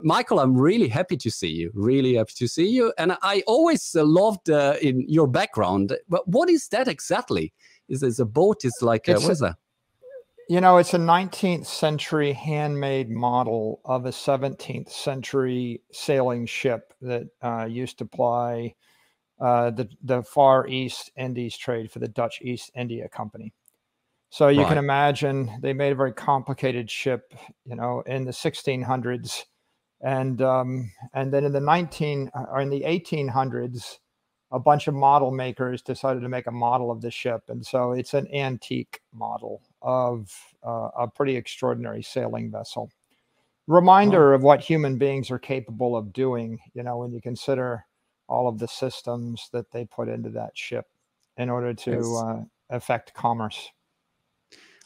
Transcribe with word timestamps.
Michael, 0.00 0.40
I'm 0.40 0.56
really 0.56 0.88
happy 0.88 1.16
to 1.16 1.30
see 1.30 1.48
you. 1.48 1.70
Really 1.74 2.14
happy 2.14 2.32
to 2.36 2.48
see 2.48 2.68
you. 2.68 2.92
And 2.98 3.16
I 3.22 3.42
always 3.46 3.94
uh, 3.94 4.04
loved 4.04 4.50
uh, 4.50 4.76
in 4.82 5.04
your 5.08 5.26
background. 5.26 5.96
But 6.08 6.26
what 6.26 6.50
is 6.50 6.68
that 6.68 6.88
exactly? 6.88 7.52
Is 7.88 8.02
it 8.02 8.18
a 8.18 8.24
boat? 8.24 8.64
Is 8.64 8.76
like 8.82 9.08
a, 9.08 9.14
what 9.14 9.30
is 9.30 9.40
that? 9.40 9.56
You 10.48 10.60
know, 10.60 10.76
it's 10.76 10.92
a 10.92 10.98
19th 10.98 11.66
century 11.66 12.32
handmade 12.32 13.08
model 13.08 13.80
of 13.84 14.04
a 14.04 14.10
17th 14.10 14.90
century 14.90 15.80
sailing 15.92 16.44
ship 16.44 16.92
that 17.00 17.28
uh, 17.40 17.64
used 17.64 17.98
to 17.98 18.04
ply 18.04 18.74
uh, 19.40 19.70
the 19.70 19.88
the 20.02 20.22
Far 20.22 20.66
East 20.68 21.10
Indies 21.16 21.56
trade 21.56 21.90
for 21.90 21.98
the 21.98 22.08
Dutch 22.08 22.40
East 22.42 22.70
India 22.76 23.08
Company. 23.08 23.52
So 24.30 24.48
you 24.48 24.60
right. 24.60 24.68
can 24.68 24.78
imagine 24.78 25.50
they 25.60 25.72
made 25.72 25.92
a 25.92 25.94
very 25.94 26.12
complicated 26.12 26.90
ship, 26.90 27.32
you 27.64 27.76
know, 27.76 28.02
in 28.06 28.24
the 28.24 28.32
1600s, 28.32 29.44
and 30.04 30.42
um, 30.42 30.92
and 31.14 31.32
then 31.32 31.44
in 31.44 31.52
the 31.52 31.60
19 31.60 32.30
or 32.34 32.60
in 32.60 32.68
the 32.68 32.82
1800s, 32.82 33.98
a 34.52 34.58
bunch 34.60 34.86
of 34.86 34.94
model 34.94 35.32
makers 35.32 35.80
decided 35.82 36.20
to 36.20 36.28
make 36.28 36.46
a 36.46 36.52
model 36.52 36.90
of 36.90 37.00
the 37.00 37.10
ship, 37.10 37.42
and 37.48 37.64
so 37.64 37.92
it's 37.92 38.14
an 38.14 38.28
antique 38.32 39.00
model 39.12 39.62
of 39.82 40.30
uh, 40.64 40.90
a 40.96 41.08
pretty 41.08 41.34
extraordinary 41.34 42.02
sailing 42.02 42.50
vessel. 42.50 42.90
Reminder 43.66 44.34
of 44.34 44.42
what 44.42 44.60
human 44.60 44.98
beings 44.98 45.30
are 45.30 45.38
capable 45.38 45.96
of 45.96 46.12
doing, 46.12 46.58
you 46.74 46.82
know, 46.82 46.98
when 46.98 47.12
you 47.12 47.20
consider 47.22 47.86
all 48.28 48.46
of 48.46 48.58
the 48.58 48.68
systems 48.68 49.48
that 49.52 49.70
they 49.72 49.86
put 49.86 50.08
into 50.08 50.28
that 50.28 50.56
ship 50.56 50.86
in 51.38 51.48
order 51.48 51.72
to 51.72 51.92
yes. 51.92 52.22
uh, 52.22 52.42
affect 52.68 53.14
commerce. 53.14 53.70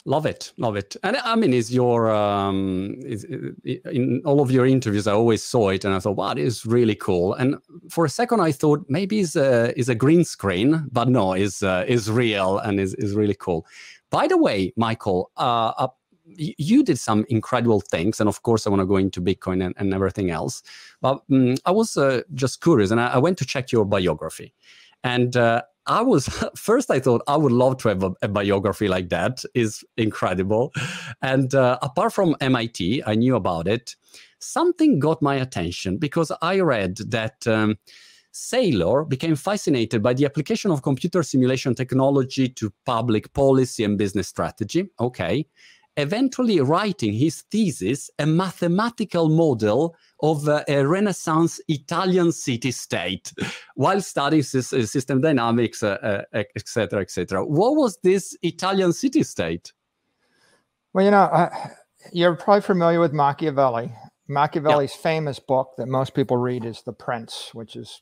Love 0.05 0.25
it, 0.25 0.53
love 0.57 0.77
it. 0.77 0.95
And 1.03 1.17
I 1.17 1.35
mean, 1.35 1.53
is 1.53 1.73
your 1.73 2.09
um, 2.09 2.95
is, 3.05 3.25
in 3.25 4.21
all 4.25 4.39
of 4.39 4.49
your 4.49 4.65
interviews, 4.65 5.07
I 5.07 5.11
always 5.11 5.43
saw 5.43 5.69
it, 5.69 5.83
and 5.83 5.93
I 5.93 5.99
thought, 5.99 6.15
wow, 6.15 6.31
it 6.31 6.37
is 6.37 6.65
really 6.65 6.95
cool. 6.95 7.33
And 7.33 7.57
for 7.89 8.05
a 8.05 8.09
second, 8.09 8.39
I 8.39 8.53
thought 8.53 8.85
maybe 8.87 9.19
it's 9.19 9.35
a 9.35 9.77
is 9.77 9.89
a 9.89 9.95
green 9.95 10.23
screen, 10.23 10.87
but 10.91 11.09
no, 11.09 11.33
is 11.33 11.63
uh, 11.63 11.83
is 11.85 12.09
real 12.09 12.59
and 12.59 12.79
is 12.79 12.93
is 12.95 13.13
really 13.13 13.35
cool. 13.35 13.65
By 14.09 14.27
the 14.27 14.37
way, 14.37 14.73
Michael, 14.77 15.31
uh, 15.37 15.73
uh 15.77 15.87
you 16.37 16.83
did 16.83 16.99
some 16.99 17.25
incredible 17.29 17.81
things, 17.81 18.19
and 18.19 18.29
of 18.29 18.41
course, 18.43 18.65
I 18.65 18.69
want 18.69 18.81
to 18.81 18.85
go 18.85 18.97
into 18.97 19.21
Bitcoin 19.21 19.65
and, 19.65 19.73
and 19.77 19.93
everything 19.93 20.29
else. 20.29 20.63
But 21.01 21.21
um, 21.31 21.55
I 21.65 21.71
was 21.71 21.97
uh, 21.97 22.21
just 22.33 22.61
curious, 22.61 22.91
and 22.91 23.01
I, 23.01 23.07
I, 23.07 23.17
went 23.17 23.37
to 23.39 23.45
check 23.45 23.71
your 23.71 23.83
biography, 23.83 24.53
and 25.03 25.35
uh, 25.35 25.63
I 25.89 26.01
was 26.01 26.27
first. 26.55 26.89
I 26.89 26.99
thought 26.99 27.21
I 27.27 27.35
would 27.35 27.51
love 27.51 27.77
to 27.77 27.89
have 27.89 28.03
a, 28.03 28.11
a 28.21 28.27
biography 28.27 28.87
like 28.87 29.09
that. 29.09 29.43
is 29.53 29.83
incredible, 29.97 30.71
and 31.21 31.53
uh, 31.53 31.77
apart 31.81 32.13
from 32.13 32.35
MIT, 32.39 33.03
I 33.05 33.15
knew 33.15 33.35
about 33.35 33.67
it. 33.67 33.95
Something 34.39 34.99
got 34.99 35.21
my 35.21 35.35
attention 35.35 35.97
because 35.97 36.31
I 36.41 36.59
read 36.61 36.97
that. 37.09 37.45
Um, 37.45 37.77
Saylor 38.31 39.09
became 39.09 39.35
fascinated 39.35 40.03
by 40.03 40.13
the 40.13 40.23
application 40.23 40.69
of 40.69 40.83
computer 40.83 41.23
simulation 41.23 41.73
technology 41.73 42.47
to 42.47 42.71
public 42.85 43.33
policy 43.33 43.83
and 43.83 43.97
business 43.97 44.27
strategy. 44.27 44.87
Okay 44.99 45.47
eventually 45.99 46.59
writing 46.59 47.13
his 47.13 47.41
thesis, 47.51 48.09
a 48.19 48.25
mathematical 48.25 49.29
model 49.29 49.95
of 50.21 50.47
uh, 50.47 50.63
a 50.67 50.85
Renaissance 50.85 51.61
Italian 51.67 52.31
city 52.31 52.71
state 52.71 53.33
while 53.75 54.01
studying 54.01 54.43
system 54.43 55.21
dynamics, 55.21 55.83
etc., 55.83 56.99
uh, 56.99 57.01
etc. 57.01 57.39
Uh, 57.39 57.43
et 57.43 57.49
what 57.49 57.75
was 57.75 57.97
this 58.03 58.37
Italian 58.41 58.93
city 58.93 59.23
state? 59.23 59.73
Well, 60.93 61.05
you 61.05 61.11
know, 61.11 61.23
uh, 61.23 61.49
you're 62.11 62.35
probably 62.35 62.61
familiar 62.61 62.99
with 62.99 63.13
Machiavelli. 63.13 63.91
Machiavelli's 64.27 64.93
yep. 64.93 65.01
famous 65.01 65.39
book 65.39 65.73
that 65.77 65.87
most 65.87 66.13
people 66.13 66.37
read 66.37 66.65
is 66.65 66.81
The 66.83 66.93
Prince, 66.93 67.51
which 67.53 67.75
is 67.75 68.01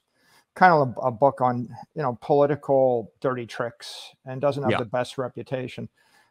kind 0.56 0.74
of 0.74 0.96
a, 0.98 1.08
a 1.08 1.12
book 1.12 1.40
on 1.40 1.70
you 1.96 2.02
know 2.02 2.18
political 2.22 3.14
dirty 3.22 3.46
tricks 3.46 4.12
and 4.26 4.42
doesn't 4.42 4.64
have 4.64 4.72
yep. 4.72 4.80
the 4.80 4.86
best 4.86 5.18
reputation. 5.18 5.88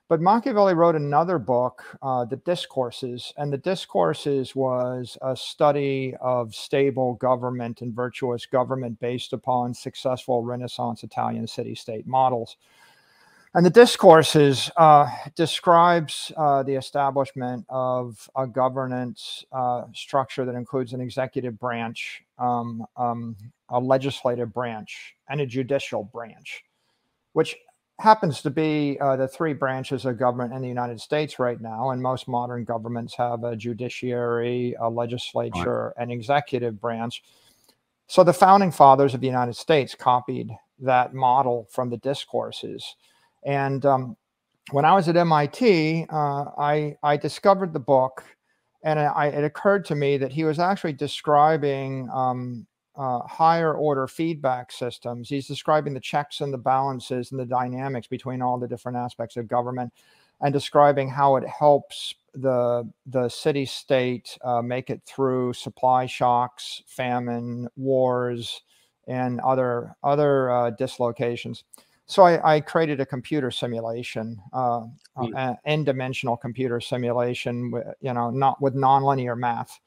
But 0.08 0.20
Machiavelli 0.20 0.74
wrote 0.74 0.94
another 0.94 1.38
book, 1.38 1.82
uh, 2.00 2.24
The 2.26 2.36
Discourses, 2.36 3.32
and 3.36 3.52
The 3.52 3.58
Discourses 3.58 4.54
was 4.54 5.18
a 5.20 5.36
study 5.36 6.14
of 6.20 6.54
stable 6.54 7.14
government 7.14 7.80
and 7.80 7.92
virtuous 7.92 8.46
government 8.46 9.00
based 9.00 9.32
upon 9.32 9.74
successful 9.74 10.44
Renaissance 10.44 11.02
Italian 11.02 11.48
city 11.48 11.74
state 11.74 12.06
models. 12.06 12.56
And 13.56 13.64
the 13.64 13.70
discourses 13.70 14.70
uh, 14.76 15.08
describes 15.34 16.30
uh, 16.36 16.62
the 16.62 16.74
establishment 16.74 17.64
of 17.70 18.28
a 18.36 18.46
governance 18.46 19.46
uh, 19.50 19.84
structure 19.94 20.44
that 20.44 20.54
includes 20.54 20.92
an 20.92 21.00
executive 21.00 21.58
branch, 21.58 22.22
um, 22.38 22.84
um, 22.98 23.34
a 23.70 23.80
legislative 23.80 24.52
branch, 24.52 25.16
and 25.30 25.40
a 25.40 25.46
judicial 25.46 26.04
branch, 26.04 26.64
which 27.32 27.56
happens 27.98 28.42
to 28.42 28.50
be 28.50 28.98
uh, 29.00 29.16
the 29.16 29.26
three 29.26 29.54
branches 29.54 30.04
of 30.04 30.18
government 30.18 30.52
in 30.52 30.60
the 30.60 30.68
United 30.68 31.00
States 31.00 31.38
right 31.38 31.60
now. 31.60 31.90
And 31.90 32.02
most 32.02 32.28
modern 32.28 32.64
governments 32.64 33.14
have 33.16 33.44
a 33.44 33.56
judiciary, 33.56 34.76
a 34.78 34.88
legislature, 34.88 35.94
right. 35.96 36.02
an 36.02 36.10
executive 36.10 36.80
branch. 36.80 37.22
So 38.06 38.22
the 38.22 38.34
founding 38.34 38.70
fathers 38.70 39.14
of 39.14 39.20
the 39.20 39.26
United 39.26 39.56
States 39.56 39.94
copied 39.94 40.50
that 40.80 41.14
model 41.14 41.66
from 41.70 41.88
the 41.88 41.96
discourses. 41.96 42.96
And 43.44 43.84
um, 43.86 44.16
when 44.72 44.84
I 44.84 44.92
was 44.92 45.08
at 45.08 45.16
MIT, 45.16 46.06
uh, 46.10 46.44
I, 46.58 46.96
I 47.02 47.16
discovered 47.16 47.72
the 47.72 47.80
book. 47.80 48.22
And 48.82 49.00
I, 49.00 49.28
it 49.28 49.42
occurred 49.42 49.84
to 49.86 49.94
me 49.96 50.16
that 50.18 50.32
he 50.32 50.44
was 50.44 50.58
actually 50.58 50.92
describing 50.92 52.08
um, 52.12 52.66
uh, 52.96 53.20
higher 53.26 53.74
order 53.74 54.06
feedback 54.06 54.72
systems. 54.72 55.28
He's 55.28 55.46
describing 55.46 55.94
the 55.94 56.00
checks 56.00 56.40
and 56.40 56.52
the 56.52 56.58
balances 56.58 57.30
and 57.30 57.40
the 57.40 57.46
dynamics 57.46 58.06
between 58.06 58.42
all 58.42 58.58
the 58.58 58.68
different 58.68 58.98
aspects 58.98 59.36
of 59.36 59.48
government 59.48 59.92
and 60.40 60.52
describing 60.52 61.08
how 61.08 61.36
it 61.36 61.46
helps 61.46 62.14
the 62.34 62.88
the 63.06 63.28
city 63.28 63.64
state 63.64 64.36
uh, 64.44 64.60
make 64.60 64.90
it 64.90 65.02
through 65.06 65.52
supply 65.54 66.06
shocks, 66.06 66.82
famine, 66.86 67.68
wars, 67.76 68.62
and 69.06 69.40
other 69.40 69.96
other 70.02 70.50
uh, 70.50 70.70
dislocations. 70.70 71.64
So 72.08 72.22
I, 72.22 72.56
I, 72.56 72.60
created 72.60 73.00
a 73.00 73.06
computer 73.06 73.50
simulation, 73.50 74.40
uh, 74.52 74.82
mm. 75.18 75.32
an 75.34 75.56
n-dimensional 75.64 76.36
computer 76.36 76.80
simulation, 76.80 77.72
you 78.00 78.12
know, 78.14 78.30
not 78.30 78.62
with 78.62 78.76
nonlinear 78.76 79.36
math, 79.36 79.80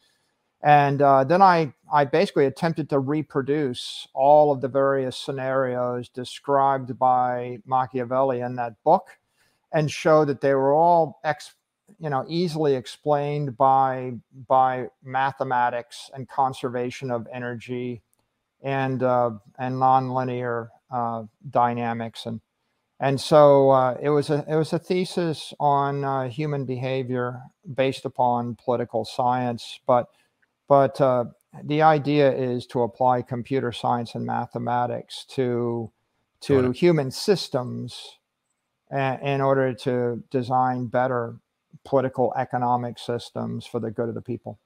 and 0.62 1.02
uh, 1.02 1.24
then 1.24 1.42
I, 1.42 1.74
I 1.92 2.06
basically 2.06 2.46
attempted 2.46 2.90
to 2.90 3.00
reproduce 3.00 4.08
all 4.14 4.52
of 4.52 4.60
the 4.60 4.68
various 4.68 5.18
scenarios 5.18 6.10
described 6.10 7.00
by 7.00 7.60
Machiavelli 7.66 8.42
in 8.42 8.56
that 8.56 8.74
book 8.84 9.08
and 9.72 9.90
show 9.90 10.26
that 10.26 10.42
they 10.42 10.54
were 10.54 10.74
all 10.74 11.20
ex, 11.24 11.54
you 11.98 12.10
know, 12.10 12.26
easily 12.28 12.76
explained 12.76 13.58
by, 13.58 14.14
by 14.48 14.88
mathematics 15.02 16.12
and 16.14 16.28
conservation 16.28 17.10
of 17.10 17.26
energy 17.32 18.02
and, 18.62 19.02
uh, 19.02 19.32
and 19.58 19.76
nonlinear 19.76 20.68
uh, 20.92 21.24
dynamics. 21.50 22.26
And, 22.26 22.42
and 23.00 23.22
so 23.22 23.70
uh, 23.70 23.98
it, 24.02 24.10
was 24.10 24.30
a, 24.30 24.44
it 24.50 24.56
was 24.56 24.74
a 24.74 24.80
thesis 24.80 25.54
on 25.58 26.04
uh, 26.04 26.28
human 26.28 26.66
behavior 26.66 27.44
based 27.76 28.04
upon 28.04 28.58
political 28.62 29.06
science, 29.06 29.80
but 29.88 30.08
but 30.70 31.02
uh, 31.02 31.26
the 31.66 31.82
idea 31.82 32.32
is 32.32 32.66
to 32.68 32.84
apply 32.84 33.24
computer 33.24 33.74
science 33.74 34.16
and 34.16 34.26
mathematics 34.26 35.26
to 35.32 35.92
to 36.42 36.72
human 36.72 37.12
systems 37.12 38.20
a- 38.92 39.20
in 39.22 39.42
order 39.42 39.74
to 39.74 40.24
design 40.32 40.86
better 40.86 41.36
political 41.84 42.34
economic 42.38 42.98
systems 42.98 43.66
for 43.66 43.82
the 43.82 43.92
good 43.92 44.08
of 44.08 44.16
the 44.16 44.22
people. 44.22 44.58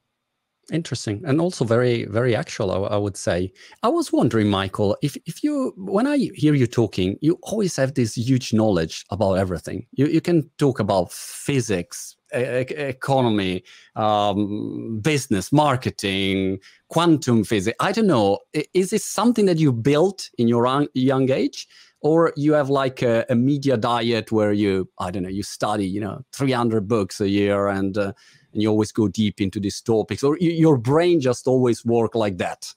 Interesting, 0.72 1.22
and 1.26 1.42
also 1.42 1.66
very, 1.66 2.06
very 2.06 2.36
actual. 2.36 2.72
I, 2.72 2.96
I, 2.96 2.98
would 2.98 3.18
say. 3.18 3.52
I 3.82 3.90
was 3.90 4.14
wondering, 4.14 4.50
Michael, 4.50 4.96
if 5.02 5.18
if 5.26 5.44
you, 5.44 5.74
when 5.76 6.08
I 6.08 6.18
hear 6.36 6.54
you 6.54 6.68
talking, 6.68 7.18
you 7.22 7.38
always 7.42 7.76
have 7.76 7.96
this 7.96 8.16
huge 8.16 8.54
knowledge 8.54 9.04
about 9.10 9.34
everything. 9.34 9.88
You 9.92 10.06
you 10.06 10.22
can 10.22 10.50
talk 10.58 10.80
about 10.80 11.12
physics, 11.12 12.16
economy, 12.34 13.64
um, 13.96 15.00
business, 15.02 15.52
marketing, 15.52 16.60
quantum 16.90 17.44
physics. 17.44 17.78
I 17.80 17.92
don't 17.92 18.08
know. 18.08 18.40
Is 18.74 18.90
this 18.90 19.06
something 19.06 19.46
that 19.46 19.58
you 19.58 19.72
built 19.72 20.30
in 20.38 20.48
your 20.48 20.88
young 20.94 21.32
age? 21.32 21.68
Or 22.06 22.34
you 22.36 22.52
have 22.52 22.70
like 22.70 23.02
a, 23.02 23.26
a 23.30 23.36
media 23.36 23.78
diet 23.78 24.30
where 24.30 24.52
you, 24.52 24.90
I 25.00 25.10
don't 25.10 25.24
know, 25.24 25.30
you 25.30 25.42
study, 25.42 25.88
you 25.88 26.02
know, 26.02 26.22
300 26.34 26.86
books 26.86 27.22
a 27.22 27.30
year 27.30 27.70
and 27.70 27.98
uh, 27.98 28.12
and 28.54 28.62
you 28.62 28.70
always 28.70 28.92
go 28.92 29.08
deep 29.08 29.42
into 29.42 29.60
these 29.60 29.82
topics, 29.82 30.24
or 30.24 30.38
you, 30.40 30.52
your 30.52 30.78
brain 30.78 31.20
just 31.20 31.48
always 31.48 31.84
work 31.84 32.16
like 32.16 32.38
that? 32.38 32.74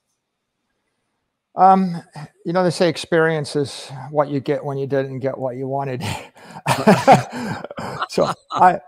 Um, 1.55 2.03
you 2.45 2.53
know, 2.53 2.65
they 2.65 2.71
say 2.71 2.89
experience 2.89 3.57
is 3.57 3.91
what 4.11 4.29
you 4.29 4.41
get 4.41 4.65
when 4.65 4.77
you 4.79 4.87
didn't 4.87 5.21
get 5.21 5.39
what 5.39 5.57
you 5.57 5.69
wanted. 5.69 6.03
so 8.09 8.33
I, 8.53 8.81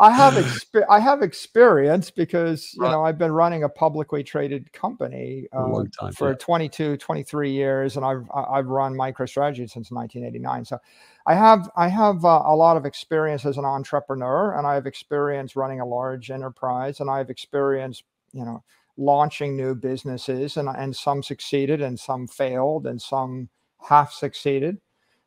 I 0.00 0.10
have 0.10 0.34
exp- 0.44 0.86
I 0.88 0.98
have 0.98 1.22
experience 1.22 2.10
because 2.10 2.72
you 2.74 2.82
right. 2.82 2.90
know 2.90 3.04
I've 3.04 3.18
been 3.18 3.32
running 3.32 3.62
a 3.62 3.68
publicly 3.68 4.24
traded 4.24 4.72
company 4.72 5.46
uh, 5.52 5.84
time, 5.98 6.12
for 6.12 6.30
yeah. 6.30 6.36
22, 6.36 6.96
23 6.96 7.50
years, 7.50 7.96
and 7.96 8.04
I've 8.04 8.24
I've 8.34 8.66
run 8.66 8.94
MicroStrategy 8.94 9.68
since 9.70 9.90
1989. 9.90 10.64
So 10.64 10.78
I 11.26 11.34
have 11.34 11.70
I 11.76 11.88
have 11.88 12.24
uh, 12.24 12.42
a 12.46 12.56
lot 12.56 12.76
of 12.76 12.86
experience 12.86 13.44
as 13.44 13.58
an 13.58 13.66
entrepreneur, 13.66 14.56
and 14.56 14.66
I 14.66 14.74
have 14.74 14.86
experience 14.86 15.54
running 15.54 15.80
a 15.80 15.86
large 15.86 16.30
enterprise, 16.30 17.00
and 17.00 17.10
I 17.10 17.18
have 17.18 17.30
experience 17.30 18.02
you 18.32 18.44
know 18.44 18.64
launching 18.96 19.56
new 19.56 19.74
businesses, 19.74 20.56
and 20.56 20.68
and 20.68 20.96
some 20.96 21.22
succeeded, 21.22 21.82
and 21.82 22.00
some 22.00 22.26
failed, 22.26 22.86
and 22.86 23.00
some 23.00 23.50
half 23.88 24.12
succeeded. 24.12 24.78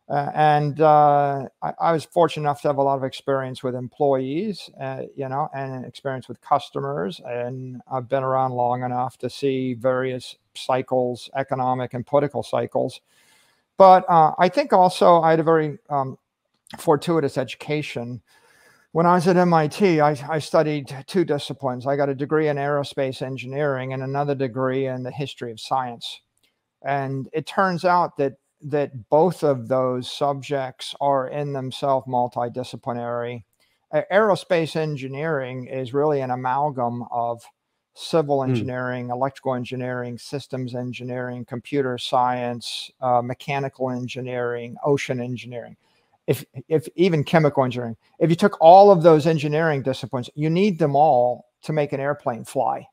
Uh, 0.10 0.30
and 0.36 0.82
uh, 0.82 1.46
I, 1.62 1.74
I, 1.80 1.92
was 1.94 2.04
fortunate 2.04 2.44
enough 2.44 2.62
to 2.64 2.68
have 2.68 2.78
a 2.78 2.84
lot 2.84 2.98
of 2.98 3.06
experience 3.06 3.64
with 3.64 3.74
employees, 3.74 4.70
uh, 4.80 5.04
you 5.16 5.30
know, 5.30 5.50
and 5.56 5.86
experience 5.86 6.28
with 6.28 6.42
customers. 6.42 7.22
And 7.26 7.82
I've 7.90 8.10
been 8.10 8.24
around 8.24 8.52
long 8.52 8.84
enough 8.84 9.18
to 9.20 9.30
see 9.30 9.76
various 9.76 10.36
cycles, 10.56 11.30
economic 11.38 11.94
and 11.94 12.06
political 12.06 12.44
cycles. 12.44 13.00
But 13.78 14.04
uh, 14.10 14.34
I 14.38 14.50
think 14.50 14.74
also 14.74 15.22
I 15.22 15.32
had 15.32 15.40
a 15.40 15.44
very 15.44 15.78
um, 15.90 16.18
fortuitous 16.78 17.38
education. 17.38 18.22
When 18.92 19.06
I 19.06 19.16
was 19.16 19.28
at 19.28 19.38
MIT, 19.38 20.02
I, 20.02 20.18
I 20.30 20.40
studied 20.40 20.94
two 21.08 21.24
disciplines. 21.24 21.88
I 21.88 21.96
got 21.96 22.10
a 22.10 22.16
degree 22.16 22.50
in 22.50 22.58
aerospace 22.58 23.22
engineering 23.22 23.94
and 23.94 24.04
another 24.04 24.36
degree 24.36 24.88
in 24.88 25.04
the 25.04 25.12
history 25.12 25.52
of 25.52 25.62
science. 25.62 26.20
And 26.84 27.30
it 27.32 27.48
turns 27.48 27.86
out 27.86 28.18
that 28.18 28.34
that 28.64 29.10
both 29.10 29.44
of 29.44 29.68
those 29.68 30.10
subjects 30.10 30.96
are 31.02 31.28
in 31.28 31.54
themselves 31.54 32.08
multidisciplinary. 32.08 33.44
Aerospace 33.94 34.76
engineering 34.76 35.68
is 35.68 35.94
really 35.94 36.22
an 36.22 36.32
amalgam 36.32 37.04
of 37.12 37.44
civil 37.94 38.44
hmm. 38.44 38.50
engineering, 38.50 39.08
mm. 39.08 39.12
electrical 39.12 39.54
engineering, 39.54 40.18
systems 40.18 40.74
engineering, 40.74 41.46
computer 41.46 41.98
science, 41.98 42.90
uh, 43.02 43.22
mechanical 43.22 43.92
engineering, 43.92 44.76
ocean 44.84 45.22
engineering. 45.22 45.78
If, 46.26 46.46
if 46.70 46.88
even 46.96 47.24
chemical 47.24 47.64
engineering, 47.64 47.98
if 48.18 48.30
you 48.30 48.36
took 48.36 48.60
all 48.62 48.90
of 48.90 49.04
those 49.04 49.28
engineering 49.28 49.84
disciplines, 49.84 50.30
you 50.36 50.50
need 50.50 50.80
them 50.80 50.96
all 50.96 51.50
to 51.64 51.74
make 51.74 51.94
an 51.94 52.00
airplane 52.00 52.46
fly. 52.46 52.88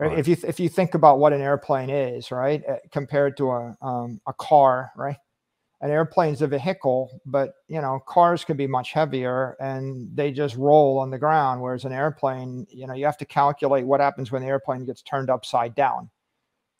Right? 0.00 0.18
If 0.18 0.26
you 0.26 0.36
if 0.44 0.58
you 0.58 0.70
think 0.70 0.94
about 0.94 1.18
what 1.18 1.34
an 1.34 1.42
airplane 1.42 1.90
is, 1.90 2.30
right, 2.30 2.62
eh, 2.66 2.76
compared 2.90 3.36
to 3.36 3.50
a 3.50 3.76
um, 3.82 4.20
a 4.26 4.32
car, 4.32 4.92
right? 4.96 5.16
An 5.82 5.90
airplane's 5.90 6.40
a 6.40 6.46
vehicle, 6.46 7.20
but 7.26 7.54
you 7.68 7.82
know 7.82 8.00
cars 8.06 8.42
can 8.42 8.56
be 8.56 8.66
much 8.66 8.92
heavier 8.92 9.56
and 9.60 10.08
they 10.14 10.32
just 10.32 10.56
roll 10.56 10.98
on 10.98 11.10
the 11.10 11.18
ground. 11.18 11.60
Whereas 11.60 11.84
an 11.84 11.92
airplane, 11.92 12.66
you 12.70 12.86
know, 12.86 12.94
you 12.94 13.04
have 13.04 13.18
to 13.18 13.26
calculate 13.26 13.84
what 13.84 14.00
happens 14.00 14.32
when 14.32 14.40
the 14.40 14.48
airplane 14.48 14.86
gets 14.86 15.02
turned 15.02 15.28
upside 15.28 15.74
down, 15.74 16.08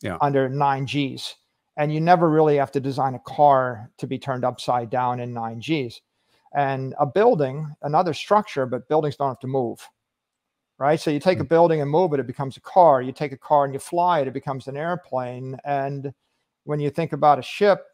yeah, 0.00 0.16
under 0.22 0.48
nine 0.48 0.86
G's, 0.86 1.36
and 1.76 1.92
you 1.92 2.00
never 2.00 2.30
really 2.30 2.56
have 2.56 2.72
to 2.72 2.80
design 2.80 3.14
a 3.14 3.20
car 3.20 3.90
to 3.98 4.06
be 4.06 4.18
turned 4.18 4.46
upside 4.46 4.88
down 4.88 5.20
in 5.20 5.34
nine 5.34 5.60
G's. 5.60 6.00
And 6.54 6.94
a 6.98 7.06
building, 7.06 7.68
another 7.82 8.14
structure, 8.14 8.66
but 8.66 8.88
buildings 8.88 9.16
don't 9.16 9.28
have 9.28 9.40
to 9.40 9.46
move 9.46 9.86
right? 10.80 10.98
So 10.98 11.10
you 11.10 11.20
take 11.20 11.38
a 11.38 11.44
mm. 11.44 11.48
building 11.48 11.82
and 11.82 11.90
move 11.90 12.12
it, 12.14 12.20
it 12.20 12.26
becomes 12.26 12.56
a 12.56 12.60
car. 12.62 13.02
You 13.02 13.12
take 13.12 13.32
a 13.32 13.36
car 13.36 13.64
and 13.64 13.72
you 13.72 13.78
fly 13.78 14.20
it, 14.20 14.26
it 14.26 14.34
becomes 14.34 14.66
an 14.66 14.76
airplane. 14.76 15.56
And 15.64 16.12
when 16.64 16.80
you 16.80 16.90
think 16.90 17.12
about 17.12 17.38
a 17.38 17.42
ship, 17.42 17.84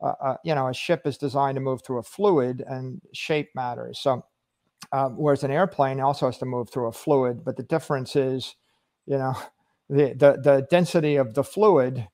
uh, 0.00 0.12
uh, 0.20 0.36
you 0.44 0.54
know, 0.54 0.68
a 0.68 0.74
ship 0.74 1.06
is 1.06 1.16
designed 1.16 1.56
to 1.56 1.60
move 1.60 1.82
through 1.82 1.98
a 1.98 2.02
fluid 2.02 2.62
and 2.68 3.00
shape 3.14 3.48
matters. 3.54 3.98
So, 3.98 4.24
um, 4.92 5.16
whereas 5.16 5.42
an 5.42 5.50
airplane 5.50 6.00
also 6.00 6.26
has 6.26 6.38
to 6.38 6.44
move 6.44 6.68
through 6.68 6.88
a 6.88 6.92
fluid, 6.92 7.44
but 7.44 7.56
the 7.56 7.62
difference 7.62 8.14
is, 8.14 8.56
you 9.06 9.16
know, 9.16 9.34
the, 9.88 10.14
the, 10.14 10.40
the 10.42 10.66
density 10.70 11.16
of 11.16 11.34
the 11.34 11.44
fluid 11.44 12.06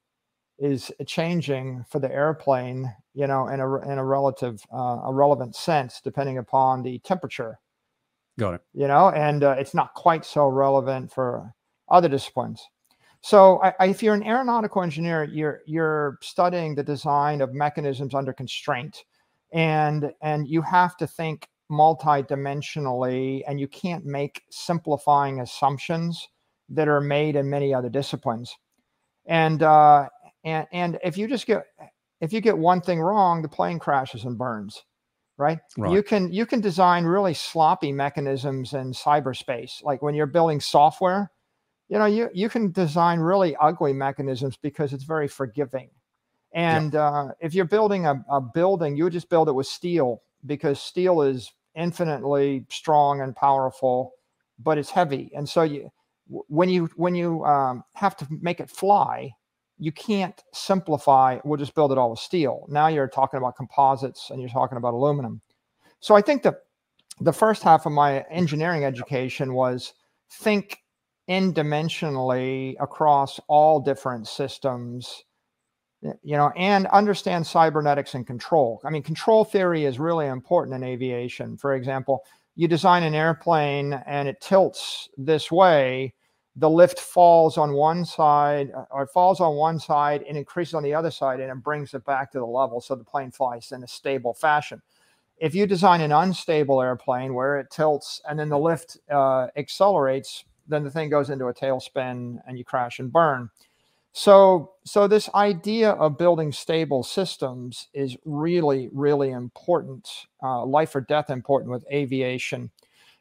is 0.58 0.92
changing 1.06 1.84
for 1.88 1.98
the 1.98 2.12
airplane, 2.12 2.92
you 3.14 3.26
know, 3.26 3.48
in 3.48 3.60
a, 3.60 3.90
in 3.90 3.98
a 3.98 4.04
relative, 4.04 4.62
uh, 4.72 5.00
a 5.04 5.12
relevant 5.12 5.56
sense, 5.56 6.00
depending 6.02 6.38
upon 6.38 6.82
the 6.82 6.98
temperature 7.00 7.58
Got 8.38 8.54
it. 8.54 8.60
You 8.72 8.86
know, 8.86 9.10
and 9.10 9.42
uh, 9.42 9.56
it's 9.58 9.74
not 9.74 9.94
quite 9.94 10.24
so 10.24 10.46
relevant 10.46 11.12
for 11.12 11.52
other 11.88 12.08
disciplines. 12.08 12.62
So, 13.20 13.60
I, 13.62 13.88
if 13.88 14.00
you're 14.02 14.14
an 14.14 14.22
aeronautical 14.22 14.82
engineer, 14.82 15.24
you're 15.24 15.60
you're 15.66 16.18
studying 16.22 16.74
the 16.74 16.84
design 16.84 17.40
of 17.40 17.52
mechanisms 17.52 18.14
under 18.14 18.32
constraint, 18.32 19.04
and 19.52 20.12
and 20.22 20.46
you 20.46 20.62
have 20.62 20.96
to 20.98 21.06
think 21.06 21.48
multidimensionally, 21.70 23.42
and 23.48 23.58
you 23.58 23.66
can't 23.66 24.04
make 24.04 24.42
simplifying 24.50 25.40
assumptions 25.40 26.28
that 26.68 26.86
are 26.88 27.00
made 27.00 27.34
in 27.34 27.50
many 27.50 27.74
other 27.74 27.88
disciplines. 27.88 28.54
And 29.26 29.64
uh, 29.64 30.08
and 30.44 30.66
and 30.72 30.98
if 31.02 31.18
you 31.18 31.26
just 31.26 31.46
get 31.46 31.64
if 32.20 32.32
you 32.32 32.40
get 32.40 32.56
one 32.56 32.82
thing 32.82 33.00
wrong, 33.00 33.42
the 33.42 33.48
plane 33.48 33.80
crashes 33.80 34.24
and 34.24 34.38
burns 34.38 34.84
right? 35.38 35.58
right? 35.78 35.92
You 35.92 36.02
can 36.02 36.32
you 36.32 36.44
can 36.44 36.60
design 36.60 37.04
really 37.04 37.32
sloppy 37.32 37.92
mechanisms 37.92 38.74
in 38.74 38.92
cyberspace. 38.92 39.82
Like 39.82 40.02
when 40.02 40.14
you're 40.14 40.26
building 40.26 40.60
software, 40.60 41.30
you 41.88 41.98
know, 41.98 42.06
you 42.06 42.28
you 42.34 42.48
can 42.50 42.70
design 42.72 43.20
really 43.20 43.56
ugly 43.56 43.94
mechanisms 43.94 44.56
because 44.56 44.92
it's 44.92 45.04
very 45.04 45.28
forgiving. 45.28 45.90
And 46.52 46.94
yeah. 46.94 47.08
uh, 47.08 47.28
if 47.40 47.54
you're 47.54 47.66
building 47.66 48.06
a, 48.06 48.24
a 48.30 48.40
building, 48.40 48.96
you 48.96 49.04
would 49.04 49.12
just 49.12 49.28
build 49.28 49.48
it 49.48 49.52
with 49.52 49.66
steel 49.66 50.22
because 50.46 50.80
steel 50.80 51.22
is 51.22 51.52
infinitely 51.74 52.64
strong 52.70 53.20
and 53.20 53.36
powerful, 53.36 54.12
but 54.58 54.78
it's 54.78 54.90
heavy. 54.90 55.30
And 55.36 55.48
so 55.48 55.62
you 55.62 55.90
when 56.26 56.68
you 56.68 56.90
when 56.96 57.14
you 57.14 57.44
um, 57.44 57.84
have 57.94 58.16
to 58.18 58.26
make 58.30 58.60
it 58.60 58.70
fly, 58.70 59.30
you 59.78 59.92
can't 59.92 60.42
simplify, 60.52 61.38
we'll 61.44 61.58
just 61.58 61.74
build 61.74 61.92
it 61.92 61.98
all 61.98 62.10
with 62.10 62.18
steel. 62.18 62.66
Now 62.68 62.88
you're 62.88 63.08
talking 63.08 63.38
about 63.38 63.56
composites 63.56 64.30
and 64.30 64.40
you're 64.40 64.50
talking 64.50 64.78
about 64.78 64.94
aluminum. 64.94 65.40
So 66.00 66.14
I 66.14 66.20
think 66.20 66.42
that 66.42 66.62
the 67.20 67.32
first 67.32 67.62
half 67.62 67.86
of 67.86 67.92
my 67.92 68.24
engineering 68.30 68.84
education 68.84 69.54
was 69.54 69.94
think 70.30 70.78
in 71.26 71.52
dimensionally 71.52 72.74
across 72.80 73.38
all 73.48 73.80
different 73.80 74.26
systems 74.26 75.24
you 76.00 76.36
know 76.36 76.50
and 76.56 76.86
understand 76.88 77.44
cybernetics 77.44 78.14
and 78.14 78.26
control 78.26 78.80
i 78.84 78.90
mean 78.90 79.02
control 79.02 79.44
theory 79.44 79.84
is 79.84 79.98
really 79.98 80.26
important 80.26 80.74
in 80.76 80.84
aviation 80.84 81.56
for 81.56 81.74
example 81.74 82.24
you 82.54 82.68
design 82.68 83.02
an 83.02 83.14
airplane 83.14 83.94
and 84.06 84.28
it 84.28 84.40
tilts 84.40 85.08
this 85.16 85.50
way 85.50 86.14
the 86.58 86.68
lift 86.68 86.98
falls 86.98 87.56
on 87.56 87.72
one 87.72 88.04
side 88.04 88.72
uh, 88.76 88.84
or 88.90 89.06
falls 89.06 89.40
on 89.40 89.54
one 89.54 89.78
side 89.78 90.24
and 90.28 90.36
increases 90.36 90.74
on 90.74 90.82
the 90.82 90.92
other 90.92 91.10
side 91.10 91.40
and 91.40 91.50
it 91.50 91.62
brings 91.62 91.94
it 91.94 92.04
back 92.04 92.32
to 92.32 92.38
the 92.38 92.44
level 92.44 92.80
so 92.80 92.94
the 92.96 93.04
plane 93.04 93.30
flies 93.30 93.70
in 93.72 93.82
a 93.84 93.88
stable 93.88 94.34
fashion. 94.34 94.82
If 95.38 95.54
you 95.54 95.66
design 95.66 96.00
an 96.00 96.10
unstable 96.10 96.82
airplane 96.82 97.32
where 97.32 97.60
it 97.60 97.70
tilts 97.70 98.20
and 98.28 98.38
then 98.38 98.48
the 98.48 98.58
lift 98.58 98.98
uh, 99.10 99.46
accelerates 99.56 100.44
then 100.66 100.84
the 100.84 100.90
thing 100.90 101.08
goes 101.08 101.30
into 101.30 101.46
a 101.46 101.54
tailspin 101.54 102.40
and 102.46 102.58
you 102.58 102.64
crash 102.64 102.98
and 102.98 103.12
burn. 103.12 103.50
So 104.12 104.72
so 104.84 105.06
this 105.06 105.30
idea 105.34 105.92
of 105.92 106.18
building 106.18 106.50
stable 106.50 107.04
systems 107.04 107.86
is 107.94 108.16
really 108.24 108.88
really 108.92 109.30
important 109.30 110.08
uh, 110.42 110.64
life 110.64 110.96
or 110.96 111.02
death 111.02 111.30
important 111.30 111.70
with 111.70 111.84
aviation 111.92 112.72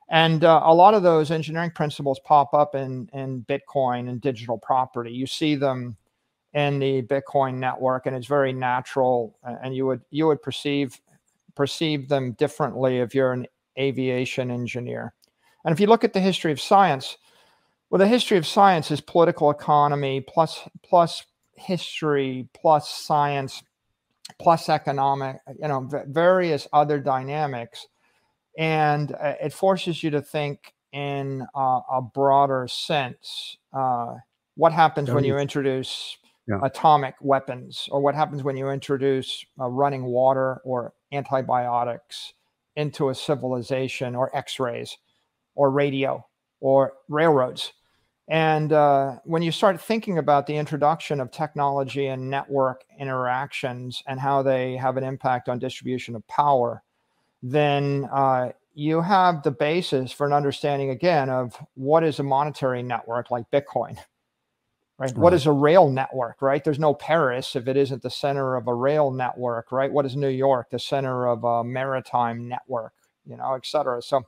and 0.09 0.43
uh, 0.43 0.61
a 0.63 0.73
lot 0.73 0.93
of 0.93 1.03
those 1.03 1.31
engineering 1.31 1.71
principles 1.71 2.19
pop 2.19 2.53
up 2.53 2.75
in, 2.75 3.09
in 3.13 3.43
Bitcoin 3.43 4.09
and 4.09 4.21
digital 4.21 4.57
property. 4.57 5.11
You 5.11 5.27
see 5.27 5.55
them 5.55 5.97
in 6.53 6.79
the 6.79 7.01
Bitcoin 7.03 7.55
network, 7.55 8.05
and 8.05 8.15
it's 8.15 8.27
very 8.27 8.53
natural. 8.53 9.37
And 9.43 9.75
you 9.75 9.85
would 9.85 10.01
you 10.09 10.27
would 10.27 10.41
perceive 10.41 10.99
perceive 11.55 12.07
them 12.07 12.33
differently 12.33 12.99
if 12.99 13.13
you're 13.13 13.33
an 13.33 13.47
aviation 13.77 14.49
engineer. 14.49 15.13
And 15.65 15.73
if 15.73 15.79
you 15.79 15.87
look 15.87 16.03
at 16.03 16.13
the 16.13 16.21
history 16.21 16.51
of 16.51 16.61
science, 16.61 17.17
well, 17.89 17.99
the 17.99 18.07
history 18.07 18.37
of 18.37 18.47
science 18.47 18.91
is 18.91 19.01
political 19.01 19.51
economy 19.51 20.21
plus 20.21 20.61
plus 20.83 21.25
history 21.55 22.47
plus 22.53 22.89
science 22.89 23.61
plus 24.39 24.69
economic, 24.69 25.37
you 25.61 25.67
know, 25.67 25.89
various 26.07 26.67
other 26.71 26.99
dynamics 26.99 27.87
and 28.57 29.13
uh, 29.13 29.35
it 29.41 29.53
forces 29.53 30.03
you 30.03 30.09
to 30.09 30.21
think 30.21 30.73
in 30.91 31.45
uh, 31.55 31.79
a 31.91 32.01
broader 32.01 32.67
sense. 32.67 33.57
Uh, 33.71 34.15
what 34.55 34.73
happens 34.73 35.11
when 35.11 35.23
you 35.23 35.37
introduce 35.37 36.17
yeah. 36.47 36.59
atomic 36.63 37.15
weapons, 37.21 37.87
or 37.91 38.01
what 38.01 38.15
happens 38.15 38.43
when 38.43 38.57
you 38.57 38.69
introduce 38.69 39.45
uh, 39.59 39.67
running 39.67 40.03
water 40.05 40.61
or 40.65 40.93
antibiotics 41.11 42.33
into 42.75 43.09
a 43.09 43.15
civilization, 43.15 44.15
or 44.15 44.35
X-rays, 44.35 44.97
or 45.55 45.69
radio, 45.69 46.25
or 46.59 46.93
railroads? 47.09 47.73
And 48.29 48.73
uh, 48.73 49.19
when 49.23 49.41
you 49.41 49.51
start 49.51 49.79
thinking 49.79 50.17
about 50.17 50.47
the 50.47 50.57
introduction 50.57 51.21
of 51.21 51.31
technology 51.31 52.07
and 52.07 52.29
network 52.29 52.83
interactions 52.99 54.03
and 54.05 54.19
how 54.19 54.41
they 54.41 54.75
have 54.75 54.97
an 54.97 55.03
impact 55.03 55.47
on 55.47 55.59
distribution 55.59 56.15
of 56.15 56.27
power, 56.27 56.83
then 57.43 58.09
uh, 58.11 58.51
you 58.73 59.01
have 59.01 59.43
the 59.43 59.51
basis 59.51 60.11
for 60.11 60.27
an 60.27 60.33
understanding 60.33 60.91
again 60.91 61.29
of 61.29 61.55
what 61.75 62.03
is 62.03 62.19
a 62.19 62.23
monetary 62.23 62.83
network 62.83 63.31
like 63.31 63.49
Bitcoin, 63.51 63.97
right? 64.97 65.09
right? 65.09 65.17
What 65.17 65.33
is 65.33 65.45
a 65.45 65.51
rail 65.51 65.89
network, 65.89 66.41
right? 66.41 66.63
There's 66.63 66.79
no 66.79 66.93
Paris 66.93 67.55
if 67.55 67.67
it 67.67 67.77
isn't 67.77 68.03
the 68.03 68.09
center 68.09 68.55
of 68.55 68.67
a 68.67 68.73
rail 68.73 69.11
network, 69.11 69.71
right? 69.71 69.91
What 69.91 70.05
is 70.05 70.15
New 70.15 70.29
York, 70.29 70.69
the 70.69 70.79
center 70.79 71.27
of 71.27 71.43
a 71.43 71.63
maritime 71.63 72.47
network, 72.47 72.93
you 73.25 73.37
know, 73.37 73.53
et 73.55 73.65
cetera. 73.65 74.01
So, 74.01 74.23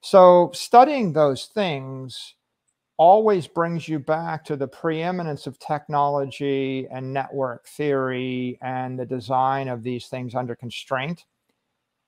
so 0.00 0.50
studying 0.54 1.12
those 1.12 1.46
things 1.46 2.34
always 2.98 3.46
brings 3.46 3.88
you 3.88 3.98
back 3.98 4.44
to 4.44 4.56
the 4.56 4.68
preeminence 4.68 5.46
of 5.46 5.58
technology 5.58 6.86
and 6.92 7.12
network 7.12 7.66
theory 7.66 8.58
and 8.62 8.98
the 8.98 9.06
design 9.06 9.68
of 9.68 9.82
these 9.82 10.06
things 10.06 10.34
under 10.34 10.54
constraint. 10.54 11.24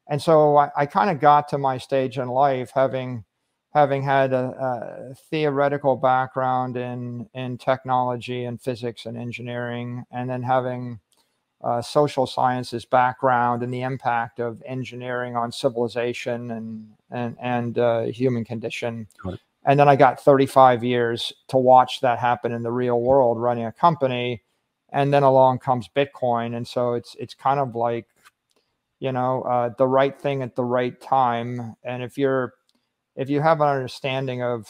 And 0.08 0.20
so 0.20 0.56
I, 0.56 0.70
I 0.76 0.87
kind 0.87 1.11
of 1.11 1.20
got 1.20 1.49
to 1.49 1.58
my 1.58 1.78
stage 1.78 2.18
in 2.18 2.28
life 2.28 2.70
having 2.75 3.25
having 3.73 4.02
had 4.02 4.32
a, 4.32 5.11
a, 5.11 5.14
theoretical 5.30 5.96
background 5.96 6.76
in 6.76 7.28
in 7.34 7.58
technology 7.58 8.44
and 8.44 8.61
physics 8.61 9.06
and 9.06 9.16
engineering, 9.16 10.04
and 10.11 10.28
then 10.28 10.42
having 10.42 11.00
a 11.62 11.82
social 11.82 12.26
sciences 12.26 12.84
background 12.84 13.62
and 13.62 13.73
the 13.73 13.82
impact 13.82 14.38
of 14.38 14.62
engineering 14.66 15.37
on 15.37 15.50
civilization 15.50 16.50
and 16.50 16.87
and 17.11 17.37
and 17.40 17.78
uh, 17.78 18.02
human 18.02 18.44
condition. 18.44 19.06
And 19.66 19.80
then 19.80 19.88
I 19.88 19.96
got 19.96 20.20
35 20.20 20.84
years 20.84 21.32
to 21.49 21.56
watch 21.56 22.00
that 22.02 22.18
happen 22.18 22.52
in 22.52 22.62
the 22.62 22.70
real 22.70 23.00
world, 23.00 23.40
running 23.40 23.64
a 23.64 23.73
company. 23.73 24.42
And 24.90 25.12
then 25.12 25.23
along 25.23 25.58
comes 25.61 25.88
Bitcoin, 25.88 26.54
and 26.54 26.68
so 26.68 26.92
it's 26.92 27.16
it's 27.18 27.34
kind 27.34 27.58
of 27.58 27.75
like, 27.75 28.06
you 29.00 29.12
know, 29.12 29.42
uh, 29.42 29.70
the 29.76 29.86
right 29.86 30.18
thing 30.20 30.42
at 30.42 30.56
the 30.56 30.64
right 30.64 31.00
time. 31.00 31.76
And 31.84 32.02
if 32.02 32.16
you're 32.18 32.54
if 33.16 33.30
you 33.30 33.40
have 33.40 33.60
an 33.60 33.68
understanding 33.68 34.42
of 34.42 34.66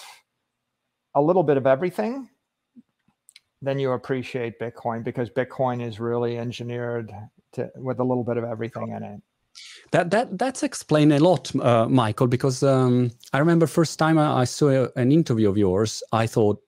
a 1.15 1.23
little 1.23 1.43
bit 1.43 1.57
of 1.57 1.67
everything, 1.67 2.29
then 3.63 3.79
you 3.79 3.93
appreciate 3.93 4.59
Bitcoin 4.59 5.03
because 5.03 5.31
Bitcoin 5.31 5.87
is 5.87 5.99
really 6.01 6.39
engineered 6.39 7.13
to, 7.53 7.71
with 7.77 7.99
a 8.01 8.05
little 8.05 8.25
bit 8.25 8.37
of 8.37 8.45
everything 8.45 8.91
in 8.91 9.03
it. 9.03 9.23
That 9.93 10.11
that 10.11 10.37
that's 10.37 10.63
explained 10.63 11.13
a 11.13 11.21
lot, 11.21 11.55
uh, 11.57 11.89
Michael. 11.89 12.27
Because 12.27 12.63
um, 12.63 13.13
I 13.33 13.39
remember 13.39 13.67
first 13.67 13.99
time 13.99 14.19
I 14.19 14.45
saw 14.45 14.69
a, 14.69 14.89
an 14.97 15.13
interview 15.13 15.49
of 15.49 15.57
yours, 15.57 16.03
I 16.13 16.27
thought, 16.27 16.61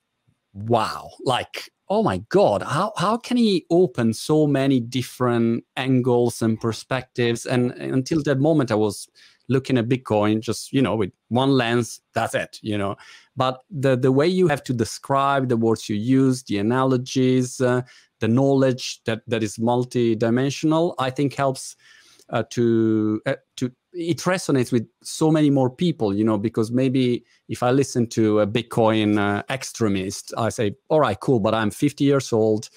"Wow! 0.55 1.11
Like, 1.25 1.69
oh 1.89 2.03
my 2.03 2.19
god, 2.29 2.63
how 2.63 2.93
how 2.97 3.17
can 3.17 3.37
he 3.37 3.65
open 3.71 4.13
so 4.13 4.47
many 4.47 4.81
different 4.81 5.65
angles 5.77 6.43
and 6.43 6.61
perspectives?" 6.61 7.47
And, 7.47 7.73
until 7.73 8.23
that 8.25 8.39
moment, 8.41 8.71
I 8.71 8.75
was 8.77 9.09
looking 9.49 9.79
at 9.79 9.89
Bitcoin 9.89 10.41
just 10.41 10.73
you 10.73 10.83
know 10.83 10.97
with 10.97 11.13
one 11.29 11.51
lens. 11.51 12.01
That's 12.15 12.35
it, 12.35 12.59
you 12.63 12.79
know. 12.79 12.97
But 13.37 13.61
the 13.71 13.97
the 13.97 14.13
way 14.13 14.27
you 14.27 14.49
have 14.49 14.63
to 14.65 14.73
describe 14.73 15.49
the 15.49 15.57
words 15.57 15.89
you 15.89 15.97
use, 15.97 16.43
the 16.45 16.59
analogies, 16.59 17.61
uh, 17.61 17.83
the 18.21 18.29
knowledge 18.29 19.01
that 19.05 19.23
that 19.29 19.43
is 19.43 19.59
multi-dimensional, 19.59 20.95
I 20.99 21.11
think 21.11 21.35
helps 21.35 21.77
uh, 22.31 22.43
to 22.51 23.21
uh, 23.27 23.37
to 23.57 23.71
it 23.97 24.19
resonates 24.19 24.71
with 24.71 24.87
so 25.03 25.31
many 25.31 25.49
more 25.51 25.71
people 25.71 26.15
you 26.15 26.23
know 26.23 26.37
because 26.37 26.71
maybe 26.71 27.25
if 27.49 27.63
i 27.63 27.71
listen 27.71 28.07
to 28.07 28.41
a 28.41 28.47
bitcoin 28.47 29.19
uh, 29.19 29.43
extremist 29.51 30.35
i 30.37 30.49
say 30.49 30.75
all 30.89 31.01
right 31.01 31.21
cool 31.21 31.41
but 31.41 31.55
i'm 31.55 31.71
50 31.71 32.05
years 32.05 32.33
old. 32.33 32.69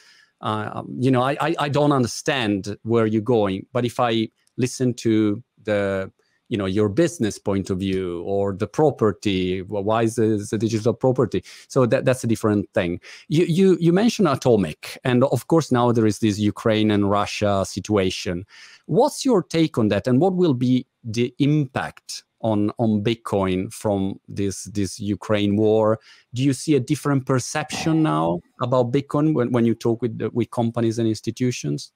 Uh, 0.42 0.70
um, 0.76 0.96
you 0.98 1.12
know 1.12 1.22
I, 1.22 1.36
I, 1.42 1.56
I 1.60 1.70
don't 1.70 1.92
understand 1.92 2.78
where 2.84 3.06
you're 3.06 3.22
going. 3.22 3.66
But 3.74 3.84
if 3.84 4.00
i 4.00 4.30
listen 4.56 4.94
to 4.94 5.44
the 5.64 6.10
you 6.50 6.58
know 6.58 6.66
your 6.66 6.90
business 6.90 7.38
point 7.40 7.70
of 7.70 7.80
view 7.80 8.22
or 8.24 8.54
the 8.54 8.68
property 8.68 9.62
why 9.62 10.04
is 10.04 10.16
this 10.16 10.52
a 10.52 10.58
digital 10.58 10.94
property? 10.94 11.44
So 11.68 11.86
that, 11.86 12.06
that's 12.06 12.24
a 12.24 12.28
different 12.28 12.70
thing. 12.74 13.00
You, 13.28 13.46
you 13.46 13.78
you 13.80 13.94
mentioned 13.94 14.28
atomic 14.28 15.00
and 15.04 15.24
of 15.26 15.48
course 15.48 15.72
now 15.72 15.92
there 15.92 16.06
is 16.06 16.20
this 16.20 16.38
ukraine 16.40 16.92
and 16.92 17.10
russia 17.10 17.64
situation. 17.66 18.46
What's 18.88 19.24
your 19.24 19.44
take 19.44 19.78
on 19.78 19.88
that 19.90 20.08
and 20.08 20.20
what 20.20 20.36
will 20.36 20.56
be 20.56 20.86
the 21.04 21.34
impact 21.40 22.24
on 22.42 22.72
on 22.80 23.04
bitcoin 23.04 23.72
from 23.72 24.20
this 24.28 24.64
this 24.66 25.00
ukraine 25.00 25.56
war? 25.56 26.00
Do 26.34 26.44
you 26.44 26.54
see 26.54 26.76
a 26.76 26.80
different 26.80 27.26
perception 27.26 28.02
now 28.02 28.40
about 28.62 28.92
bitcoin 28.92 29.34
when, 29.36 29.52
when 29.52 29.66
you 29.66 29.76
talk 29.76 30.02
with 30.02 30.20
with 30.34 30.50
companies 30.50 30.98
and 30.98 31.08
institutions 31.08 31.92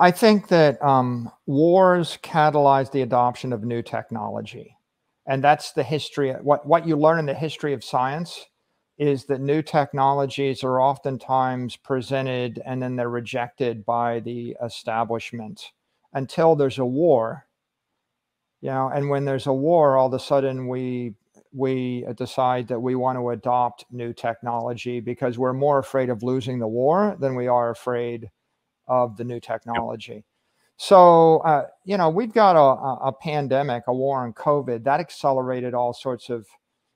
I 0.00 0.10
think 0.10 0.48
that 0.48 0.82
um, 0.82 1.30
wars 1.46 2.18
catalyze 2.22 2.90
the 2.90 3.02
adoption 3.02 3.52
of 3.52 3.64
new 3.64 3.82
technology. 3.82 4.74
And 5.26 5.44
that's 5.44 5.72
the 5.72 5.82
history. 5.82 6.32
What, 6.32 6.66
what 6.66 6.88
you 6.88 6.96
learn 6.96 7.18
in 7.18 7.26
the 7.26 7.34
history 7.34 7.74
of 7.74 7.84
science 7.84 8.46
is 8.96 9.26
that 9.26 9.42
new 9.42 9.60
technologies 9.60 10.64
are 10.64 10.80
oftentimes 10.80 11.76
presented 11.76 12.62
and 12.64 12.82
then 12.82 12.96
they're 12.96 13.10
rejected 13.10 13.84
by 13.84 14.20
the 14.20 14.56
establishment 14.64 15.72
until 16.14 16.56
there's 16.56 16.78
a 16.78 16.84
war. 16.84 17.46
You 18.62 18.70
know, 18.70 18.90
and 18.94 19.10
when 19.10 19.26
there's 19.26 19.46
a 19.46 19.52
war, 19.52 19.98
all 19.98 20.06
of 20.06 20.14
a 20.14 20.18
sudden 20.18 20.66
we 20.66 21.14
we 21.52 22.06
decide 22.16 22.68
that 22.68 22.80
we 22.80 22.94
want 22.94 23.18
to 23.18 23.30
adopt 23.30 23.84
new 23.90 24.12
technology 24.12 25.00
because 25.00 25.36
we're 25.36 25.52
more 25.52 25.78
afraid 25.78 26.08
of 26.08 26.22
losing 26.22 26.58
the 26.58 26.68
war 26.68 27.16
than 27.18 27.34
we 27.34 27.48
are 27.48 27.70
afraid 27.70 28.30
of 28.90 29.16
the 29.16 29.24
new 29.24 29.40
technology. 29.40 30.12
Yep. 30.14 30.24
So, 30.76 31.38
uh, 31.38 31.66
you 31.84 31.96
know, 31.96 32.10
we've 32.10 32.32
got 32.32 32.56
a, 32.56 33.08
a 33.08 33.12
pandemic, 33.12 33.84
a 33.86 33.94
war 33.94 34.24
on 34.24 34.32
COVID 34.32 34.84
that 34.84 35.00
accelerated 35.00 35.72
all 35.74 35.92
sorts 35.92 36.28
of 36.28 36.46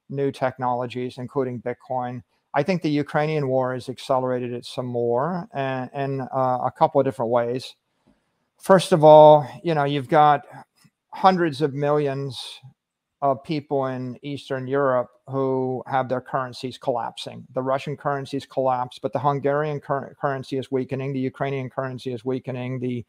new 0.08 0.32
technologies, 0.32 1.18
including 1.18 1.62
Bitcoin. 1.62 2.22
I 2.54 2.62
think 2.62 2.82
the 2.82 2.90
Ukrainian 2.90 3.48
war 3.48 3.74
has 3.74 3.88
accelerated 3.88 4.52
it 4.52 4.64
some 4.64 4.86
more 4.86 5.48
and 5.54 5.90
in 5.94 6.20
uh, 6.20 6.58
a 6.64 6.72
couple 6.76 7.00
of 7.00 7.04
different 7.04 7.30
ways. 7.30 7.76
First 8.58 8.92
of 8.92 9.04
all, 9.04 9.46
you 9.62 9.74
know, 9.74 9.84
you've 9.84 10.08
got 10.08 10.42
hundreds 11.12 11.60
of 11.60 11.74
millions 11.74 12.60
of 13.24 13.42
people 13.42 13.86
in 13.86 14.18
Eastern 14.20 14.66
Europe 14.66 15.08
who 15.28 15.82
have 15.86 16.10
their 16.10 16.20
currencies 16.20 16.76
collapsing. 16.76 17.46
The 17.54 17.62
Russian 17.62 17.96
currencies 17.96 18.44
collapse, 18.44 18.98
but 18.98 19.14
the 19.14 19.18
Hungarian 19.18 19.80
cur- 19.80 20.14
currency 20.20 20.58
is 20.58 20.70
weakening, 20.70 21.14
the 21.14 21.20
Ukrainian 21.20 21.70
currency 21.70 22.12
is 22.12 22.22
weakening, 22.22 22.80
the 22.80 23.02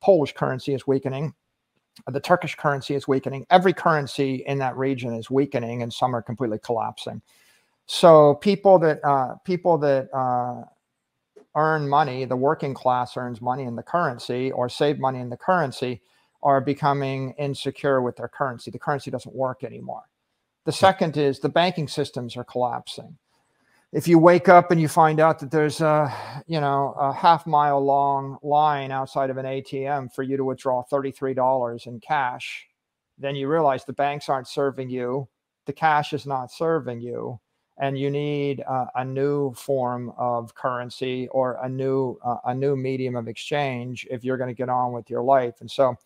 Polish 0.00 0.32
currency 0.32 0.72
is 0.72 0.86
weakening, 0.86 1.34
the 2.06 2.18
Turkish 2.18 2.54
currency 2.54 2.94
is 2.94 3.06
weakening. 3.06 3.44
Every 3.50 3.74
currency 3.74 4.36
in 4.46 4.56
that 4.60 4.74
region 4.78 5.12
is 5.12 5.30
weakening, 5.30 5.82
and 5.82 5.92
some 5.92 6.16
are 6.16 6.22
completely 6.22 6.60
collapsing. 6.64 7.20
So 7.84 8.36
people 8.36 8.78
that 8.78 9.04
uh, 9.04 9.34
people 9.44 9.76
that 9.78 10.08
uh, 10.14 10.64
earn 11.56 11.86
money, 11.86 12.24
the 12.24 12.36
working 12.36 12.72
class 12.72 13.18
earns 13.18 13.42
money 13.42 13.64
in 13.64 13.76
the 13.76 13.82
currency 13.82 14.50
or 14.50 14.70
save 14.70 14.98
money 14.98 15.20
in 15.20 15.28
the 15.28 15.36
currency 15.36 16.00
are 16.42 16.60
becoming 16.60 17.32
insecure 17.38 18.00
with 18.00 18.16
their 18.16 18.28
currency. 18.28 18.70
The 18.70 18.78
currency 18.78 19.10
doesn't 19.10 19.34
work 19.34 19.64
anymore. 19.64 20.04
The 20.64 20.72
second 20.72 21.16
is 21.16 21.40
the 21.40 21.48
banking 21.48 21.88
systems 21.88 22.36
are 22.36 22.44
collapsing. 22.44 23.16
If 23.90 24.06
you 24.06 24.18
wake 24.18 24.50
up 24.50 24.70
and 24.70 24.78
you 24.78 24.86
find 24.86 25.18
out 25.18 25.38
that 25.38 25.50
there's 25.50 25.80
a, 25.80 26.14
you 26.46 26.60
know, 26.60 26.94
a 26.98 27.12
half 27.12 27.46
mile 27.46 27.82
long 27.82 28.38
line 28.42 28.92
outside 28.92 29.30
of 29.30 29.38
an 29.38 29.46
ATM 29.46 30.12
for 30.12 30.22
you 30.22 30.36
to 30.36 30.44
withdraw 30.44 30.84
$33 30.84 31.86
in 31.86 32.00
cash, 32.00 32.66
then 33.16 33.34
you 33.34 33.48
realize 33.48 33.84
the 33.84 33.94
banks 33.94 34.28
aren't 34.28 34.46
serving 34.46 34.90
you, 34.90 35.26
the 35.64 35.72
cash 35.72 36.12
is 36.12 36.26
not 36.26 36.52
serving 36.52 37.00
you, 37.00 37.40
and 37.78 37.98
you 37.98 38.10
need 38.10 38.62
uh, 38.68 38.86
a 38.96 39.04
new 39.04 39.54
form 39.54 40.12
of 40.18 40.54
currency 40.54 41.28
or 41.28 41.58
a 41.62 41.68
new 41.68 42.18
uh, 42.24 42.36
a 42.46 42.54
new 42.54 42.76
medium 42.76 43.16
of 43.16 43.28
exchange 43.28 44.06
if 44.10 44.24
you're 44.24 44.36
going 44.36 44.48
to 44.48 44.54
get 44.54 44.68
on 44.68 44.92
with 44.92 45.08
your 45.08 45.22
life. 45.22 45.60
And 45.60 45.70
so 45.70 45.96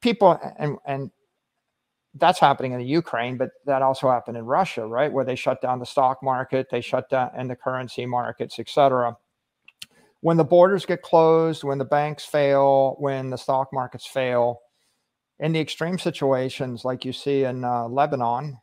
people 0.00 0.38
and 0.58 0.76
and 0.86 1.10
that's 2.18 2.40
happening 2.40 2.72
in 2.72 2.78
the 2.78 2.86
Ukraine, 2.86 3.36
but 3.36 3.50
that 3.66 3.82
also 3.82 4.10
happened 4.10 4.36
in 4.36 4.44
Russia, 4.44 4.86
right? 4.86 5.12
Where 5.12 5.24
they 5.24 5.34
shut 5.34 5.60
down 5.60 5.78
the 5.78 5.86
stock 5.86 6.22
market, 6.22 6.68
they 6.70 6.80
shut 6.80 7.10
down 7.10 7.30
and 7.36 7.50
the 7.50 7.56
currency 7.56 8.06
markets, 8.06 8.58
etc. 8.58 9.16
When 10.20 10.38
the 10.38 10.44
borders 10.44 10.86
get 10.86 11.02
closed, 11.02 11.62
when 11.62 11.78
the 11.78 11.84
banks 11.84 12.24
fail, 12.24 12.96
when 12.98 13.30
the 13.30 13.36
stock 13.36 13.68
markets 13.72 14.06
fail, 14.06 14.60
in 15.38 15.52
the 15.52 15.60
extreme 15.60 15.98
situations 15.98 16.84
like 16.84 17.04
you 17.04 17.12
see 17.12 17.44
in 17.44 17.64
uh, 17.64 17.86
Lebanon, 17.88 18.58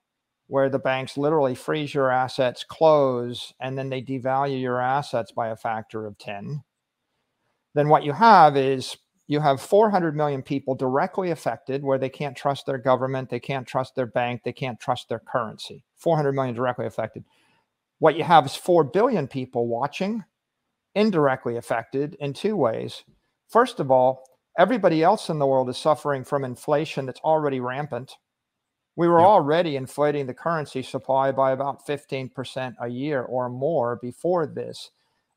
where 0.48 0.70
the 0.70 0.80
banks 0.80 1.18
literally 1.18 1.56
freeze 1.56 1.94
your 1.94 2.10
assets, 2.10 2.66
close, 2.68 3.54
and 3.60 3.78
then 3.78 3.90
they 3.90 4.02
devalue 4.02 4.60
your 4.60 4.82
assets 4.82 5.32
by 5.32 5.50
a 5.50 5.56
factor 5.56 6.06
of 6.06 6.18
10, 6.18 6.64
then 7.76 7.90
what 7.90 8.04
you 8.04 8.14
have 8.14 8.58
is 8.58 8.98
you 9.28 9.40
have 9.40 9.62
400 9.62 10.16
million 10.16 10.42
people 10.42 10.76
directly 10.76 11.32
affected 11.32 11.84
where 11.84 11.98
they 11.98 12.10
can't 12.10 12.36
trust 12.36 12.66
their 12.66 12.78
government, 12.78 13.30
they 13.30 13.40
can't 13.40 13.68
trust 13.68 13.96
their 13.96 14.06
bank, 14.06 14.42
they 14.44 14.54
can't 14.54 14.80
trust 14.80 15.08
their 15.10 15.20
currency. 15.20 15.86
400 15.98 16.34
million 16.34 16.56
directly 16.56 16.86
affected. 16.86 17.24
What 18.00 18.18
you 18.18 18.24
have 18.24 18.46
is 18.46 18.56
4 18.56 18.84
billion 18.84 19.28
people 19.28 19.68
watching, 19.68 20.26
indirectly 20.94 21.56
affected 21.56 22.16
in 22.20 22.34
two 22.34 22.56
ways. 22.56 23.04
First 23.50 23.80
of 23.80 23.92
all, 23.92 24.24
everybody 24.58 25.04
else 25.04 25.30
in 25.30 25.40
the 25.40 25.48
world 25.48 25.70
is 25.70 25.78
suffering 25.78 26.24
from 26.24 26.44
inflation 26.44 27.06
that's 27.06 27.22
already 27.22 27.60
rampant. 27.60 28.18
We 28.96 29.08
were 29.08 29.22
already 29.22 29.76
inflating 29.76 30.28
the 30.28 30.34
currency 30.34 30.84
supply 30.84 31.32
by 31.32 31.52
about 31.52 31.88
15% 31.88 32.76
a 32.80 32.88
year 32.88 33.24
or 33.24 33.50
more 33.50 33.96
before 34.02 34.46
this. 34.46 34.92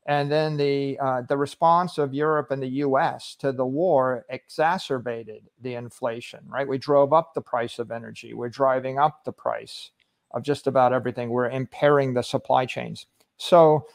And 0.07 0.31
then 0.31 0.55
the 0.55 0.97
uh, 0.99 1.21
the 1.23 1.35
response 1.35 1.97
of 1.97 2.13
Europe 2.13 2.51
and 2.51 2.63
the 2.63 2.67
U.S. 2.85 3.35
to 3.39 3.51
the 3.51 3.65
war 3.65 4.25
exacerbated 4.29 5.49
the 5.61 5.75
inflation. 5.75 6.39
Right, 6.47 6.67
we 6.67 6.77
drove 6.77 7.11
up 7.11 7.33
the 7.33 7.41
price 7.41 7.77
of 7.77 7.91
energy. 7.91 8.33
We're 8.33 8.49
driving 8.49 8.97
up 8.97 9.25
the 9.25 9.33
price 9.33 9.91
of 10.31 10.43
just 10.43 10.65
about 10.65 10.93
everything. 10.93 11.29
We're 11.29 11.49
impairing 11.49 12.13
the 12.13 12.23
supply 12.23 12.65
chains. 12.65 13.05
So 13.35 13.85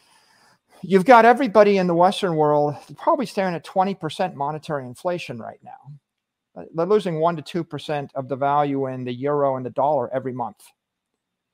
you've 0.83 1.07
got 1.07 1.25
everybody 1.25 1.79
in 1.79 1.87
the 1.87 1.95
Western 1.95 2.37
world 2.37 2.77
probably 2.97 3.27
staring 3.27 3.55
at 3.55 3.65
20% 3.65 4.35
monetary 4.35 4.87
inflation 4.87 5.39
right 5.39 5.61
now. 5.65 6.67
They're 6.75 6.87
losing 6.87 7.21
one 7.21 7.37
to 7.37 7.43
two 7.43 7.65
percent 7.65 8.13
of 8.15 8.29
the 8.29 8.37
value 8.37 8.87
in 8.87 9.05
the 9.05 9.15
euro 9.15 9.57
and 9.57 9.65
the 9.65 9.71
dollar 9.71 10.13
every 10.13 10.35
month. 10.35 10.63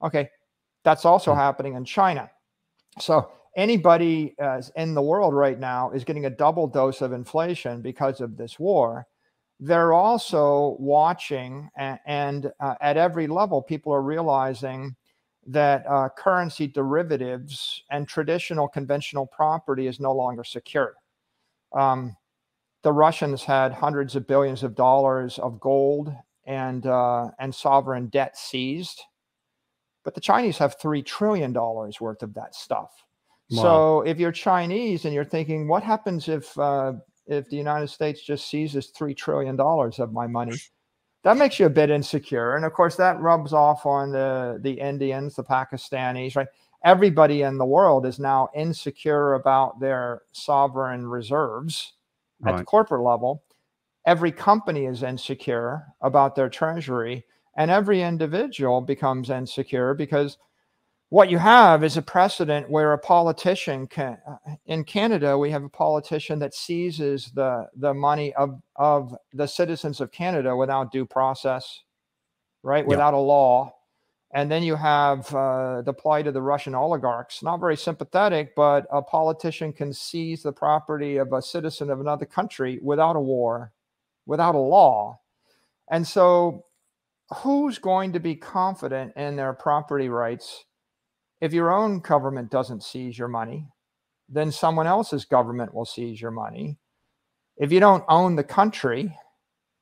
Okay, 0.02 0.30
that's 0.82 1.04
also 1.04 1.30
mm-hmm. 1.30 1.40
happening 1.40 1.74
in 1.74 1.84
China. 1.84 2.28
So 2.98 3.30
anybody 3.57 4.35
uh, 4.40 4.62
in 4.76 4.95
the 4.95 5.02
world 5.02 5.35
right 5.35 5.59
now 5.59 5.90
is 5.90 6.05
getting 6.05 6.26
a 6.26 6.31
double 6.31 6.67
dose 6.67 7.00
of 7.00 7.12
inflation 7.12 7.83
because 7.83 8.21
of 8.21 8.37
this 8.37 8.59
war. 8.59 9.07
They're 9.61 9.93
also 9.93 10.76
watching, 10.78 11.69
and, 11.76 11.99
and 12.07 12.52
uh, 12.61 12.75
at 12.81 12.97
every 12.97 13.26
level, 13.26 13.61
people 13.61 13.93
are 13.93 14.02
realizing 14.02 14.95
that 15.49 15.85
uh, 15.88 16.11
currency 16.17 16.67
derivatives 16.67 17.83
and 17.90 18.07
traditional 18.07 18.69
conventional 18.69 19.26
property 19.26 19.87
is 19.87 19.99
no 19.99 20.12
longer 20.12 20.45
secure. 20.45 20.95
Um, 21.75 22.17
the 22.83 22.93
Russians 22.93 23.43
had 23.43 23.73
hundreds 23.73 24.14
of 24.14 24.26
billions 24.26 24.62
of 24.62 24.75
dollars 24.75 25.38
of 25.38 25.59
gold 25.59 26.12
and 26.47 26.87
uh, 26.87 27.31
and 27.38 27.55
sovereign 27.55 28.07
debt 28.07 28.37
seized, 28.37 29.02
but 30.05 30.14
the 30.14 30.21
Chinese 30.21 30.59
have 30.59 30.76
three 30.81 31.02
trillion 31.02 31.52
dollars 31.52 32.00
worth 32.00 32.23
of 32.23 32.35
that 32.35 32.55
stuff. 32.55 33.05
Wow. 33.50 33.62
So 33.62 34.00
if 34.02 34.19
you're 34.19 34.33
Chinese 34.33 35.05
and 35.05 35.14
you're 35.14 35.25
thinking, 35.25 35.69
what 35.69 35.83
happens 35.83 36.28
if 36.28 36.57
uh, 36.59 36.95
if 37.26 37.49
the 37.49 37.57
United 37.57 37.88
States 37.88 38.23
just 38.23 38.49
seizes 38.49 38.88
three 38.88 39.14
trillion 39.14 39.57
dollars 39.57 39.99
of 39.99 40.12
my 40.12 40.26
money? 40.26 40.55
That 41.25 41.37
makes 41.37 41.59
you 41.59 41.67
a 41.67 41.71
bit 41.71 41.90
insecure, 41.90 42.57
and 42.57 42.64
of 42.64 42.73
course 42.73 42.97
that 42.97 43.21
rubs 43.21 43.52
off 43.52 43.87
on 43.87 44.12
the 44.12 44.59
the 44.62 44.81
Indians, 44.81 45.37
the 45.37 45.45
Pakistanis, 45.45 46.37
right? 46.37 46.49
Everybody 46.85 47.43
in 47.43 47.59
the 47.59 47.67
world 47.67 48.07
is 48.07 48.19
now 48.21 48.50
insecure 48.55 49.35
about 49.35 49.81
their 49.81 50.23
sovereign 50.33 51.07
reserves 51.09 51.95
at 52.47 52.57
the 52.57 52.64
corporate 52.64 53.02
level. 53.02 53.43
Every 54.07 54.31
company 54.33 54.87
is 54.87 55.02
insecure 55.02 55.87
about 56.00 56.37
their 56.37 56.49
treasury, 56.49 57.25
and 57.57 57.71
every 57.71 58.02
individual 58.02 58.81
becomes 58.81 59.28
insecure 59.28 59.93
because 59.95 60.38
what 61.10 61.30
you 61.30 61.38
have 61.38 61.82
is 61.82 61.96
a 61.96 62.02
precedent 62.02 62.70
where 62.70 62.92
a 62.92 62.98
politician 62.98 63.86
can 63.86 64.18
uh, 64.28 64.36
in 64.66 64.84
canada 64.84 65.36
we 65.38 65.50
have 65.50 65.64
a 65.64 65.68
politician 65.68 66.38
that 66.38 66.54
seizes 66.54 67.30
the 67.32 67.66
the 67.76 67.94
money 67.94 68.34
of 68.34 68.60
of 68.76 69.16
the 69.32 69.46
citizens 69.46 70.00
of 70.00 70.12
canada 70.12 70.54
without 70.54 70.92
due 70.92 71.06
process 71.06 71.82
right 72.62 72.84
yeah. 72.84 72.88
without 72.88 73.14
a 73.14 73.18
law. 73.18 73.72
And 74.34 74.50
then 74.50 74.62
you 74.62 74.76
have 74.76 75.34
uh, 75.34 75.80
the 75.80 75.94
plight 75.94 76.26
of 76.26 76.34
the 76.34 76.42
russian 76.42 76.74
oligarchs. 76.74 77.42
Not 77.42 77.60
very 77.60 77.76
sympathetic 77.76 78.54
but 78.54 78.86
a 78.92 79.00
politician 79.00 79.72
can 79.72 79.92
seize 79.92 80.42
the 80.42 80.52
property 80.52 81.16
of 81.16 81.32
a 81.32 81.40
citizen 81.40 81.88
of 81.88 82.00
another 82.00 82.26
country 82.26 82.78
without 82.82 83.16
a 83.16 83.20
war 83.20 83.72
without 84.26 84.54
a 84.54 84.58
law. 84.58 85.18
And 85.90 86.06
so 86.06 86.66
who's 87.36 87.78
going 87.78 88.12
to 88.12 88.20
be 88.20 88.36
confident 88.36 89.14
in 89.16 89.36
their 89.36 89.54
property 89.54 90.10
rights 90.10 90.66
if 91.40 91.52
your 91.52 91.73
own 91.73 92.00
government 92.00 92.50
doesn't 92.50 92.83
seize 92.83 93.18
your 93.18 93.28
money, 93.28 93.68
then 94.28 94.52
someone 94.52 94.87
else's 94.87 95.25
government 95.25 95.73
will 95.73 95.85
seize 95.85 96.21
your 96.21 96.30
money. 96.30 96.76
If 97.56 97.73
you 97.73 97.80
don't 97.80 98.04
own 98.08 98.36
the 98.36 98.45
country, 98.45 99.17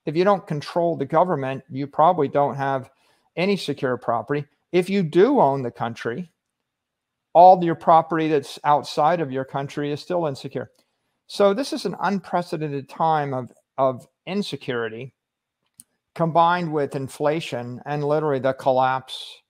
if 0.05 0.17
you 0.17 0.25
don't 0.25 0.47
control 0.47 0.97
the 0.97 1.05
government, 1.05 1.65
you 1.71 1.87
probably 1.87 2.29
don't 2.29 2.55
have 2.55 2.91
any 3.37 3.57
secure 3.57 3.97
property. 3.97 4.47
If 4.73 4.89
you 4.89 5.03
do 5.03 5.41
own 5.41 5.63
the 5.63 5.71
country, 5.71 6.31
all 7.33 7.63
your 7.63 7.75
property 7.75 8.29
that's 8.29 8.59
outside 8.65 9.21
of 9.21 9.33
your 9.33 9.45
country 9.45 9.93
is 9.93 10.01
still 10.01 10.27
insecure. 10.27 10.71
So 11.27 11.53
this 11.53 11.73
is 11.73 11.85
an 11.85 11.97
unprecedented 12.01 12.89
time 12.89 13.35
of, 13.35 13.53
of 13.77 14.07
insecurity 14.27 15.13
combined 16.15 16.73
with 16.73 16.97
inflation 16.97 17.81
and 17.85 18.03
literally 18.03 18.39
the 18.39 18.55
collapse 18.55 19.43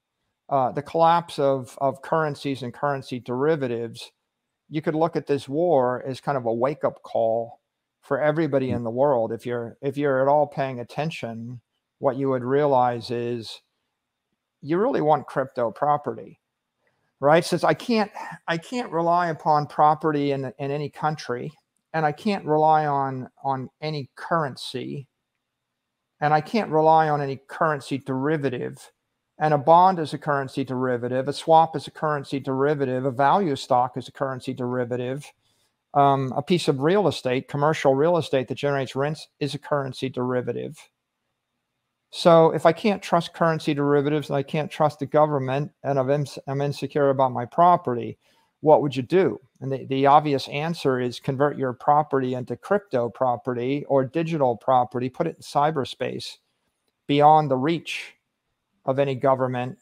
uh, 0.48 0.70
the 0.72 0.82
collapse 0.82 1.38
of, 1.38 1.76
of 1.80 2.02
currencies 2.02 2.62
and 2.62 2.72
currency 2.72 3.18
derivatives, 3.18 4.12
you 4.68 4.80
could 4.82 4.94
look 4.94 5.16
at 5.16 5.26
this 5.26 5.48
war 5.48 6.04
as 6.06 6.20
kind 6.20 6.38
of 6.38 6.46
a 6.46 6.52
wake 6.52 6.84
up 6.84 7.02
call 7.02 7.60
for 8.02 8.20
everybody 8.20 8.70
in 8.70 8.84
the 8.84 8.90
world. 8.90 9.32
If 9.32 9.44
you're 9.44 9.76
if 9.82 9.96
you're 9.96 10.22
at 10.22 10.28
all 10.28 10.46
paying 10.46 10.80
attention, 10.80 11.60
what 11.98 12.16
you 12.16 12.28
would 12.30 12.44
realize 12.44 13.10
is 13.10 13.60
you 14.62 14.78
really 14.78 15.00
want 15.00 15.26
crypto 15.26 15.72
property, 15.72 16.40
right? 17.20 17.44
Since 17.44 17.64
I 17.64 17.74
can't 17.74 18.10
I 18.46 18.58
can't 18.58 18.92
rely 18.92 19.28
upon 19.28 19.66
property 19.66 20.30
in 20.32 20.52
in 20.58 20.70
any 20.70 20.90
country, 20.90 21.52
and 21.92 22.06
I 22.06 22.12
can't 22.12 22.44
rely 22.44 22.86
on 22.86 23.28
on 23.42 23.68
any 23.80 24.10
currency, 24.14 25.08
and 26.20 26.32
I 26.32 26.40
can't 26.40 26.70
rely 26.70 27.08
on 27.08 27.20
any 27.20 27.40
currency 27.48 27.98
derivative 27.98 28.92
and 29.38 29.52
a 29.52 29.58
bond 29.58 29.98
is 29.98 30.14
a 30.14 30.18
currency 30.18 30.64
derivative, 30.64 31.28
a 31.28 31.32
swap 31.32 31.76
is 31.76 31.86
a 31.86 31.90
currency 31.90 32.40
derivative, 32.40 33.04
a 33.04 33.10
value 33.10 33.56
stock 33.56 33.96
is 33.96 34.08
a 34.08 34.12
currency 34.12 34.54
derivative, 34.54 35.30
um, 35.94 36.32
a 36.36 36.42
piece 36.42 36.68
of 36.68 36.80
real 36.80 37.08
estate, 37.08 37.48
commercial 37.48 37.94
real 37.94 38.16
estate 38.16 38.48
that 38.48 38.56
generates 38.56 38.96
rents, 38.96 39.28
is 39.40 39.54
a 39.54 39.58
currency 39.58 40.08
derivative. 40.08 40.78
So 42.10 42.50
if 42.52 42.64
I 42.64 42.72
can't 42.72 43.02
trust 43.02 43.34
currency 43.34 43.74
derivatives 43.74 44.30
and 44.30 44.36
I 44.36 44.42
can't 44.42 44.70
trust 44.70 45.00
the 45.00 45.06
government 45.06 45.70
and 45.82 45.98
I'm 45.98 46.60
insecure 46.60 47.10
about 47.10 47.32
my 47.32 47.44
property, 47.44 48.18
what 48.60 48.80
would 48.80 48.96
you 48.96 49.02
do? 49.02 49.38
And 49.60 49.70
the, 49.70 49.84
the 49.84 50.06
obvious 50.06 50.48
answer 50.48 50.98
is 50.98 51.20
convert 51.20 51.58
your 51.58 51.74
property 51.74 52.34
into 52.34 52.56
crypto 52.56 53.10
property 53.10 53.84
or 53.86 54.04
digital 54.04 54.56
property, 54.56 55.10
put 55.10 55.26
it 55.26 55.36
in 55.36 55.42
cyberspace 55.42 56.38
beyond 57.06 57.50
the 57.50 57.56
reach 57.56 58.15
of 58.86 58.98
any 58.98 59.14
government 59.14 59.78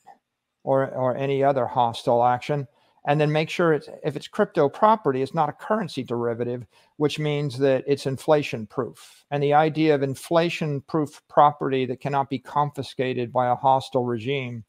or, 0.64 0.88
or 0.88 1.16
any 1.16 1.44
other 1.44 1.66
hostile 1.66 2.24
action. 2.24 2.66
And 3.06 3.20
then 3.20 3.30
make 3.30 3.50
sure 3.50 3.74
it's, 3.74 3.88
if 4.02 4.16
it's 4.16 4.28
crypto 4.28 4.68
property, 4.68 5.20
it's 5.20 5.34
not 5.34 5.50
a 5.50 5.52
currency 5.52 6.02
derivative, 6.02 6.66
which 6.96 7.18
means 7.18 7.58
that 7.58 7.84
it's 7.86 8.06
inflation 8.06 8.66
proof. 8.66 9.26
And 9.30 9.42
the 9.42 9.52
idea 9.52 9.94
of 9.94 10.02
inflation 10.02 10.80
proof 10.80 11.20
property 11.28 11.84
that 11.86 12.00
cannot 12.00 12.30
be 12.30 12.38
confiscated 12.38 13.30
by 13.30 13.48
a 13.48 13.54
hostile 13.54 14.06
regime 14.06 14.64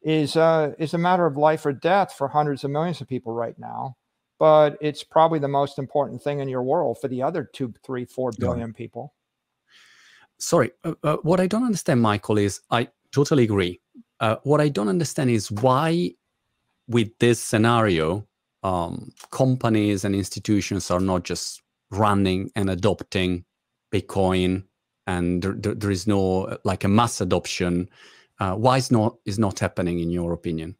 is, 0.00 0.34
uh, 0.34 0.72
is 0.78 0.94
a 0.94 0.98
matter 0.98 1.26
of 1.26 1.36
life 1.36 1.66
or 1.66 1.74
death 1.74 2.14
for 2.14 2.28
hundreds 2.28 2.64
of 2.64 2.70
millions 2.70 3.02
of 3.02 3.08
people 3.08 3.34
right 3.34 3.58
now. 3.58 3.96
But 4.38 4.78
it's 4.80 5.04
probably 5.04 5.40
the 5.40 5.48
most 5.48 5.78
important 5.78 6.22
thing 6.22 6.38
in 6.38 6.48
your 6.48 6.62
world 6.62 6.98
for 7.00 7.08
the 7.08 7.22
other 7.22 7.44
two, 7.52 7.74
three, 7.84 8.06
four 8.06 8.30
billion 8.38 8.72
people. 8.72 9.12
Sorry, 10.38 10.70
uh, 10.84 10.94
uh, 11.02 11.16
what 11.22 11.40
I 11.40 11.48
don't 11.48 11.64
understand, 11.64 12.00
Michael, 12.00 12.38
is 12.38 12.60
I 12.70 12.88
totally 13.12 13.44
agree. 13.44 13.80
Uh, 14.20 14.36
what 14.42 14.60
I 14.60 14.68
don't 14.68 14.88
understand 14.88 15.30
is 15.30 15.50
why, 15.50 16.12
with 16.88 17.10
this 17.18 17.40
scenario, 17.40 18.26
um, 18.62 19.12
companies 19.30 20.04
and 20.04 20.14
institutions 20.14 20.90
are 20.90 21.00
not 21.00 21.22
just 21.24 21.62
running 21.90 22.50
and 22.56 22.68
adopting 22.70 23.44
Bitcoin, 23.92 24.64
and 25.06 25.42
there, 25.42 25.74
there 25.74 25.90
is 25.90 26.06
no 26.06 26.58
like 26.64 26.84
a 26.84 26.88
mass 26.88 27.20
adoption. 27.20 27.88
Uh, 28.40 28.54
why 28.54 28.76
is 28.76 28.90
not 28.90 29.16
is 29.24 29.38
not 29.38 29.58
happening 29.58 30.00
in 30.00 30.10
your 30.10 30.32
opinion? 30.32 30.76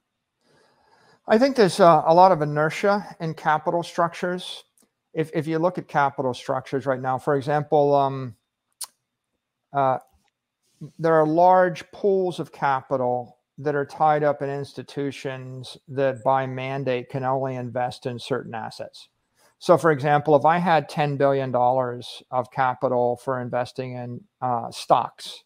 I 1.27 1.39
think 1.39 1.57
there's 1.57 1.79
a 1.79 1.85
lot 1.85 2.33
of 2.33 2.43
inertia 2.43 3.17
in 3.21 3.35
capital 3.35 3.83
structures. 3.83 4.65
If 5.15 5.31
if 5.35 5.47
you 5.47 5.59
look 5.59 5.79
at 5.79 5.89
capital 5.89 6.35
structures 6.35 6.87
right 6.87 7.01
now, 7.01 7.19
for 7.19 7.37
example, 7.37 7.95
um, 7.95 8.37
uh, 9.73 9.99
there 10.99 11.15
are 11.15 11.27
large 11.27 11.91
pools 11.93 12.39
of 12.39 12.53
capital 12.53 13.39
that 13.59 13.75
are 13.75 13.87
tied 13.87 14.23
up 14.23 14.41
in 14.43 14.49
institutions 14.49 15.77
that 15.89 16.23
by 16.23 16.47
mandate 16.47 17.09
can 17.09 17.25
only 17.25 17.57
invest 17.57 18.07
in 18.07 18.19
certain 18.19 18.55
assets. 18.55 19.09
So, 19.59 19.77
for 19.77 19.91
example, 19.91 20.37
if 20.37 20.45
I 20.45 20.59
had 20.59 20.89
$10 20.89 21.19
billion 21.19 21.53
of 21.55 22.51
capital 22.53 23.17
for 23.17 23.41
investing 23.41 23.95
in 23.95 24.21
uh, 24.41 24.71
stocks, 24.71 25.43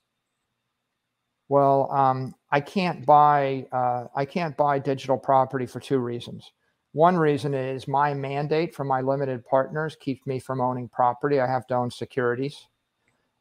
well, 1.48 1.90
um, 1.92 2.34
I 2.50 2.60
can't 2.60 3.04
buy 3.04 3.66
uh, 3.72 4.06
I 4.14 4.24
can't 4.24 4.56
buy 4.56 4.78
digital 4.78 5.18
property 5.18 5.66
for 5.66 5.80
two 5.80 5.98
reasons. 5.98 6.50
One 6.92 7.16
reason 7.16 7.52
is 7.52 7.86
my 7.86 8.14
mandate 8.14 8.74
from 8.74 8.88
my 8.88 9.00
limited 9.00 9.44
partners 9.44 9.96
keeps 9.98 10.26
me 10.26 10.38
from 10.38 10.60
owning 10.62 10.88
property. 10.88 11.40
I 11.40 11.46
have 11.46 11.66
to 11.66 11.74
own 11.74 11.90
securities. 11.90 12.68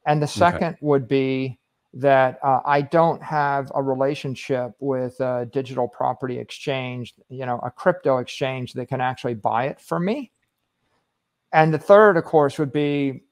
And 0.06 0.22
the 0.22 0.28
second 0.28 0.74
okay. 0.74 0.78
would 0.82 1.08
be 1.08 1.60
that 1.94 2.40
uh, 2.42 2.62
I 2.66 2.82
don't 2.82 3.22
have 3.22 3.72
a 3.76 3.84
relationship 3.84 4.72
with 4.80 5.20
a 5.20 5.48
digital 5.52 5.88
property 5.88 6.40
exchange, 6.40 7.14
you 7.30 7.46
know, 7.46 7.60
a 7.64 7.72
crypto 7.72 8.20
exchange 8.20 8.74
that 8.74 8.88
can 8.88 9.02
actually 9.02 9.34
buy 9.34 9.66
it 9.66 9.82
for 9.82 10.00
me. 10.00 10.32
And 11.52 11.74
the 11.74 11.80
third, 11.80 12.16
of 12.16 12.24
course, 12.24 12.58
would 12.58 12.72
be, 12.72 13.24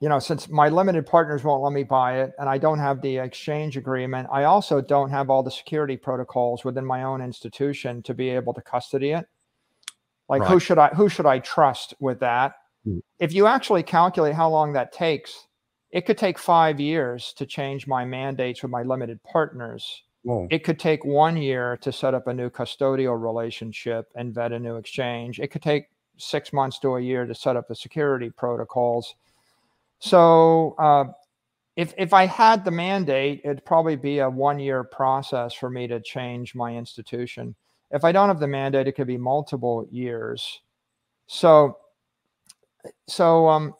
you 0.00 0.08
know, 0.08 0.18
since 0.18 0.48
my 0.48 0.68
limited 0.68 1.06
partners 1.06 1.44
won't 1.44 1.62
let 1.62 1.72
me 1.72 1.84
buy 1.84 2.20
it 2.20 2.32
and 2.40 2.48
I 2.48 2.58
don't 2.58 2.80
have 2.80 3.00
the 3.00 3.18
exchange 3.18 3.76
agreement, 3.76 4.28
I 4.32 4.44
also 4.44 4.80
don't 4.80 5.10
have 5.10 5.30
all 5.30 5.44
the 5.44 5.52
security 5.52 5.96
protocols 5.96 6.64
within 6.64 6.84
my 6.84 7.04
own 7.04 7.22
institution 7.22 8.02
to 8.02 8.14
be 8.14 8.28
able 8.30 8.54
to 8.54 8.60
custody 8.60 9.12
it. 9.12 9.26
Like 10.28 10.42
right. 10.42 10.50
who 10.50 10.58
should 10.58 10.78
I 10.78 10.88
who 10.88 11.08
should 11.08 11.26
I 11.26 11.38
trust 11.38 11.94
with 12.00 12.18
that? 12.20 12.54
Mm. 12.86 13.02
If 13.20 13.32
you 13.32 13.46
actually 13.46 13.82
calculate 13.84 14.34
how 14.34 14.48
long 14.48 14.72
that 14.72 14.90
takes, 14.90 15.46
it 15.94 16.06
could 16.06 16.18
take 16.18 16.40
five 16.40 16.80
years 16.80 17.32
to 17.34 17.46
change 17.46 17.86
my 17.86 18.04
mandates 18.04 18.62
with 18.62 18.70
my 18.72 18.82
limited 18.82 19.22
partners. 19.22 20.02
Whoa. 20.24 20.48
It 20.50 20.64
could 20.64 20.80
take 20.80 21.04
one 21.04 21.36
year 21.36 21.76
to 21.82 21.92
set 21.92 22.14
up 22.14 22.26
a 22.26 22.34
new 22.34 22.50
custodial 22.50 23.22
relationship 23.22 24.10
and 24.16 24.34
vet 24.34 24.50
a 24.50 24.58
new 24.58 24.74
exchange. 24.74 25.38
It 25.38 25.52
could 25.52 25.62
take 25.62 25.86
six 26.16 26.52
months 26.52 26.80
to 26.80 26.96
a 26.96 27.00
year 27.00 27.26
to 27.26 27.34
set 27.34 27.54
up 27.54 27.68
the 27.68 27.76
security 27.76 28.28
protocols. 28.28 29.14
So, 30.00 30.74
uh, 30.80 31.04
if 31.76 31.94
if 31.96 32.12
I 32.12 32.26
had 32.26 32.64
the 32.64 32.72
mandate, 32.72 33.42
it'd 33.44 33.64
probably 33.64 33.96
be 33.96 34.18
a 34.18 34.28
one 34.28 34.58
year 34.58 34.82
process 34.82 35.54
for 35.54 35.70
me 35.70 35.86
to 35.86 36.00
change 36.00 36.56
my 36.56 36.74
institution. 36.74 37.54
If 37.92 38.02
I 38.02 38.10
don't 38.10 38.28
have 38.28 38.40
the 38.40 38.48
mandate, 38.48 38.88
it 38.88 38.92
could 38.92 39.06
be 39.06 39.18
multiple 39.18 39.86
years. 39.92 40.60
So, 41.28 41.78
so 43.06 43.48
um, 43.48 43.74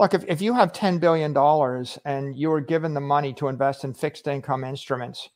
look, 0.00 0.14
if, 0.14 0.24
if 0.26 0.40
you 0.40 0.54
have 0.54 0.72
$10 0.72 0.98
billion 0.98 1.36
and 2.06 2.34
you 2.34 2.48
were 2.48 2.62
given 2.62 2.94
the 2.94 3.00
money 3.00 3.34
to 3.34 3.48
invest 3.48 3.84
in 3.84 3.92
fixed 3.92 4.26
income 4.26 4.64
instruments, 4.64 5.28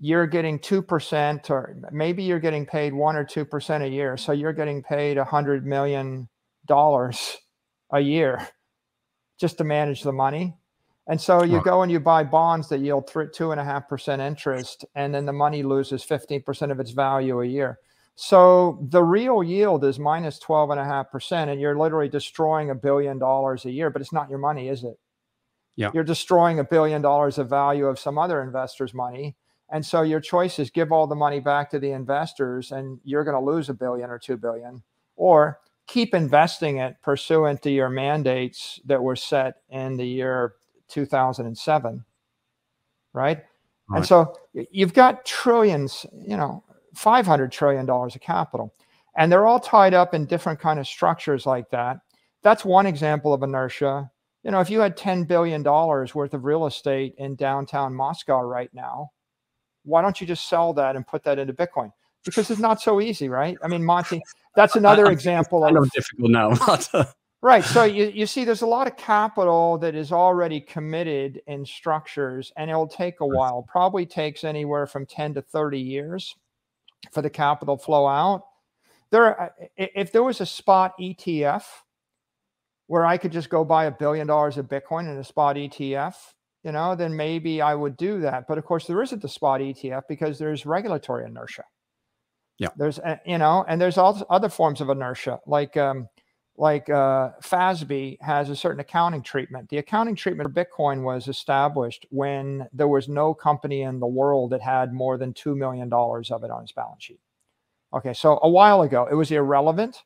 you're 0.00 0.26
getting 0.26 0.58
2% 0.58 1.50
or 1.50 1.76
maybe 1.92 2.24
you're 2.24 2.40
getting 2.40 2.66
paid 2.66 2.92
1 2.92 3.16
or 3.16 3.24
2% 3.24 3.82
a 3.82 3.88
year. 3.88 4.16
So 4.16 4.32
you're 4.32 4.52
getting 4.52 4.82
paid 4.82 5.16
$100 5.16 5.62
million 5.62 6.28
a 6.68 8.00
year 8.00 8.48
just 9.40 9.58
to 9.58 9.64
manage 9.64 10.02
the 10.02 10.12
money. 10.12 10.56
And 11.06 11.20
so 11.20 11.44
you 11.44 11.62
go 11.62 11.82
and 11.82 11.90
you 11.90 12.00
buy 12.00 12.24
bonds 12.24 12.68
that 12.68 12.80
yield 12.80 13.10
two 13.32 13.52
and 13.52 13.60
a 13.60 13.64
half 13.64 13.88
percent 13.88 14.20
interest, 14.20 14.84
and 14.94 15.14
then 15.14 15.24
the 15.24 15.32
money 15.32 15.62
loses 15.62 16.04
15% 16.04 16.70
of 16.70 16.80
its 16.80 16.90
value 16.90 17.40
a 17.40 17.46
year. 17.46 17.78
So 18.20 18.84
the 18.90 19.04
real 19.04 19.44
yield 19.44 19.84
is 19.84 20.00
minus 20.00 20.40
12.5%, 20.40 21.52
and 21.52 21.60
you're 21.60 21.78
literally 21.78 22.08
destroying 22.08 22.70
a 22.70 22.74
billion 22.74 23.16
dollars 23.16 23.64
a 23.64 23.70
year, 23.70 23.90
but 23.90 24.02
it's 24.02 24.12
not 24.12 24.28
your 24.28 24.40
money, 24.40 24.68
is 24.68 24.82
it? 24.82 24.98
Yeah. 25.76 25.92
You're 25.94 26.02
destroying 26.02 26.58
a 26.58 26.64
billion 26.64 27.00
dollars 27.00 27.38
of 27.38 27.48
value 27.48 27.86
of 27.86 27.96
some 27.96 28.18
other 28.18 28.42
investor's 28.42 28.92
money. 28.92 29.36
And 29.70 29.86
so 29.86 30.02
your 30.02 30.18
choice 30.18 30.58
is 30.58 30.68
give 30.68 30.90
all 30.90 31.06
the 31.06 31.14
money 31.14 31.38
back 31.38 31.70
to 31.70 31.78
the 31.78 31.92
investors, 31.92 32.72
and 32.72 32.98
you're 33.04 33.22
going 33.22 33.36
to 33.36 33.52
lose 33.52 33.68
a 33.68 33.74
billion 33.74 34.10
or 34.10 34.18
two 34.18 34.36
billion, 34.36 34.82
or 35.14 35.60
keep 35.86 36.12
investing 36.12 36.78
it 36.78 36.96
pursuant 37.04 37.62
to 37.62 37.70
your 37.70 37.88
mandates 37.88 38.80
that 38.86 39.00
were 39.00 39.14
set 39.14 39.58
in 39.68 39.96
the 39.96 40.04
year 40.04 40.54
2007. 40.88 42.04
Right. 43.12 43.38
right. 43.38 43.96
And 43.96 44.04
so 44.04 44.34
you've 44.72 44.92
got 44.92 45.24
trillions, 45.24 46.04
you 46.12 46.36
know, 46.36 46.64
500 46.98 47.52
trillion 47.52 47.86
dollars 47.86 48.14
of 48.16 48.20
capital. 48.20 48.74
And 49.16 49.30
they're 49.30 49.46
all 49.46 49.60
tied 49.60 49.94
up 49.94 50.14
in 50.14 50.26
different 50.26 50.60
kind 50.60 50.78
of 50.78 50.86
structures 50.86 51.46
like 51.46 51.70
that. 51.70 51.98
That's 52.42 52.64
one 52.64 52.86
example 52.86 53.32
of 53.32 53.42
inertia. 53.42 54.10
You 54.42 54.50
know 54.50 54.60
if 54.60 54.70
you 54.70 54.80
had 54.80 54.96
10 54.96 55.24
billion 55.24 55.62
dollars 55.62 56.14
worth 56.14 56.34
of 56.34 56.44
real 56.44 56.66
estate 56.66 57.14
in 57.18 57.34
downtown 57.34 57.94
moscow 57.94 58.40
right 58.40 58.72
now 58.72 59.10
why 59.84 60.02
don't 60.02 60.20
you 60.20 60.26
just 60.26 60.48
sell 60.48 60.72
that 60.74 60.96
and 60.96 61.06
put 61.06 61.24
that 61.24 61.38
into 61.38 61.52
bitcoin? 61.52 61.90
Because 62.24 62.50
it's 62.50 62.60
not 62.60 62.80
so 62.80 63.00
easy 63.00 63.28
right? 63.28 63.58
I 63.62 63.68
mean 63.68 63.84
monty 63.84 64.22
that's 64.56 64.76
another 64.76 65.08
I, 65.08 65.12
example 65.12 65.64
I 65.64 65.70
know 65.70 65.82
of 65.82 65.90
difficult 65.90 66.30
now 66.30 66.50
uh, 66.92 67.04
right 67.42 67.64
so 67.64 67.84
you, 67.84 68.06
you 68.06 68.26
see 68.26 68.44
there's 68.44 68.62
a 68.62 68.66
lot 68.66 68.86
of 68.86 68.96
capital 68.96 69.76
that 69.78 69.94
is 69.94 70.12
already 70.12 70.60
committed 70.60 71.42
in 71.46 71.66
structures 71.66 72.52
and 72.56 72.70
it'll 72.70 72.88
take 72.88 73.20
a 73.20 73.26
while. 73.26 73.66
Probably 73.68 74.06
takes 74.06 74.44
anywhere 74.44 74.86
from 74.86 75.04
10 75.04 75.34
to 75.34 75.42
30 75.42 75.78
years 75.78 76.36
for 77.12 77.22
the 77.22 77.30
capital 77.30 77.76
flow 77.76 78.06
out. 78.06 78.44
There, 79.10 79.54
if 79.76 80.12
there 80.12 80.22
was 80.22 80.40
a 80.40 80.46
spot 80.46 80.94
ETF 81.00 81.64
where 82.86 83.06
I 83.06 83.16
could 83.16 83.32
just 83.32 83.48
go 83.50 83.64
buy 83.64 83.84
a 83.86 83.90
billion 83.90 84.26
dollars 84.26 84.58
of 84.58 84.66
Bitcoin 84.66 85.10
in 85.10 85.16
a 85.16 85.24
spot 85.24 85.56
ETF, 85.56 86.14
you 86.64 86.72
know, 86.72 86.94
then 86.94 87.16
maybe 87.16 87.62
I 87.62 87.74
would 87.74 87.96
do 87.96 88.20
that. 88.20 88.46
But 88.48 88.58
of 88.58 88.64
course, 88.64 88.86
there 88.86 89.02
isn't 89.02 89.22
the 89.22 89.28
spot 89.28 89.60
ETF 89.60 90.02
because 90.08 90.38
there's 90.38 90.66
regulatory 90.66 91.24
inertia. 91.24 91.64
Yeah, 92.58 92.68
there's 92.76 92.98
uh, 92.98 93.16
you 93.24 93.38
know, 93.38 93.64
and 93.68 93.80
there's 93.80 93.98
also 93.98 94.26
other 94.28 94.48
forms 94.48 94.80
of 94.80 94.90
inertia 94.90 95.38
like 95.46 95.76
um, 95.76 96.08
like 96.58 96.90
uh, 96.90 97.30
FASB 97.40 98.20
has 98.20 98.50
a 98.50 98.56
certain 98.56 98.80
accounting 98.80 99.22
treatment. 99.22 99.68
The 99.68 99.78
accounting 99.78 100.16
treatment 100.16 100.52
for 100.52 100.64
Bitcoin 100.64 101.02
was 101.02 101.28
established 101.28 102.04
when 102.10 102.68
there 102.72 102.88
was 102.88 103.08
no 103.08 103.32
company 103.32 103.82
in 103.82 104.00
the 104.00 104.08
world 104.08 104.50
that 104.50 104.60
had 104.60 104.92
more 104.92 105.16
than 105.16 105.32
$2 105.32 105.56
million 105.56 105.90
of 105.92 106.44
it 106.44 106.50
on 106.50 106.64
its 106.64 106.72
balance 106.72 107.04
sheet. 107.04 107.20
Okay, 107.94 108.12
so 108.12 108.40
a 108.42 108.48
while 108.50 108.82
ago, 108.82 109.06
it 109.08 109.14
was 109.14 109.30
irrelevant. 109.30 110.02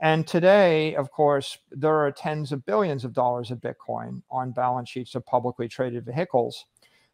And 0.00 0.26
today, 0.26 0.94
of 0.94 1.10
course, 1.12 1.58
there 1.70 1.94
are 1.94 2.10
tens 2.10 2.50
of 2.50 2.64
billions 2.64 3.04
of 3.04 3.12
dollars 3.12 3.50
of 3.50 3.60
Bitcoin 3.60 4.22
on 4.30 4.52
balance 4.52 4.88
sheets 4.88 5.14
of 5.14 5.26
publicly 5.26 5.68
traded 5.68 6.06
vehicles. 6.06 6.64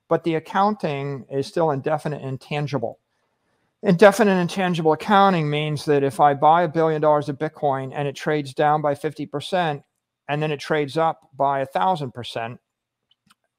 But 0.08 0.22
the 0.22 0.36
accounting 0.36 1.26
is 1.28 1.46
still 1.48 1.72
indefinite 1.72 2.22
and 2.22 2.40
tangible. 2.40 2.99
Indefinite 3.82 4.38
intangible 4.38 4.92
accounting 4.92 5.48
means 5.48 5.86
that 5.86 6.02
if 6.02 6.20
I 6.20 6.34
buy 6.34 6.62
a 6.64 6.68
billion 6.68 7.00
dollars 7.00 7.30
of 7.30 7.38
Bitcoin 7.38 7.92
and 7.94 8.06
it 8.06 8.14
trades 8.14 8.52
down 8.52 8.82
by 8.82 8.94
50% 8.94 9.82
and 10.28 10.42
then 10.42 10.52
it 10.52 10.60
trades 10.60 10.98
up 10.98 11.20
by 11.34 11.60
a 11.60 11.66
thousand 11.66 12.12
percent, 12.12 12.58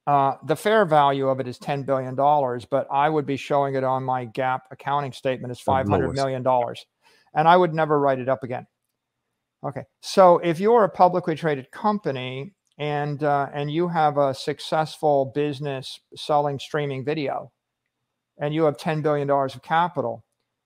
uh, 0.05 0.36
the 0.45 0.55
fair 0.55 0.86
value 0.86 1.27
of 1.27 1.39
it 1.39 1.47
is 1.47 1.57
$10 1.57 1.86
billion, 1.86 2.15
but 2.15 2.88
I 2.91 3.10
would 3.10 3.25
be 3.25 3.38
showing 3.38 3.75
it 3.75 3.84
on 3.84 4.03
my 4.03 4.27
GAAP 4.27 4.60
accounting 4.69 5.12
statement 5.12 5.51
as 5.51 5.62
$500 5.62 6.13
million. 6.13 6.45
And 7.34 7.47
I 7.47 7.57
would 7.57 7.73
never 7.73 7.99
write 7.99 8.19
it 8.19 8.29
up 8.29 8.43
again. 8.43 8.67
Okay. 9.63 9.84
So 10.01 10.39
if 10.39 10.60
you're 10.60 10.84
a 10.84 10.89
publicly 10.89 11.36
traded 11.36 11.71
company 11.71 12.53
and, 12.77 13.23
uh, 13.23 13.47
and 13.53 13.71
you 13.71 13.88
have 13.88 14.17
a 14.17 14.34
successful 14.34 15.31
business 15.34 15.99
selling 16.15 16.60
streaming 16.60 17.05
video, 17.05 17.51
and 18.38 18.54
you 18.54 18.63
have 18.63 18.78
$10 18.78 19.02
billion 19.02 19.30
of 19.30 19.62
capital 19.62 20.24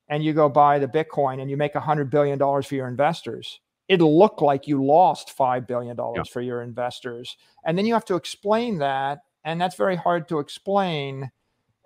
and 0.07 0.23
you 0.23 0.33
go 0.33 0.49
buy 0.49 0.79
the 0.79 0.87
Bitcoin 0.87 1.41
and 1.41 1.49
you 1.49 1.57
make 1.57 1.73
$100 1.73 2.09
billion 2.09 2.39
for 2.39 2.75
your 2.75 2.87
investors, 2.87 3.59
it'll 3.87 4.17
look 4.17 4.41
like 4.41 4.67
you 4.67 4.83
lost 4.83 5.35
$5 5.37 5.67
billion 5.67 5.97
yeah. 5.97 6.23
for 6.31 6.41
your 6.41 6.61
investors. 6.61 7.37
And 7.63 7.77
then 7.77 7.85
you 7.85 7.93
have 7.93 8.05
to 8.05 8.15
explain 8.15 8.79
that. 8.79 9.19
And 9.43 9.59
that's 9.59 9.75
very 9.75 9.95
hard 9.95 10.27
to 10.29 10.39
explain. 10.39 11.31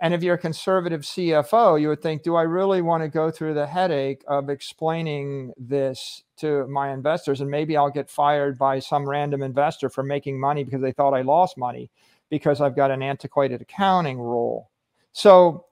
And 0.01 0.13
if 0.13 0.23
you're 0.23 0.35
a 0.35 0.39
conservative 0.39 1.01
CFO, 1.01 1.79
you 1.79 1.89
would 1.89 2.01
think, 2.01 2.23
do 2.23 2.35
I 2.35 2.43
really 2.43 2.81
want 2.81 3.03
to 3.03 3.09
go 3.09 3.29
through 3.29 3.53
the 3.53 3.67
headache 3.67 4.23
of 4.27 4.49
explaining 4.49 5.51
this 5.57 6.23
to 6.37 6.65
my 6.67 6.91
investors? 6.93 7.41
And 7.41 7.51
maybe 7.51 7.75
I'll 7.75 7.89
get 7.89 8.09
fired 8.09 8.57
by 8.57 8.79
some 8.79 9.07
random 9.07 9.41
investor 9.41 9.89
for 9.89 10.03
making 10.03 10.39
money 10.39 10.63
because 10.63 10.81
they 10.81 10.93
thought 10.93 11.13
I 11.13 11.21
lost 11.21 11.57
money 11.57 11.89
because 12.29 12.61
I've 12.61 12.75
got 12.75 12.91
an 12.91 13.01
antiquated 13.01 13.61
accounting 13.61 14.19
rule. 14.19 14.69
So 15.11 15.65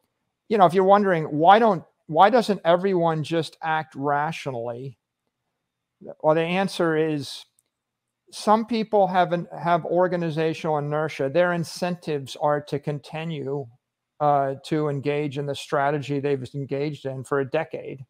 you 0.50 0.58
know, 0.58 0.66
if 0.66 0.74
you're 0.74 0.84
wondering 0.84 1.26
why 1.26 1.60
don't 1.60 1.84
why 2.08 2.30
doesn't 2.30 2.62
everyone 2.64 3.24
just 3.24 3.58
act 3.62 3.94
rationally? 3.96 4.98
Well, 6.22 6.36
the 6.36 6.42
answer 6.42 6.96
is 6.96 7.46
some 8.32 8.66
people 8.66 9.08
have 9.08 9.34
an, 9.34 9.48
have 9.58 9.86
organizational 9.86 10.78
inertia. 10.78 11.30
Their 11.30 11.54
incentives 11.54 12.36
are 12.42 12.62
to 12.62 12.80
continue 12.80 13.68
uh, 14.20 14.56
to 14.66 14.90
engage 14.90 15.38
in 15.38 15.46
the 15.46 15.56
strategy 15.56 16.20
they've 16.20 16.44
engaged 16.56 17.06
in 17.06 17.24
for 17.24 17.40
a 17.40 17.50
decade. 17.50 18.06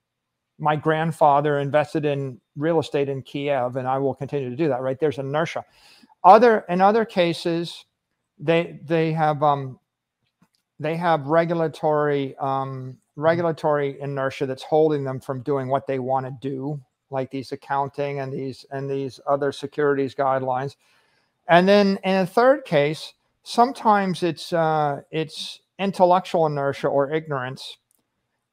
My 0.59 0.75
grandfather 0.75 1.59
invested 1.59 2.05
in 2.05 2.39
real 2.55 2.79
estate 2.79 3.09
in 3.09 3.21
Kiev, 3.21 3.75
and 3.75 3.87
I 3.87 3.97
will 3.97 4.15
continue 4.15 4.49
to 4.49 4.55
do 4.55 4.67
that. 4.69 4.81
Right? 4.81 4.99
There's 4.99 5.19
inertia. 5.19 5.65
Other 6.23 6.65
in 6.69 6.81
other 6.81 7.05
cases, 7.05 7.85
they 8.39 8.79
they 8.83 9.11
have 9.13 9.43
um, 9.43 9.79
they 10.79 10.95
have 10.97 11.27
regulatory 11.27 12.35
um, 12.37 12.97
regulatory 13.15 13.99
inertia 13.99 14.45
that's 14.45 14.63
holding 14.63 15.03
them 15.03 15.19
from 15.19 15.41
doing 15.41 15.67
what 15.67 15.87
they 15.87 15.99
want 15.99 16.25
to 16.25 16.37
do, 16.41 16.79
like 17.09 17.31
these 17.31 17.51
accounting 17.51 18.19
and 18.19 18.31
these 18.31 18.65
and 18.71 18.89
these 18.89 19.19
other 19.27 19.51
securities 19.51 20.15
guidelines. 20.15 20.75
And 21.47 21.67
then 21.67 21.99
in 22.03 22.15
a 22.15 22.27
third 22.27 22.65
case, 22.65 23.13
sometimes 23.43 24.23
it's 24.23 24.53
uh, 24.53 25.01
it's 25.11 25.61
intellectual 25.79 26.45
inertia 26.45 26.87
or 26.87 27.11
ignorance. 27.11 27.77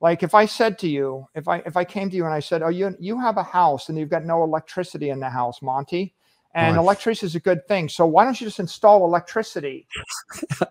Like 0.01 0.23
if 0.23 0.35
I 0.35 0.47
said 0.47 0.79
to 0.81 0.89
you, 0.89 1.29
if 1.35 1.49
I 1.49 1.59
if 1.59 1.77
I 1.77 1.85
came 1.85 2.11
to 2.11 2.17
you 2.17 2.25
and 2.25 2.35
I 2.35 2.41
said, 2.41 2.63
"Oh, 2.63 2.69
you 2.69 2.95
you 2.99 3.21
have 3.21 3.37
a 3.37 3.43
house 3.43 3.89
and 3.89 3.99
you've 3.99 4.11
got 4.11 4.25
no 4.25 4.43
electricity 4.45 5.11
in 5.11 5.21
the 5.21 5.31
house, 5.31 5.61
Monty," 5.63 6.15
and 6.55 6.77
right. 6.77 6.83
electricity 6.83 7.27
is 7.27 7.35
a 7.35 7.41
good 7.41 7.67
thing. 7.67 7.89
So 7.89 8.07
why 8.07 8.25
don't 8.25 8.41
you 8.41 8.47
just 8.47 8.61
install 8.61 9.05
electricity? 9.05 9.87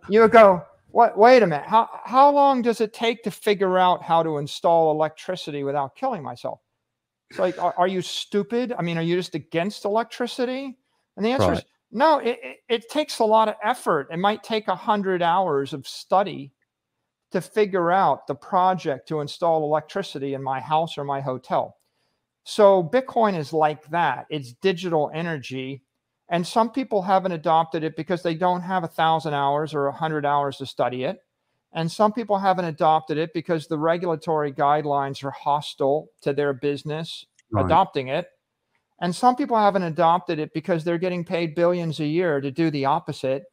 you 0.09 0.21
would 0.21 0.31
go, 0.31 0.63
what? 0.93 1.17
Wait 1.17 1.41
a 1.41 1.47
minute. 1.47 1.65
How 1.65 1.89
how 2.05 2.29
long 2.29 2.61
does 2.61 2.79
it 2.79 2.93
take 2.93 3.23
to 3.23 3.31
figure 3.31 3.79
out 3.79 4.03
how 4.03 4.21
to 4.21 4.37
install 4.37 4.91
electricity 4.91 5.63
without 5.63 5.95
killing 5.95 6.21
myself? 6.21 6.61
It's 7.31 7.39
like, 7.39 7.57
are, 7.57 7.73
are 7.79 7.87
you 7.87 8.03
stupid? 8.03 8.75
I 8.77 8.83
mean, 8.83 8.99
are 8.99 9.03
you 9.03 9.15
just 9.15 9.33
against 9.33 9.85
electricity? 9.85 10.77
And 11.17 11.25
the 11.25 11.31
answer 11.31 11.47
right. 11.47 11.57
is 11.57 11.63
no. 11.91 12.19
It, 12.19 12.37
it, 12.43 12.57
it 12.69 12.89
takes 12.89 13.17
a 13.17 13.25
lot 13.25 13.47
of 13.47 13.55
effort. 13.63 14.09
It 14.11 14.17
might 14.17 14.43
take 14.43 14.67
a 14.67 14.75
hundred 14.75 15.23
hours 15.23 15.73
of 15.73 15.87
study 15.87 16.53
to 17.31 17.41
figure 17.41 17.91
out 17.91 18.27
the 18.27 18.35
project 18.35 19.07
to 19.07 19.21
install 19.21 19.63
electricity 19.63 20.35
in 20.35 20.43
my 20.43 20.59
house 20.59 20.95
or 20.95 21.03
my 21.03 21.21
hotel. 21.21 21.75
So 22.43 22.83
Bitcoin 22.83 23.35
is 23.35 23.51
like 23.51 23.89
that. 23.89 24.27
It's 24.29 24.53
digital 24.53 25.09
energy. 25.11 25.81
And 26.33 26.47
some 26.47 26.71
people 26.71 27.03
haven't 27.03 27.31
adopted 27.31 27.83
it 27.83 27.95
because 27.95 28.23
they 28.23 28.33
don't 28.33 28.61
have 28.61 28.83
a 28.83 28.87
thousand 28.87 29.35
hours 29.35 29.75
or 29.75 29.85
a 29.85 29.93
hundred 29.93 30.25
hours 30.25 30.57
to 30.57 30.65
study 30.65 31.03
it. 31.03 31.19
And 31.73 31.91
some 31.91 32.11
people 32.11 32.39
haven't 32.39 32.65
adopted 32.65 33.19
it 33.19 33.35
because 33.35 33.67
the 33.67 33.77
regulatory 33.77 34.51
guidelines 34.51 35.23
are 35.23 35.29
hostile 35.29 36.07
to 36.21 36.33
their 36.33 36.51
business 36.51 37.27
right. 37.51 37.63
adopting 37.63 38.07
it. 38.07 38.29
And 38.99 39.15
some 39.15 39.35
people 39.35 39.57
haven't 39.57 39.83
adopted 39.83 40.39
it 40.39 40.55
because 40.55 40.83
they're 40.83 40.97
getting 40.97 41.23
paid 41.23 41.53
billions 41.53 41.99
a 41.99 42.05
year 42.07 42.41
to 42.41 42.49
do 42.49 42.71
the 42.71 42.85
opposite. 42.85 43.43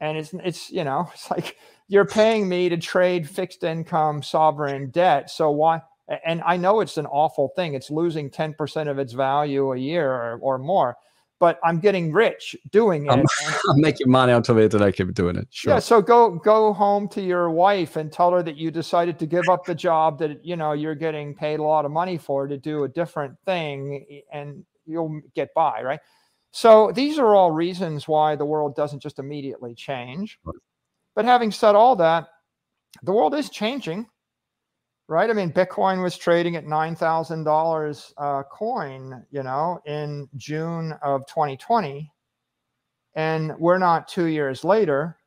And 0.00 0.18
it's 0.18 0.34
it's 0.34 0.70
you 0.72 0.82
know, 0.82 1.08
it's 1.14 1.30
like 1.30 1.56
you're 1.86 2.04
paying 2.04 2.48
me 2.48 2.68
to 2.68 2.78
trade 2.78 3.30
fixed 3.30 3.62
income 3.62 4.24
sovereign 4.24 4.90
debt. 4.90 5.30
So 5.30 5.52
why 5.52 5.82
and 6.24 6.42
I 6.44 6.56
know 6.56 6.80
it's 6.80 6.96
an 6.96 7.06
awful 7.06 7.52
thing. 7.54 7.74
It's 7.74 7.92
losing 7.92 8.28
10% 8.28 8.90
of 8.90 8.98
its 8.98 9.12
value 9.12 9.72
a 9.72 9.76
year 9.76 10.10
or, 10.10 10.38
or 10.42 10.58
more, 10.58 10.96
but 11.42 11.58
I'm 11.64 11.80
getting 11.80 12.12
rich 12.12 12.54
doing 12.70 13.06
it. 13.06 13.10
I'm, 13.10 13.24
I'm, 13.68 13.80
making 13.80 14.08
money 14.08 14.32
out 14.32 14.48
of 14.48 14.58
it 14.58 14.74
and 14.74 14.84
I 14.84 14.92
keep 14.92 15.12
doing 15.12 15.34
it. 15.34 15.48
Sure. 15.50 15.74
Yeah. 15.74 15.80
So 15.80 16.00
go 16.00 16.30
go 16.36 16.72
home 16.72 17.08
to 17.08 17.20
your 17.20 17.50
wife 17.50 17.96
and 17.96 18.12
tell 18.12 18.30
her 18.30 18.44
that 18.44 18.56
you 18.56 18.70
decided 18.70 19.18
to 19.18 19.26
give 19.26 19.48
up 19.48 19.64
the 19.64 19.74
job 19.74 20.20
that 20.20 20.46
you 20.46 20.54
know 20.54 20.70
you're 20.70 20.94
getting 20.94 21.34
paid 21.34 21.58
a 21.58 21.62
lot 21.64 21.84
of 21.84 21.90
money 21.90 22.16
for 22.16 22.46
to 22.46 22.56
do 22.56 22.84
a 22.84 22.88
different 22.88 23.36
thing 23.44 24.22
and 24.32 24.64
you'll 24.86 25.20
get 25.34 25.52
by, 25.52 25.82
right? 25.82 25.98
So 26.52 26.92
these 26.92 27.18
are 27.18 27.34
all 27.34 27.50
reasons 27.50 28.06
why 28.06 28.36
the 28.36 28.44
world 28.44 28.76
doesn't 28.76 29.00
just 29.00 29.18
immediately 29.18 29.74
change. 29.74 30.38
But 31.16 31.24
having 31.24 31.50
said 31.50 31.74
all 31.74 31.96
that, 31.96 32.28
the 33.02 33.10
world 33.10 33.34
is 33.34 33.50
changing 33.50 34.06
right? 35.08 35.28
I 35.28 35.32
mean, 35.32 35.52
Bitcoin 35.52 36.02
was 36.02 36.16
trading 36.16 36.56
at 36.56 36.64
nine 36.64 36.94
thousand 36.94 37.42
uh, 37.42 37.50
dollars 37.50 38.14
coin, 38.50 39.24
you 39.30 39.42
know, 39.42 39.80
in 39.86 40.28
June 40.36 40.94
of 41.02 41.26
2020, 41.26 42.10
and 43.14 43.52
we're 43.58 43.78
not 43.78 44.08
two 44.08 44.26
years 44.26 44.64
later, 44.64 45.18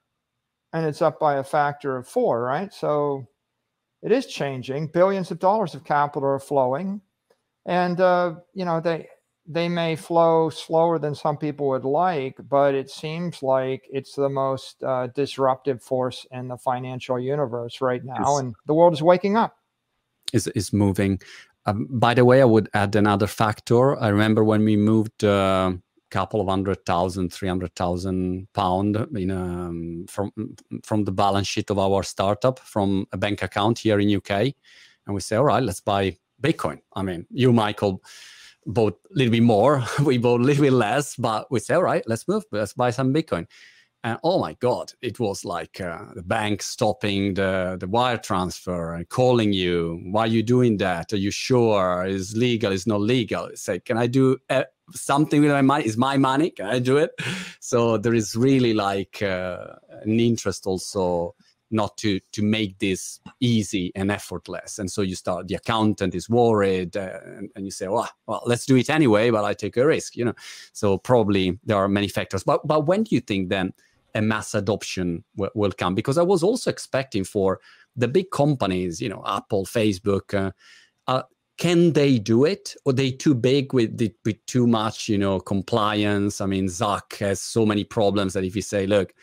and 0.73 0.85
it's 0.85 1.01
up 1.01 1.19
by 1.19 1.35
a 1.35 1.43
factor 1.43 1.97
of 1.97 2.07
four, 2.07 2.41
right? 2.41 2.73
So 2.73 3.27
it 4.01 4.11
is 4.11 4.25
changing. 4.25 4.88
Billions 4.88 5.31
of 5.31 5.39
dollars 5.39 5.75
of 5.75 5.83
capital 5.83 6.29
are 6.29 6.39
flowing, 6.39 7.01
and 7.65 7.99
uh, 7.99 8.35
you 8.53 8.65
know 8.65 8.79
they 8.79 9.07
they 9.47 9.69
may 9.69 9.95
flow 9.95 10.49
slower 10.49 10.97
than 10.97 11.13
some 11.13 11.38
people 11.38 11.67
would 11.69 11.85
like, 11.85 12.35
but 12.49 12.73
it 12.73 12.89
seems 12.89 13.43
like 13.43 13.83
it's 13.91 14.15
the 14.15 14.29
most 14.29 14.81
uh, 14.83 15.07
disruptive 15.13 15.83
force 15.83 16.25
in 16.31 16.47
the 16.47 16.57
financial 16.57 17.19
universe 17.19 17.81
right 17.81 18.03
now, 18.03 18.38
and 18.38 18.55
the 18.65 18.73
world 18.73 18.93
is 18.93 19.03
waking 19.03 19.38
up 19.38 19.55
is 20.33 20.47
is 20.47 20.73
moving. 20.73 21.19
Um, 21.65 21.88
by 21.89 22.13
the 22.13 22.25
way, 22.25 22.41
I 22.41 22.45
would 22.45 22.69
add 22.73 22.95
another 22.95 23.27
factor. 23.27 23.99
I 23.99 24.09
remember 24.09 24.43
when 24.43 24.63
we 24.63 24.77
moved 24.77 25.23
a 25.23 25.31
uh, 25.31 25.73
couple 26.11 26.39
of 26.39 26.47
hundred 26.47 26.85
thousand, 26.85 27.33
three 27.33 27.49
hundred 27.49 27.75
thousand 27.75 28.47
pound 28.53 28.95
in 29.15 29.31
um, 29.31 30.05
from 30.07 30.31
from 30.83 31.05
the 31.05 31.11
balance 31.11 31.47
sheet 31.47 31.71
of 31.71 31.79
our 31.79 32.03
startup 32.03 32.59
from 32.59 33.07
a 33.11 33.17
bank 33.17 33.41
account 33.41 33.79
here 33.79 33.99
in 33.99 34.15
UK, 34.15 34.31
and 35.05 35.15
we 35.15 35.21
say, 35.21 35.35
all 35.35 35.45
right, 35.45 35.63
let's 35.63 35.81
buy 35.81 36.17
Bitcoin. 36.41 36.79
I 36.95 37.01
mean, 37.01 37.25
you, 37.31 37.51
Michael, 37.51 38.03
bought 38.65 38.99
a 39.11 39.17
little 39.17 39.31
bit 39.31 39.43
more. 39.43 39.83
we 40.03 40.17
bought 40.17 40.41
a 40.41 40.43
little 40.43 40.63
bit 40.63 40.73
less, 40.73 41.15
but 41.15 41.49
we 41.51 41.59
say, 41.59 41.73
all 41.75 41.83
right, 41.83 42.03
let's 42.07 42.27
move. 42.27 42.43
Let's 42.51 42.73
buy 42.73 42.91
some 42.91 43.13
Bitcoin 43.13 43.47
and 44.05 44.19
oh 44.23 44.39
my 44.39 44.53
god 44.53 44.93
it 45.01 45.19
was 45.19 45.43
like 45.43 45.81
uh, 45.81 46.05
the 46.13 46.21
bank 46.21 46.61
stopping 46.61 47.33
the, 47.33 47.75
the 47.79 47.87
wire 47.87 48.17
transfer 48.17 48.93
and 48.93 49.09
calling 49.09 49.51
you. 49.51 49.99
Why 50.03 50.21
are 50.21 50.27
you 50.27 50.43
doing 50.43 50.77
that? 50.77 51.11
Are 51.11 51.17
you 51.17 51.31
sure? 51.31 52.05
Is 52.05 52.37
legal? 52.37 52.71
Is 52.71 52.87
not 52.87 53.01
legal? 53.01 53.49
Say 53.55 53.79
can 53.79 53.97
i 53.97 54.07
do 54.07 54.37
uh, 54.49 54.63
something 54.91 55.41
with 55.41 55.51
my 55.51 55.63
money? 55.63 55.85
Is 55.85 55.97
my 55.97 56.17
money? 56.17 56.51
Can 56.51 56.67
i 56.67 56.79
do 56.79 56.97
it? 56.97 57.11
So 57.59 57.97
there 57.97 58.13
is 58.13 58.35
really 58.35 58.75
like 58.75 59.23
uh, 59.23 59.57
an 60.03 60.19
interest 60.19 60.67
also 60.67 61.33
not 61.71 61.97
to 61.97 62.19
to 62.33 62.43
make 62.43 62.77
this 62.77 63.19
easy 63.39 63.91
and 63.95 64.11
effortless. 64.11 64.77
And 64.77 64.89
so 64.91 65.01
you 65.01 65.15
start 65.15 65.47
the 65.47 65.55
accountant 65.55 66.13
is 66.13 66.29
worried 66.29 66.95
uh, 66.95 67.19
and, 67.37 67.49
and, 67.55 67.65
you 67.65 67.71
say 67.71 67.87
well, 67.87 68.07
well 68.27 68.43
let's 68.45 68.67
do 68.67 68.75
it 68.77 68.89
anyway 68.89 69.31
but 69.31 69.43
i 69.43 69.53
take 69.55 69.77
a 69.77 69.85
risk 69.85 70.15
you 70.15 70.25
know? 70.25 70.35
So 70.73 70.99
probably 70.99 71.57
there 71.63 71.77
are 71.77 71.87
many 71.87 72.07
factors. 72.07 72.43
But 72.43 72.67
but 72.67 72.85
when 72.85 73.01
do 73.03 73.15
you 73.15 73.21
think 73.21 73.49
then 73.49 73.73
a 74.15 74.21
mass 74.21 74.56
adoption 74.56 75.23
w- 75.36 75.51
will 75.54 75.71
come. 75.71 75.93
Because 75.93 76.17
i 76.17 76.23
was 76.23 76.43
also 76.43 76.69
expecting 76.69 77.23
for 77.23 77.60
the 77.95 78.08
big 78.08 78.30
companies 78.32 79.01
you 79.01 79.10
know 79.10 79.23
apple 79.25 79.65
facebook 79.65 80.34
uh, 80.34 80.51
uh, 81.08 81.23
can 81.58 81.93
they 81.93 82.19
do 82.19 82.45
it? 82.45 82.75
Or 82.86 82.93
they 82.93 83.12
too 83.12 83.34
big 83.34 83.73
with 83.73 83.97
the, 83.97 84.13
with 84.25 84.45
too 84.45 84.67
much 84.67 85.08
you 85.08 85.17
know 85.17 85.39
compliance? 85.39 86.41
I 86.41 86.45
mean 86.45 86.65
zuck 86.67 87.17
has 87.19 87.41
so 87.41 87.65
many 87.65 87.84
problems 87.84 88.34
that 88.34 88.43
if 88.43 88.56
you 88.56 88.62
say 88.62 88.86
look 88.86 89.13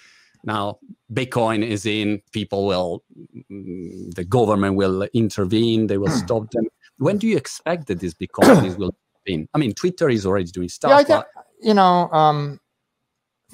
now 0.44 0.78
bitcoin 1.12 1.64
is 1.64 1.86
in 1.86 2.20
people 2.32 2.66
will 2.66 3.04
mm, 3.50 4.14
the 4.14 4.24
government 4.24 4.76
will 4.76 5.02
intervene 5.14 5.86
they 5.86 5.98
will 5.98 6.10
stop 6.10 6.50
them. 6.50 6.66
When 6.98 7.18
do 7.18 7.26
you 7.26 7.36
expect 7.36 7.86
that 7.88 8.00
these 8.00 8.14
big 8.14 8.32
companies 8.32 8.76
will 8.76 8.94
intervene? 9.26 9.48
I 9.54 9.58
mean 9.58 9.74
twitter 9.74 10.08
is 10.08 10.26
already 10.26 10.50
doing 10.50 10.68
stuff 10.68 10.90
yeah, 10.90 10.96
I 10.96 11.04
think, 11.04 11.24
you 11.60 11.74
know 11.74 12.08
um, 12.10 12.60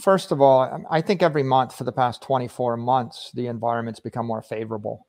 first 0.00 0.32
of 0.32 0.40
all, 0.40 0.84
I 0.90 1.00
think 1.00 1.22
every 1.22 1.42
month 1.42 1.74
for 1.74 1.84
the 1.84 1.92
past 1.92 2.22
24 2.22 2.76
months, 2.76 3.30
the 3.32 3.46
environment's 3.46 4.00
become 4.00 4.26
more 4.26 4.42
favorable. 4.42 5.06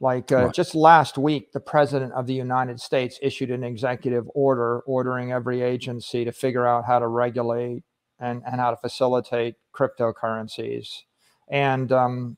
Like 0.00 0.32
uh, 0.32 0.46
right. 0.46 0.54
just 0.54 0.74
last 0.74 1.16
week, 1.16 1.52
the 1.52 1.60
president 1.60 2.12
of 2.14 2.26
the 2.26 2.34
United 2.34 2.80
States 2.80 3.18
issued 3.22 3.50
an 3.50 3.62
executive 3.62 4.28
order 4.34 4.80
ordering 4.80 5.30
every 5.30 5.62
agency 5.62 6.24
to 6.24 6.32
figure 6.32 6.66
out 6.66 6.86
how 6.86 6.98
to 6.98 7.06
regulate 7.06 7.84
and, 8.18 8.42
and 8.44 8.60
how 8.60 8.70
to 8.70 8.76
facilitate 8.76 9.54
cryptocurrencies. 9.72 11.02
And 11.48 11.92
um, 11.92 12.36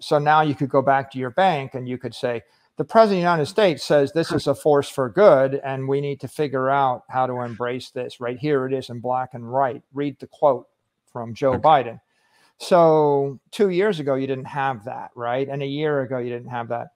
so 0.00 0.18
now 0.18 0.42
you 0.42 0.54
could 0.54 0.68
go 0.68 0.82
back 0.82 1.10
to 1.12 1.18
your 1.18 1.30
bank 1.30 1.74
and 1.74 1.88
you 1.88 1.96
could 1.96 2.14
say, 2.14 2.42
the 2.76 2.84
president 2.84 3.20
of 3.20 3.22
the 3.22 3.30
United 3.30 3.46
States 3.46 3.84
says 3.84 4.12
this 4.12 4.30
is 4.32 4.46
a 4.46 4.54
force 4.54 4.90
for 4.90 5.08
good, 5.08 5.54
and 5.64 5.88
we 5.88 6.02
need 6.02 6.20
to 6.20 6.28
figure 6.28 6.68
out 6.68 7.04
how 7.08 7.26
to 7.26 7.40
embrace 7.40 7.88
this. 7.88 8.20
Right 8.20 8.38
here 8.38 8.66
it 8.66 8.74
is 8.74 8.90
in 8.90 9.00
black 9.00 9.30
and 9.32 9.48
white. 9.48 9.82
Read 9.94 10.18
the 10.20 10.26
quote 10.26 10.66
from 11.16 11.32
Joe 11.32 11.54
okay. 11.54 11.62
Biden. 11.62 12.00
So 12.58 13.40
two 13.50 13.70
years 13.70 14.00
ago, 14.00 14.16
you 14.16 14.26
didn't 14.26 14.44
have 14.44 14.84
that, 14.84 15.12
right? 15.14 15.48
And 15.48 15.62
a 15.62 15.66
year 15.66 16.02
ago, 16.02 16.18
you 16.18 16.28
didn't 16.28 16.50
have 16.50 16.68
that. 16.68 16.88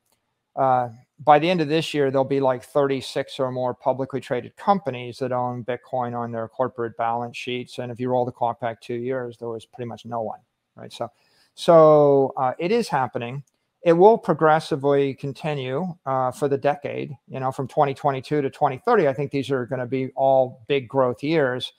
Uh, 0.54 0.90
by 1.24 1.38
the 1.38 1.48
end 1.48 1.62
of 1.62 1.68
this 1.68 1.94
year, 1.94 2.11
there'll 2.11 2.26
be 2.26 2.38
like 2.38 2.62
36 2.62 3.40
or 3.40 3.50
more 3.50 3.72
publicly 3.72 4.20
traded 4.20 4.54
companies 4.59 5.16
that 5.20 5.33
own 5.33 5.64
Bitcoin 5.64 6.14
on 6.14 6.33
their 6.33 6.48
corporate 6.48 6.98
balance 6.98 7.35
sheets. 7.35 7.78
And 7.78 7.90
if 7.90 7.98
you 7.98 8.11
roll 8.11 8.26
the 8.26 8.33
clock 8.33 8.61
back 8.61 8.83
two 8.83 8.94
years, 8.94 9.38
there 9.38 9.48
was 9.48 9.64
pretty 9.64 9.88
much 9.88 10.04
no 10.04 10.20
one, 10.20 10.40
right? 10.76 10.92
So, 10.92 11.11
so 11.54 12.35
uh, 12.37 12.52
it 12.59 12.72
is 12.72 12.88
happening. 12.88 13.42
It 13.85 13.94
will 13.94 14.18
progressively 14.18 15.14
continue 15.14 15.94
uh, 16.04 16.30
for 16.30 16.46
the 16.46 16.59
decade. 16.59 17.16
You 17.26 17.40
know, 17.40 17.52
from 17.52 17.68
2022 17.68 18.42
to 18.42 18.50
2030, 18.50 19.09
I 19.09 19.14
think 19.14 19.30
these 19.30 19.50
are 19.50 19.64
going 19.64 19.80
to 19.80 19.87
be 19.87 20.11
all 20.14 20.62
big 20.68 20.88
growth 20.88 21.22
years. 21.22 21.72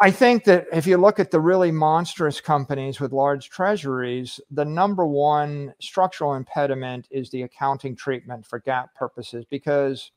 I 0.00 0.12
think 0.12 0.44
that 0.44 0.66
if 0.72 0.86
you 0.86 0.96
look 0.96 1.18
at 1.18 1.32
the 1.32 1.40
really 1.40 1.72
monstrous 1.72 2.40
companies 2.40 3.00
with 3.00 3.12
large 3.12 3.50
treasuries, 3.50 4.40
the 4.52 4.64
number 4.64 5.04
one 5.04 5.74
structural 5.80 6.34
impediment 6.34 7.08
is 7.10 7.30
the 7.30 7.42
accounting 7.42 7.96
treatment 7.96 8.46
for 8.46 8.60
GAAP 8.60 8.94
purposes 8.94 9.44
because 9.50 10.12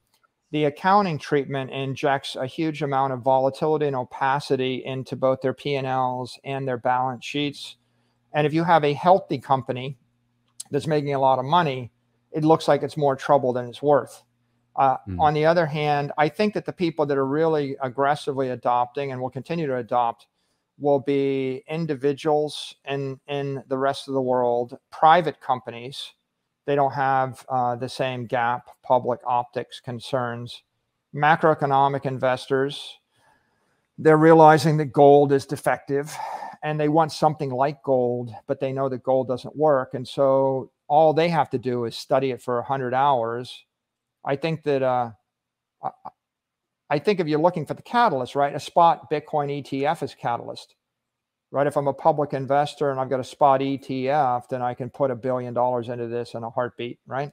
the 0.52 0.66
accounting 0.66 1.18
treatment 1.18 1.72
injects 1.72 2.36
a 2.36 2.46
huge 2.46 2.84
amount 2.84 3.14
of 3.14 3.22
volatility 3.22 3.88
and 3.88 3.96
opacity 3.96 4.84
into 4.86 5.16
both 5.16 5.42
their 5.42 5.54
P&Ls 5.54 6.38
and 6.44 6.68
their 6.68 6.78
balance 6.78 7.26
sheets. 7.26 7.78
And 8.34 8.46
if 8.46 8.54
you 8.54 8.64
have 8.64 8.84
a 8.84 8.94
healthy 8.94 9.40
company 9.40 9.98
that's 10.70 10.88
making 10.88 11.16
a 11.16 11.20
lot 11.20 11.40
of 11.40 11.46
money, 11.46 11.92
it 12.32 12.44
looks 12.44 12.68
like 12.68 12.84
it's 12.84 12.98
more 12.98 13.16
trouble 13.16 13.52
than 13.52 13.68
it's 13.68 13.82
worth. 13.82 14.24
Uh, 14.76 14.98
mm. 15.08 15.20
On 15.20 15.34
the 15.34 15.46
other 15.46 15.66
hand, 15.66 16.12
I 16.18 16.30
think 16.30 16.54
that 16.54 16.66
the 16.66 16.74
people 16.74 17.06
that 17.06 17.18
are 17.18 17.26
really 17.26 17.76
aggressively 17.82 18.50
adopting 18.50 19.12
and 19.12 19.22
will 19.22 19.30
continue 19.30 19.68
to 19.68 19.78
adopt 19.78 20.28
will 20.80 21.00
be 21.00 21.64
individuals 21.68 22.76
in 22.88 23.20
in 23.28 23.64
the 23.68 23.78
rest 23.78 24.08
of 24.08 24.14
the 24.14 24.22
world, 24.22 24.78
private 24.92 25.40
companies. 25.42 26.14
They 26.66 26.76
don't 26.76 26.94
have 26.94 27.46
uh, 27.50 27.76
the 27.76 27.90
same 27.90 28.28
GAAP 28.28 28.62
public 28.84 29.20
optics 29.26 29.80
concerns. 29.80 30.64
Macroeconomic 31.14 32.06
investors, 32.06 32.98
they're 33.98 34.18
realizing 34.18 34.78
that 34.78 34.86
gold 34.86 35.34
is 35.34 35.46
defective 35.46 36.16
and 36.64 36.80
they 36.80 36.88
want 36.88 37.12
something 37.12 37.50
like 37.50 37.82
gold, 37.84 38.34
but 38.48 38.60
they 38.60 38.72
know 38.72 38.88
that 38.90 39.04
gold 39.04 39.28
doesn't 39.28 39.56
work. 39.56 39.94
And 39.94 40.08
so 40.08 40.72
all 40.88 41.14
they 41.14 41.30
have 41.30 41.50
to 41.50 41.58
do 41.58 41.86
is 41.86 41.96
study 41.96 42.32
it 42.32 42.42
for 42.42 42.56
100 42.58 42.94
hours. 42.94 43.66
I 44.24 44.36
think 44.36 44.64
that, 44.64 44.84
uh, 44.84 45.12
I 46.90 47.00
think 47.00 47.20
if 47.20 47.28
you're 47.28 47.40
looking 47.40 47.66
for 47.66 47.74
the 47.74 47.82
catalyst, 47.82 48.36
right, 48.36 48.54
a 48.54 48.60
spot 48.60 49.10
Bitcoin 49.10 49.64
ETF 49.64 50.04
is 50.04 50.14
catalyst, 50.14 50.76
right? 51.52 51.66
If 51.66 51.78
I'm 51.78 51.88
a 51.88 51.94
public 51.94 52.34
investor 52.34 52.92
and 52.92 53.00
I've 53.00 53.10
got 53.10 53.20
a 53.20 53.24
spot 53.24 53.62
ETF, 53.62 54.48
then 54.50 54.62
I 54.62 54.74
can 54.74 54.90
put 54.90 55.10
a 55.12 55.16
billion 55.16 55.54
dollars 55.54 55.90
into 55.90 56.08
this 56.08 56.34
in 56.34 56.44
a 56.44 56.50
heartbeat, 56.50 57.00
right? 57.08 57.32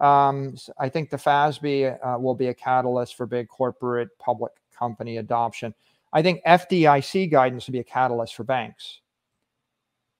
Um, 0.00 0.54
I 0.78 0.88
think 0.88 1.10
the 1.10 1.16
FASB 1.16 1.98
uh, 2.02 2.18
will 2.18 2.34
be 2.34 2.46
a 2.46 2.54
catalyst 2.54 3.16
for 3.16 3.26
big 3.26 3.48
corporate 3.48 4.08
public 4.18 4.52
company 4.76 5.18
adoption. 5.18 5.74
I 6.12 6.22
think 6.22 6.42
FDIC 6.44 7.30
guidance 7.30 7.66
will 7.66 7.72
be 7.72 7.80
a 7.80 7.84
catalyst 7.84 8.34
for 8.34 8.44
banks. 8.44 9.00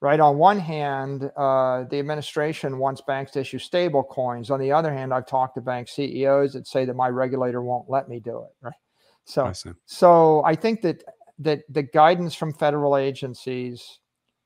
Right. 0.03 0.19
On 0.19 0.39
one 0.39 0.59
hand, 0.59 1.31
uh, 1.37 1.85
the 1.85 1.99
administration 1.99 2.79
wants 2.79 3.03
banks 3.03 3.33
to 3.33 3.41
issue 3.41 3.59
stable 3.59 4.03
coins. 4.03 4.51
On 4.51 4.59
the 4.59 4.73
other 4.73 4.91
hand, 4.93 5.13
I've 5.13 5.27
talked 5.27 5.57
to 5.57 5.61
bank 5.61 5.89
CEOs 5.89 6.55
that 6.55 6.67
say 6.67 6.87
that 6.87 6.97
my 6.97 7.09
regulator 7.09 7.63
won't 7.63 7.91
let 7.91 8.09
me 8.09 8.19
do 8.19 8.39
it. 8.39 8.51
Right. 8.63 8.75
So, 9.25 9.45
I 9.45 9.53
so 9.85 10.43
I 10.45 10.55
think 10.55 10.81
that 10.83 11.05
that 11.41 11.61
the 11.69 11.83
guidance 11.83 12.35
from 12.35 12.55
federal 12.55 12.97
agencies, 12.97 14.01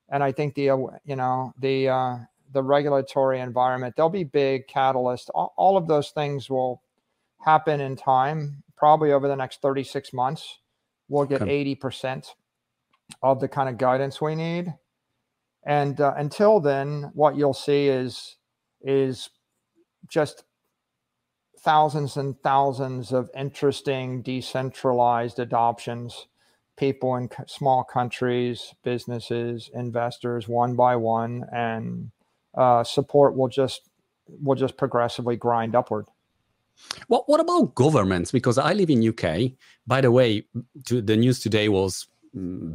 and 0.08 0.24
I 0.24 0.32
think 0.32 0.56
the 0.56 0.70
uh, 0.70 0.78
you 1.04 1.14
know 1.14 1.52
the 1.60 1.88
uh, 1.88 2.16
the 2.52 2.62
regulatory 2.62 3.38
environment, 3.38 3.94
there'll 3.94 4.10
be 4.10 4.24
big 4.24 4.66
catalysts. 4.66 5.30
All, 5.36 5.54
all 5.56 5.76
of 5.76 5.86
those 5.86 6.10
things 6.10 6.50
will 6.50 6.82
happen 7.38 7.80
in 7.80 7.94
time, 7.94 8.64
probably 8.76 9.12
over 9.12 9.28
the 9.28 9.36
next 9.36 9.62
36 9.62 10.12
months 10.12 10.58
we'll 11.08 11.26
get 11.26 11.42
okay. 11.42 11.76
80% 11.76 12.28
of 13.22 13.40
the 13.40 13.48
kind 13.48 13.68
of 13.68 13.78
guidance 13.78 14.20
we 14.20 14.34
need. 14.34 14.72
And 15.66 16.00
uh, 16.00 16.14
until 16.16 16.60
then, 16.60 17.10
what 17.14 17.36
you'll 17.36 17.54
see 17.54 17.88
is 17.88 18.36
is 18.82 19.30
just 20.08 20.44
thousands 21.58 22.16
and 22.16 22.38
thousands 22.42 23.12
of 23.12 23.30
interesting 23.34 24.20
decentralized 24.20 25.38
adoptions. 25.38 26.26
People 26.76 27.16
in 27.16 27.30
small 27.46 27.84
countries, 27.84 28.74
businesses, 28.82 29.70
investors, 29.72 30.48
one 30.48 30.74
by 30.74 30.96
one, 30.96 31.46
and 31.52 32.10
uh, 32.54 32.84
support 32.84 33.36
will 33.36 33.48
just 33.48 33.88
will 34.42 34.56
just 34.56 34.76
progressively 34.76 35.36
grind 35.36 35.74
upward. 35.74 36.06
What 37.06 37.28
what 37.28 37.40
about 37.40 37.74
governments? 37.74 38.32
Because 38.32 38.58
I 38.58 38.72
live 38.72 38.90
in 38.90 39.08
UK. 39.08 39.52
By 39.86 40.00
the 40.00 40.10
way, 40.10 40.44
to, 40.86 41.00
the 41.00 41.16
news 41.16 41.40
today 41.40 41.68
was 41.68 42.06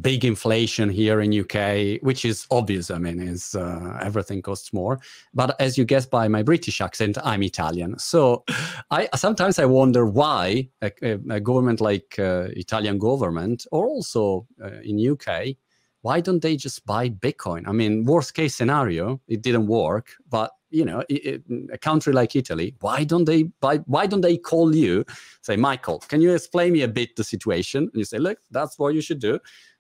big 0.02 0.24
inflation 0.24 0.89
here 0.89 1.22
in 1.22 1.38
UK, 1.38 2.02
which 2.02 2.26
is 2.26 2.48
obvious. 2.50 2.89
I 2.89 2.98
mean, 2.98 3.19
is 3.19 3.56
uh, 3.56 4.00
everything 4.02 4.41
costs 4.41 4.72
more. 4.74 5.00
But 5.34 5.60
as 5.60 5.78
you 5.78 5.86
guess 5.86 6.06
by 6.06 6.28
my 6.28 6.43
British 6.43 6.82
accent, 6.82 7.17
I'm 7.24 7.43
Italian. 7.43 8.00
So 8.00 8.43
I 8.91 9.10
sometimes 9.15 9.60
I 9.60 9.65
wonder 9.65 10.06
why 10.06 10.69
a, 10.82 10.91
a 11.30 11.39
government 11.39 11.82
like 11.82 12.15
uh, 12.17 12.48
Italian 12.52 12.98
government, 12.98 13.65
or 13.72 13.88
also 13.88 14.48
uh, 14.63 14.80
in 14.84 15.00
UK, 15.00 15.56
why 16.01 16.21
don't 16.21 16.41
they 16.41 16.55
just 16.55 16.85
buy 16.85 17.09
Bitcoin? 17.09 17.67
I 17.67 17.71
mean, 17.71 18.05
worst 18.05 18.33
case 18.33 18.55
scenario, 18.55 19.19
it 19.27 19.41
didn't 19.41 19.67
work, 19.67 20.15
but 20.29 20.51
you 20.71 20.85
know, 20.85 21.03
it, 21.09 21.41
a 21.73 21.77
country 21.77 22.13
like 22.13 22.35
Italy, 22.35 22.75
why 22.81 23.03
don't 23.03 23.25
they 23.25 23.43
buy? 23.43 23.77
Why 23.88 24.05
don't 24.05 24.21
they 24.21 24.38
call 24.38 24.75
you? 24.75 25.05
Say, 25.41 25.55
Michael, 25.55 25.99
can 25.99 26.21
you 26.21 26.33
explain 26.33 26.73
me 26.73 26.81
a 26.81 26.88
bit 26.88 27.15
the 27.15 27.23
situation? 27.23 27.83
And 27.83 27.95
you 27.95 28.05
say, 28.05 28.19
look, 28.19 28.38
that's 28.51 28.77
what 28.77 28.93
you 28.93 29.01
should 29.01 29.19
do. 29.19 29.39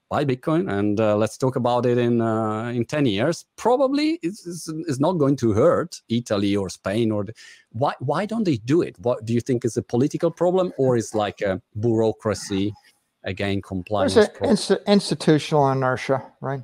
Buy 0.09 0.25
Bitcoin, 0.25 0.71
and 0.71 0.99
uh, 0.99 1.15
let's 1.15 1.37
talk 1.37 1.55
about 1.55 1.85
it 1.85 1.99
in 1.99 2.19
uh, 2.19 2.69
in 2.69 2.85
ten 2.85 3.05
years. 3.05 3.45
Probably, 3.57 4.17
it's, 4.23 4.47
it's, 4.47 4.67
it's, 4.87 4.99
not 4.99 5.19
going 5.19 5.35
to 5.35 5.53
hurt 5.53 6.01
Italy 6.09 6.55
or 6.55 6.67
Spain 6.69 7.11
or 7.11 7.25
the, 7.25 7.33
why 7.73 7.93
why 7.99 8.25
don't 8.25 8.43
they 8.43 8.57
do 8.57 8.81
it? 8.81 8.97
What 8.97 9.25
do 9.25 9.33
you 9.33 9.41
think 9.41 9.63
is 9.63 9.77
a 9.77 9.83
political 9.83 10.31
problem 10.31 10.73
or 10.79 10.97
is 10.97 11.13
like 11.13 11.41
a 11.41 11.61
bureaucracy? 11.79 12.73
Again 13.23 13.61
compliance. 13.61 14.15
It's 14.43 14.71
institutional 14.87 15.71
inertia, 15.71 16.31
right? 16.41 16.61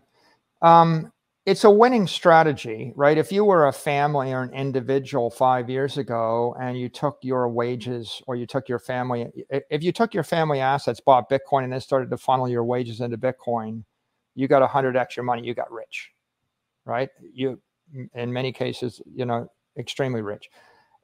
Um, 0.61 1.11
it's 1.45 1.63
a 1.63 1.69
winning 1.69 2.07
strategy, 2.07 2.91
right? 2.95 3.19
If 3.19 3.31
you 3.31 3.45
were 3.45 3.67
a 3.67 3.71
family 3.71 4.33
or 4.33 4.41
an 4.41 4.51
individual 4.51 5.29
five 5.29 5.69
years 5.69 5.99
ago 5.99 6.55
and 6.59 6.79
you 6.79 6.89
took 6.89 7.19
your 7.21 7.47
wages 7.49 8.19
or 8.25 8.35
you 8.35 8.47
took 8.47 8.67
your 8.67 8.79
family, 8.79 9.27
if 9.69 9.83
you 9.83 9.91
took 9.91 10.13
your 10.13 10.23
family 10.23 10.59
assets, 10.59 10.99
bought 10.99 11.29
Bitcoin, 11.29 11.63
and 11.63 11.71
then 11.71 11.81
started 11.81 12.09
to 12.09 12.17
funnel 12.17 12.49
your 12.49 12.63
wages 12.63 12.99
into 12.99 13.17
Bitcoin, 13.17 13.83
you 14.33 14.47
got 14.47 14.63
a 14.63 14.67
hundred 14.67 14.97
extra 14.97 15.23
money, 15.23 15.45
you 15.45 15.53
got 15.53 15.71
rich, 15.71 16.09
right? 16.83 17.09
You, 17.31 17.61
in 18.15 18.33
many 18.33 18.51
cases, 18.51 18.99
you 19.13 19.25
know, 19.25 19.47
extremely 19.77 20.23
rich. 20.23 20.49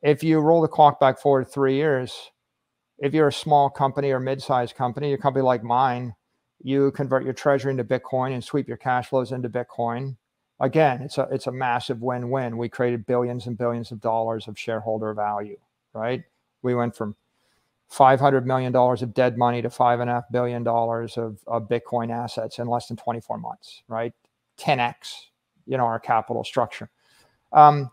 If 0.01 0.23
you 0.23 0.39
roll 0.39 0.61
the 0.61 0.67
clock 0.67 0.99
back 0.99 1.19
forward 1.19 1.49
three 1.49 1.75
years, 1.75 2.31
if 3.01 3.15
you're 3.15 3.27
a 3.27 3.33
small 3.33 3.69
company 3.69 4.11
or 4.11 4.19
mid-sized 4.19 4.75
company, 4.75 5.11
a 5.11 5.17
company 5.17 5.43
like 5.43 5.63
mine, 5.63 6.15
you 6.61 6.91
convert 6.91 7.23
your 7.23 7.33
treasury 7.33 7.71
into 7.71 7.83
Bitcoin 7.83 8.33
and 8.33 8.43
sweep 8.43 8.67
your 8.67 8.77
cash 8.77 9.09
flows 9.09 9.31
into 9.31 9.49
Bitcoin. 9.49 10.15
Again, 10.59 11.01
it's 11.01 11.17
a 11.17 11.27
it's 11.31 11.47
a 11.47 11.51
massive 11.51 12.01
win-win. 12.03 12.57
We 12.57 12.69
created 12.69 13.07
billions 13.07 13.47
and 13.47 13.57
billions 13.57 13.91
of 13.91 13.99
dollars 13.99 14.47
of 14.47 14.57
shareholder 14.57 15.15
value, 15.15 15.57
right? 15.93 16.23
We 16.61 16.75
went 16.75 16.95
from 16.95 17.15
five 17.89 18.19
hundred 18.19 18.45
million 18.45 18.71
dollars 18.71 19.01
of 19.01 19.15
dead 19.15 19.35
money 19.35 19.63
to 19.63 19.71
five 19.71 19.99
and 19.99 20.09
a 20.09 20.13
half 20.13 20.25
billion 20.31 20.63
dollars 20.63 21.17
of, 21.17 21.39
of 21.47 21.67
Bitcoin 21.67 22.11
assets 22.11 22.59
in 22.59 22.67
less 22.67 22.87
than 22.87 22.97
24 22.97 23.39
months, 23.39 23.81
right? 23.87 24.13
10x, 24.59 24.93
you 25.65 25.77
know, 25.77 25.85
our 25.85 25.99
capital 25.99 26.43
structure. 26.43 26.91
Um, 27.51 27.89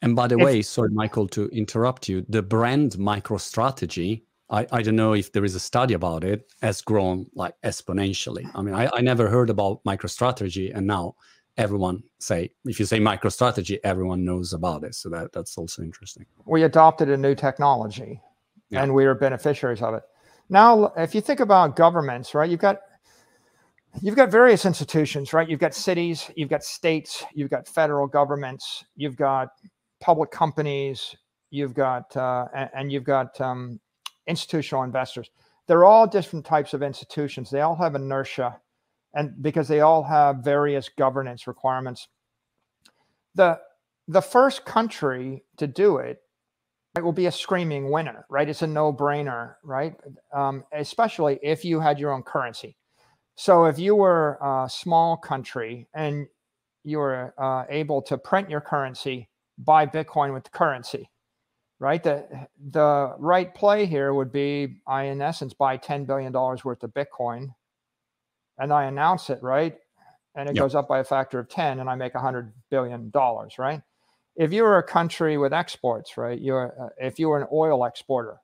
and 0.00 0.14
by 0.14 0.28
the 0.28 0.38
if, 0.38 0.44
way, 0.44 0.62
sorry, 0.62 0.90
Michael, 0.90 1.26
to 1.28 1.48
interrupt 1.48 2.08
you, 2.08 2.24
the 2.28 2.42
brand 2.42 2.92
MicroStrategy 2.92 4.22
I, 4.50 4.66
I 4.72 4.82
don't 4.82 4.96
know 4.96 5.12
if 5.12 5.32
there 5.32 5.44
is 5.44 5.54
a 5.54 5.60
study 5.60 5.94
about 5.94 6.24
it, 6.24 6.50
has 6.62 6.80
grown 6.80 7.26
like 7.34 7.54
exponentially. 7.64 8.50
I 8.54 8.62
mean, 8.62 8.74
I, 8.74 8.88
I 8.94 9.00
never 9.00 9.28
heard 9.28 9.50
about 9.50 9.84
MicroStrategy, 9.84 10.74
and 10.74 10.86
now 10.86 11.16
everyone 11.58 12.02
say 12.18 12.50
if 12.64 12.80
you 12.80 12.86
say 12.86 12.98
MicroStrategy, 12.98 13.78
everyone 13.84 14.24
knows 14.24 14.52
about 14.52 14.84
it. 14.84 14.94
So 14.94 15.10
that 15.10 15.32
that's 15.32 15.58
also 15.58 15.82
interesting. 15.82 16.24
We 16.46 16.62
adopted 16.62 17.10
a 17.10 17.16
new 17.16 17.34
technology, 17.34 18.22
yeah. 18.70 18.82
and 18.82 18.94
we 18.94 19.04
are 19.04 19.14
beneficiaries 19.14 19.82
of 19.82 19.94
it. 19.94 20.02
Now, 20.48 20.92
if 20.96 21.14
you 21.14 21.20
think 21.20 21.40
about 21.40 21.76
governments, 21.76 22.34
right? 22.34 22.48
You've 22.48 22.60
got 22.60 22.78
you've 24.00 24.16
got 24.16 24.30
various 24.30 24.64
institutions, 24.64 25.32
right? 25.32 25.48
You've 25.48 25.60
got 25.60 25.74
cities, 25.74 26.30
you've 26.36 26.48
got 26.48 26.64
states, 26.64 27.24
you've 27.34 27.50
got 27.50 27.68
federal 27.68 28.06
governments, 28.06 28.84
you've 28.96 29.16
got 29.16 29.48
public 30.00 30.30
companies, 30.30 31.14
you've 31.50 31.74
got 31.74 32.16
uh, 32.16 32.46
and, 32.54 32.70
and, 32.74 32.92
you've 32.92 33.04
got 33.04 33.38
um, 33.40 33.80
institutional 34.28 34.84
investors. 34.84 35.30
They're 35.66 35.84
all 35.84 36.06
different 36.06 36.46
types 36.46 36.74
of 36.74 36.82
institutions. 36.82 37.50
They 37.50 37.62
all 37.62 37.76
have 37.76 37.94
inertia 37.94 38.60
and 39.14 39.42
because 39.42 39.68
they 39.68 39.80
all 39.80 40.02
have 40.02 40.38
various 40.38 40.88
governance 40.88 41.46
requirements. 41.46 42.08
The 43.34 43.58
the 44.06 44.22
first 44.22 44.64
country 44.64 45.44
to 45.58 45.66
do 45.66 45.98
it, 45.98 46.22
it 46.96 47.04
will 47.04 47.12
be 47.12 47.26
a 47.26 47.32
screaming 47.32 47.90
winner, 47.90 48.24
right? 48.30 48.48
It's 48.48 48.62
a 48.62 48.66
no-brainer, 48.66 49.56
right? 49.62 49.94
Um, 50.34 50.64
especially 50.72 51.38
if 51.42 51.62
you 51.64 51.78
had 51.78 51.98
your 51.98 52.12
own 52.12 52.22
currency. 52.22 52.76
So 53.34 53.66
if 53.66 53.78
you 53.78 53.94
were 53.94 54.38
a 54.40 54.68
small 54.70 55.16
country 55.18 55.88
and 55.94 56.26
you 56.84 56.98
were 56.98 57.34
uh, 57.38 57.64
able 57.68 58.00
to 58.02 58.16
print 58.16 58.48
your 58.48 58.62
currency, 58.62 59.28
buy 59.58 59.84
Bitcoin 59.84 60.32
with 60.32 60.44
the 60.44 60.50
currency, 60.50 61.10
right? 61.78 62.02
The 62.02 62.48
the 62.70 63.14
right 63.18 63.54
play 63.54 63.86
here 63.86 64.12
would 64.12 64.32
be 64.32 64.80
I 64.86 65.04
in 65.04 65.22
essence 65.22 65.54
buy 65.54 65.76
ten 65.76 66.04
billion 66.04 66.32
dollars 66.32 66.64
worth 66.64 66.82
of 66.82 66.92
Bitcoin, 66.92 67.54
and 68.58 68.72
I 68.72 68.84
announce 68.84 69.30
it, 69.30 69.42
right? 69.42 69.76
And 70.34 70.48
it 70.48 70.56
yep. 70.56 70.62
goes 70.62 70.74
up 70.74 70.88
by 70.88 71.00
a 71.00 71.04
factor 71.04 71.38
of 71.38 71.48
ten, 71.48 71.80
and 71.80 71.88
I 71.88 71.94
make 71.94 72.14
a 72.14 72.20
hundred 72.20 72.52
billion 72.70 73.10
dollars, 73.10 73.58
right? 73.58 73.82
If 74.36 74.52
you 74.52 74.62
were 74.62 74.78
a 74.78 74.82
country 74.82 75.36
with 75.38 75.52
exports, 75.52 76.16
right? 76.16 76.40
You're 76.40 76.74
uh, 76.80 76.88
if 76.98 77.18
you 77.18 77.28
were 77.28 77.40
an 77.40 77.48
oil 77.52 77.84
exporter, 77.84 78.38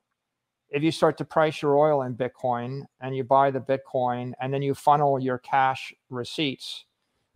if 0.70 0.82
you 0.82 0.91
start 0.91 1.18
to 1.18 1.24
price 1.24 1.62
your 1.62 1.76
oil 1.76 2.03
in 2.03 2.16
Bitcoin 2.16 2.82
and 3.01 3.16
you 3.16 3.24
buy 3.24 3.51
the 3.51 3.61
Bitcoin 3.61 4.32
and 4.41 4.53
then 4.53 4.62
you 4.62 4.74
funnel 4.74 5.20
your 5.20 5.39
cash 5.39 5.93
receipts 6.11 6.85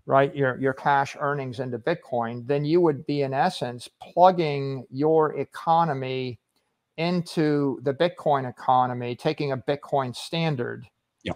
right 0.08 0.34
your 0.34 0.58
your 0.58 0.72
cash 0.72 1.16
earnings 1.20 1.60
into 1.60 1.78
bitcoin 1.78 2.46
then 2.46 2.64
you 2.64 2.80
would 2.80 3.06
be 3.06 3.22
in 3.22 3.34
essence 3.34 3.88
plugging 4.00 4.86
your 4.90 5.38
economy 5.38 6.38
into 6.98 7.78
the 7.82 7.94
bitcoin 7.94 8.48
economy 8.48 9.14
taking 9.14 9.52
a 9.52 9.56
bitcoin 9.56 10.14
standard. 10.14 10.86
Yeah. 11.22 11.34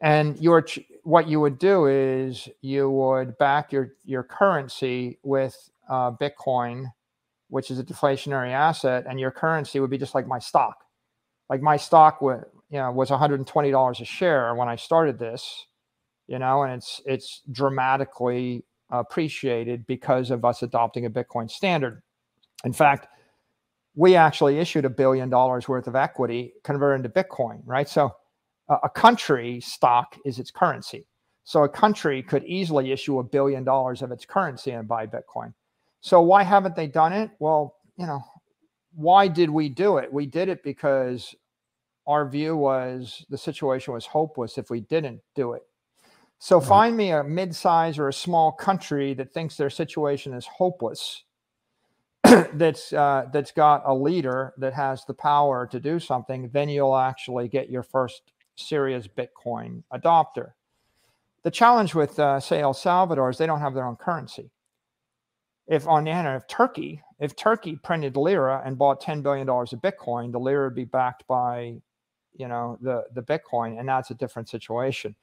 And 0.00 0.40
your 0.40 0.66
what 1.04 1.28
you 1.28 1.40
would 1.40 1.58
do 1.58 1.86
is 1.86 2.48
you 2.62 2.90
would 2.90 3.36
back 3.38 3.70
your 3.70 3.92
your 4.04 4.22
currency 4.22 5.18
with 5.22 5.70
uh, 5.88 6.10
bitcoin 6.12 6.86
which 7.50 7.70
is 7.70 7.78
a 7.78 7.84
deflationary 7.84 8.50
asset 8.50 9.06
and 9.08 9.18
your 9.18 9.30
currency 9.30 9.80
would 9.80 9.88
be 9.88 9.96
just 9.96 10.14
like 10.14 10.26
my 10.26 10.38
stock. 10.38 10.84
Like 11.48 11.62
my 11.62 11.76
stock 11.76 12.20
would 12.22 12.44
you 12.70 12.78
know 12.78 12.90
was 12.90 13.10
120 13.10 13.70
dollars 13.70 14.00
a 14.00 14.06
share 14.06 14.54
when 14.54 14.68
I 14.68 14.76
started 14.76 15.18
this, 15.18 15.66
you 16.28 16.38
know, 16.38 16.62
and 16.62 16.74
it's 16.74 17.00
it's 17.04 17.42
dramatically 17.50 18.64
appreciated 18.90 19.86
because 19.86 20.30
of 20.30 20.44
us 20.44 20.62
adopting 20.62 21.06
a 21.06 21.10
Bitcoin 21.10 21.50
standard. 21.50 22.02
In 22.64 22.72
fact, 22.72 23.08
we 23.94 24.14
actually 24.14 24.58
issued 24.58 24.84
a 24.84 24.90
billion 24.90 25.28
dollars 25.28 25.68
worth 25.68 25.88
of 25.88 25.96
equity 25.96 26.52
converted 26.62 27.04
into 27.04 27.24
Bitcoin, 27.24 27.60
right? 27.64 27.88
So 27.88 28.14
a 28.68 28.88
country 28.88 29.60
stock 29.60 30.16
is 30.24 30.38
its 30.38 30.50
currency. 30.50 31.06
So 31.44 31.64
a 31.64 31.68
country 31.68 32.22
could 32.22 32.44
easily 32.44 32.92
issue 32.92 33.18
a 33.18 33.24
billion 33.24 33.64
dollars 33.64 34.02
of 34.02 34.12
its 34.12 34.26
currency 34.26 34.72
and 34.72 34.86
buy 34.86 35.06
Bitcoin. 35.06 35.54
So 36.00 36.20
why 36.20 36.42
haven't 36.42 36.76
they 36.76 36.86
done 36.86 37.12
it? 37.12 37.30
Well, 37.38 37.76
you 37.96 38.06
know, 38.06 38.22
why 38.94 39.28
did 39.28 39.48
we 39.48 39.68
do 39.68 39.96
it? 39.96 40.12
We 40.12 40.26
did 40.26 40.48
it 40.48 40.62
because 40.62 41.34
our 42.06 42.28
view 42.28 42.56
was 42.56 43.24
the 43.30 43.38
situation 43.38 43.94
was 43.94 44.06
hopeless 44.06 44.58
if 44.58 44.70
we 44.70 44.80
didn't 44.80 45.20
do 45.34 45.54
it. 45.54 45.62
So 46.38 46.58
right. 46.58 46.68
find 46.68 46.96
me 46.96 47.10
a 47.10 47.24
mid-size 47.24 47.98
or 47.98 48.08
a 48.08 48.12
small 48.12 48.52
country 48.52 49.14
that 49.14 49.32
thinks 49.32 49.56
their 49.56 49.70
situation 49.70 50.32
is 50.32 50.46
hopeless. 50.46 51.24
that's 52.54 52.92
uh, 52.92 53.26
that's 53.32 53.52
got 53.52 53.82
a 53.86 53.94
leader 53.94 54.52
that 54.58 54.74
has 54.74 55.04
the 55.04 55.14
power 55.14 55.66
to 55.66 55.80
do 55.80 55.98
something. 55.98 56.50
Then 56.52 56.68
you'll 56.68 56.96
actually 56.96 57.48
get 57.48 57.70
your 57.70 57.82
first 57.82 58.32
serious 58.56 59.08
Bitcoin 59.08 59.82
adopter. 59.92 60.52
The 61.44 61.50
challenge 61.50 61.94
with, 61.94 62.18
uh, 62.18 62.40
say, 62.40 62.60
El 62.60 62.74
Salvador 62.74 63.30
is 63.30 63.38
they 63.38 63.46
don't 63.46 63.60
have 63.60 63.74
their 63.74 63.86
own 63.86 63.96
currency. 63.96 64.50
If 65.68 65.86
on 65.86 66.04
the 66.04 66.10
other 66.10 66.22
hand, 66.22 66.42
if 66.42 66.48
Turkey, 66.48 67.02
if 67.20 67.36
Turkey 67.36 67.76
printed 67.76 68.16
lira 68.16 68.62
and 68.64 68.78
bought 68.78 69.00
ten 69.00 69.22
billion 69.22 69.46
dollars 69.46 69.72
of 69.72 69.80
Bitcoin, 69.80 70.32
the 70.32 70.40
lira 70.40 70.66
would 70.66 70.74
be 70.74 70.84
backed 70.84 71.26
by, 71.26 71.74
you 72.36 72.48
know, 72.48 72.78
the 72.80 73.04
the 73.14 73.22
Bitcoin, 73.22 73.78
and 73.78 73.88
that's 73.88 74.10
a 74.10 74.14
different 74.14 74.48
situation. 74.48 75.14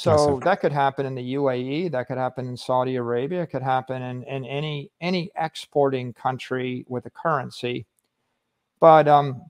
So 0.00 0.38
that 0.44 0.60
could 0.60 0.70
happen 0.70 1.06
in 1.06 1.16
the 1.16 1.34
UAE, 1.34 1.90
that 1.90 2.06
could 2.06 2.18
happen 2.18 2.46
in 2.46 2.56
Saudi 2.56 2.94
Arabia, 2.94 3.42
it 3.42 3.48
could 3.48 3.64
happen 3.64 4.00
in, 4.00 4.22
in 4.22 4.44
any 4.44 4.92
any 5.00 5.32
exporting 5.34 6.12
country 6.12 6.84
with 6.86 7.04
a 7.06 7.10
currency. 7.10 7.84
But 8.78 9.08
um, 9.08 9.42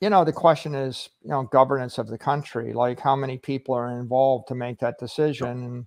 you 0.00 0.08
know, 0.08 0.24
the 0.24 0.32
question 0.32 0.74
is, 0.74 1.10
you 1.22 1.28
know, 1.28 1.42
governance 1.42 1.98
of 1.98 2.08
the 2.08 2.16
country, 2.16 2.72
like 2.72 3.00
how 3.00 3.14
many 3.14 3.36
people 3.36 3.74
are 3.74 4.00
involved 4.00 4.48
to 4.48 4.54
make 4.54 4.78
that 4.78 4.98
decision. 4.98 5.48
And 5.48 5.86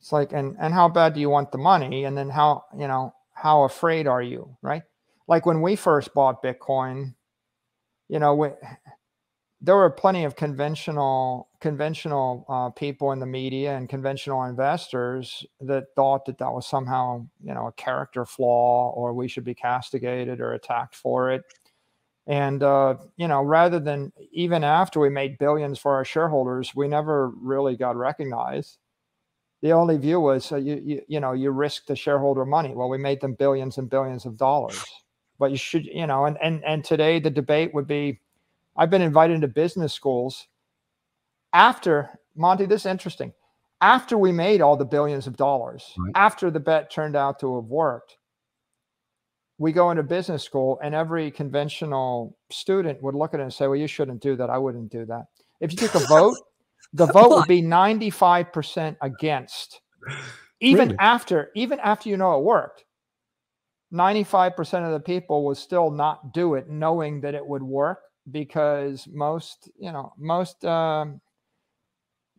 it's 0.00 0.10
like, 0.10 0.32
and 0.32 0.56
and 0.58 0.72
how 0.72 0.88
bad 0.88 1.12
do 1.12 1.20
you 1.20 1.28
want 1.28 1.52
the 1.52 1.58
money? 1.58 2.04
And 2.04 2.16
then 2.16 2.30
how, 2.30 2.64
you 2.78 2.88
know, 2.88 3.12
how 3.34 3.64
afraid 3.64 4.06
are 4.06 4.22
you, 4.22 4.56
right? 4.62 4.84
Like 5.28 5.44
when 5.44 5.60
we 5.60 5.76
first 5.76 6.14
bought 6.14 6.42
Bitcoin, 6.42 7.12
you 8.08 8.18
know, 8.20 8.34
we, 8.34 8.48
there 9.60 9.76
were 9.76 9.90
plenty 9.90 10.24
of 10.24 10.36
conventional 10.36 11.48
conventional 11.60 12.44
uh, 12.48 12.70
people 12.70 13.12
in 13.12 13.18
the 13.18 13.26
media 13.26 13.76
and 13.76 13.88
conventional 13.88 14.44
investors 14.44 15.44
that 15.60 15.86
thought 15.96 16.24
that 16.26 16.38
that 16.38 16.52
was 16.52 16.66
somehow 16.66 17.26
you 17.42 17.54
know 17.54 17.66
a 17.66 17.72
character 17.72 18.24
flaw 18.24 18.90
or 18.90 19.14
we 19.14 19.28
should 19.28 19.44
be 19.44 19.54
castigated 19.54 20.40
or 20.40 20.52
attacked 20.52 20.94
for 20.94 21.30
it 21.30 21.42
and, 22.26 22.62
uh, 22.62 22.96
you 23.16 23.28
know, 23.28 23.42
rather 23.42 23.78
than 23.78 24.12
even 24.32 24.64
after 24.64 24.98
we 24.98 25.10
made 25.10 25.38
billions 25.38 25.78
for 25.78 25.94
our 25.94 26.04
shareholders, 26.04 26.74
we 26.74 26.88
never 26.88 27.28
really 27.28 27.76
got 27.76 27.96
recognized. 27.96 28.78
The 29.62 29.72
only 29.72 29.96
view 29.96 30.20
was, 30.20 30.50
you, 30.50 30.82
you, 30.84 31.02
you 31.06 31.20
know, 31.20 31.32
you 31.32 31.50
risk 31.50 31.86
the 31.86 31.94
shareholder 31.94 32.44
money. 32.44 32.74
Well, 32.74 32.88
we 32.88 32.98
made 32.98 33.20
them 33.20 33.34
billions 33.34 33.78
and 33.78 33.88
billions 33.88 34.26
of 34.26 34.36
dollars. 34.36 34.84
But 35.38 35.52
you 35.52 35.56
should, 35.56 35.86
you 35.86 36.06
know, 36.06 36.24
and, 36.24 36.36
and, 36.42 36.64
and 36.64 36.84
today 36.84 37.20
the 37.20 37.30
debate 37.30 37.72
would 37.74 37.86
be 37.86 38.20
I've 38.76 38.90
been 38.90 39.02
invited 39.02 39.40
to 39.40 39.48
business 39.48 39.92
schools 39.92 40.46
after, 41.52 42.10
Monty, 42.34 42.66
this 42.66 42.82
is 42.82 42.86
interesting. 42.86 43.32
After 43.80 44.18
we 44.18 44.32
made 44.32 44.60
all 44.60 44.76
the 44.76 44.84
billions 44.84 45.26
of 45.26 45.36
dollars, 45.36 45.92
right. 45.98 46.12
after 46.14 46.50
the 46.50 46.60
bet 46.60 46.90
turned 46.90 47.16
out 47.16 47.38
to 47.40 47.56
have 47.56 47.64
worked, 47.64 48.16
we 49.58 49.72
go 49.72 49.90
into 49.90 50.02
business 50.02 50.42
school 50.42 50.78
and 50.82 50.94
every 50.94 51.30
conventional 51.30 52.36
student 52.50 53.02
would 53.02 53.14
look 53.14 53.32
at 53.32 53.40
it 53.40 53.44
and 53.44 53.52
say, 53.52 53.66
well, 53.66 53.76
you 53.76 53.86
shouldn't 53.86 54.20
do 54.20 54.36
that. 54.36 54.50
I 54.50 54.58
wouldn't 54.58 54.90
do 54.90 55.06
that. 55.06 55.24
If 55.60 55.72
you 55.72 55.78
took 55.78 55.94
a 55.94 56.06
vote, 56.06 56.36
the 56.92 57.06
vote 57.06 57.30
would 57.30 57.48
be 57.48 57.62
95% 57.62 58.96
against. 59.00 59.80
Even 60.60 60.88
really? 60.88 60.98
after, 60.98 61.50
even 61.54 61.78
after 61.80 62.08
you 62.08 62.16
know 62.16 62.38
it 62.38 62.44
worked, 62.44 62.84
95% 63.92 64.86
of 64.86 64.92
the 64.92 65.00
people 65.00 65.44
would 65.46 65.56
still 65.56 65.90
not 65.90 66.34
do 66.34 66.54
it 66.54 66.68
knowing 66.68 67.20
that 67.22 67.34
it 67.34 67.46
would 67.46 67.62
work 67.62 68.00
because 68.30 69.06
most, 69.06 69.70
you 69.78 69.92
know, 69.92 70.12
most 70.18 70.64
um, 70.64 71.20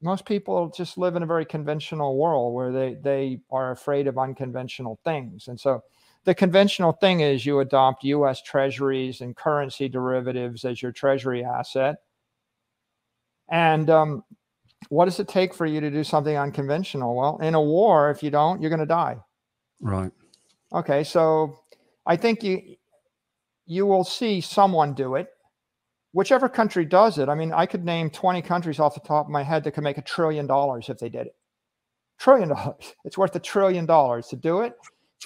most 0.01 0.25
people 0.25 0.69
just 0.69 0.97
live 0.97 1.15
in 1.15 1.23
a 1.23 1.27
very 1.27 1.45
conventional 1.45 2.17
world 2.17 2.53
where 2.53 2.71
they 2.71 2.95
they 3.01 3.39
are 3.51 3.71
afraid 3.71 4.07
of 4.07 4.17
unconventional 4.17 4.99
things. 5.03 5.47
And 5.47 5.59
so 5.59 5.83
the 6.23 6.35
conventional 6.35 6.91
thing 6.91 7.21
is 7.21 7.45
you 7.45 7.59
adopt 7.61 8.03
US 8.03 8.41
treasuries 8.41 9.21
and 9.21 9.35
currency 9.35 9.87
derivatives 9.87 10.65
as 10.65 10.81
your 10.81 10.91
treasury 10.91 11.43
asset. 11.43 11.97
And 13.49 13.89
um, 13.89 14.23
what 14.89 15.05
does 15.05 15.19
it 15.19 15.27
take 15.27 15.53
for 15.53 15.65
you 15.65 15.79
to 15.79 15.89
do 15.89 16.03
something 16.03 16.35
unconventional? 16.35 17.15
Well, 17.15 17.37
in 17.37 17.55
a 17.55 17.61
war, 17.61 18.11
if 18.11 18.21
you 18.21 18.29
don't, 18.29 18.61
you're 18.61 18.69
going 18.69 18.81
to 18.81 18.85
die. 18.85 19.17
Right. 19.79 20.11
Okay. 20.73 21.03
So 21.03 21.59
I 22.05 22.17
think 22.17 22.43
you 22.43 22.75
you 23.65 23.85
will 23.85 24.03
see 24.03 24.41
someone 24.41 24.93
do 24.93 25.15
it. 25.15 25.29
Whichever 26.17 26.49
country 26.49 26.83
does 26.83 27.19
it. 27.19 27.29
I 27.29 27.35
mean, 27.35 27.53
I 27.53 27.67
could 27.67 27.85
name 27.85 28.09
20 28.09 28.41
countries 28.41 28.79
off 28.79 28.95
the 28.95 29.01
top 29.01 29.27
of 29.27 29.31
my 29.31 29.43
head 29.43 29.63
that 29.63 29.73
could 29.73 29.83
make 29.83 29.99
a 29.99 30.01
trillion 30.01 30.47
dollars 30.47 30.89
if 30.89 30.97
they 30.97 31.09
did 31.09 31.27
it. 31.27 31.35
Trillion 32.17 32.49
dollars. 32.55 32.95
It's 33.05 33.19
worth 33.19 33.35
a 33.35 33.39
trillion 33.39 33.85
dollars 33.85 34.25
to 34.29 34.35
do 34.35 34.61
it. 34.61 34.73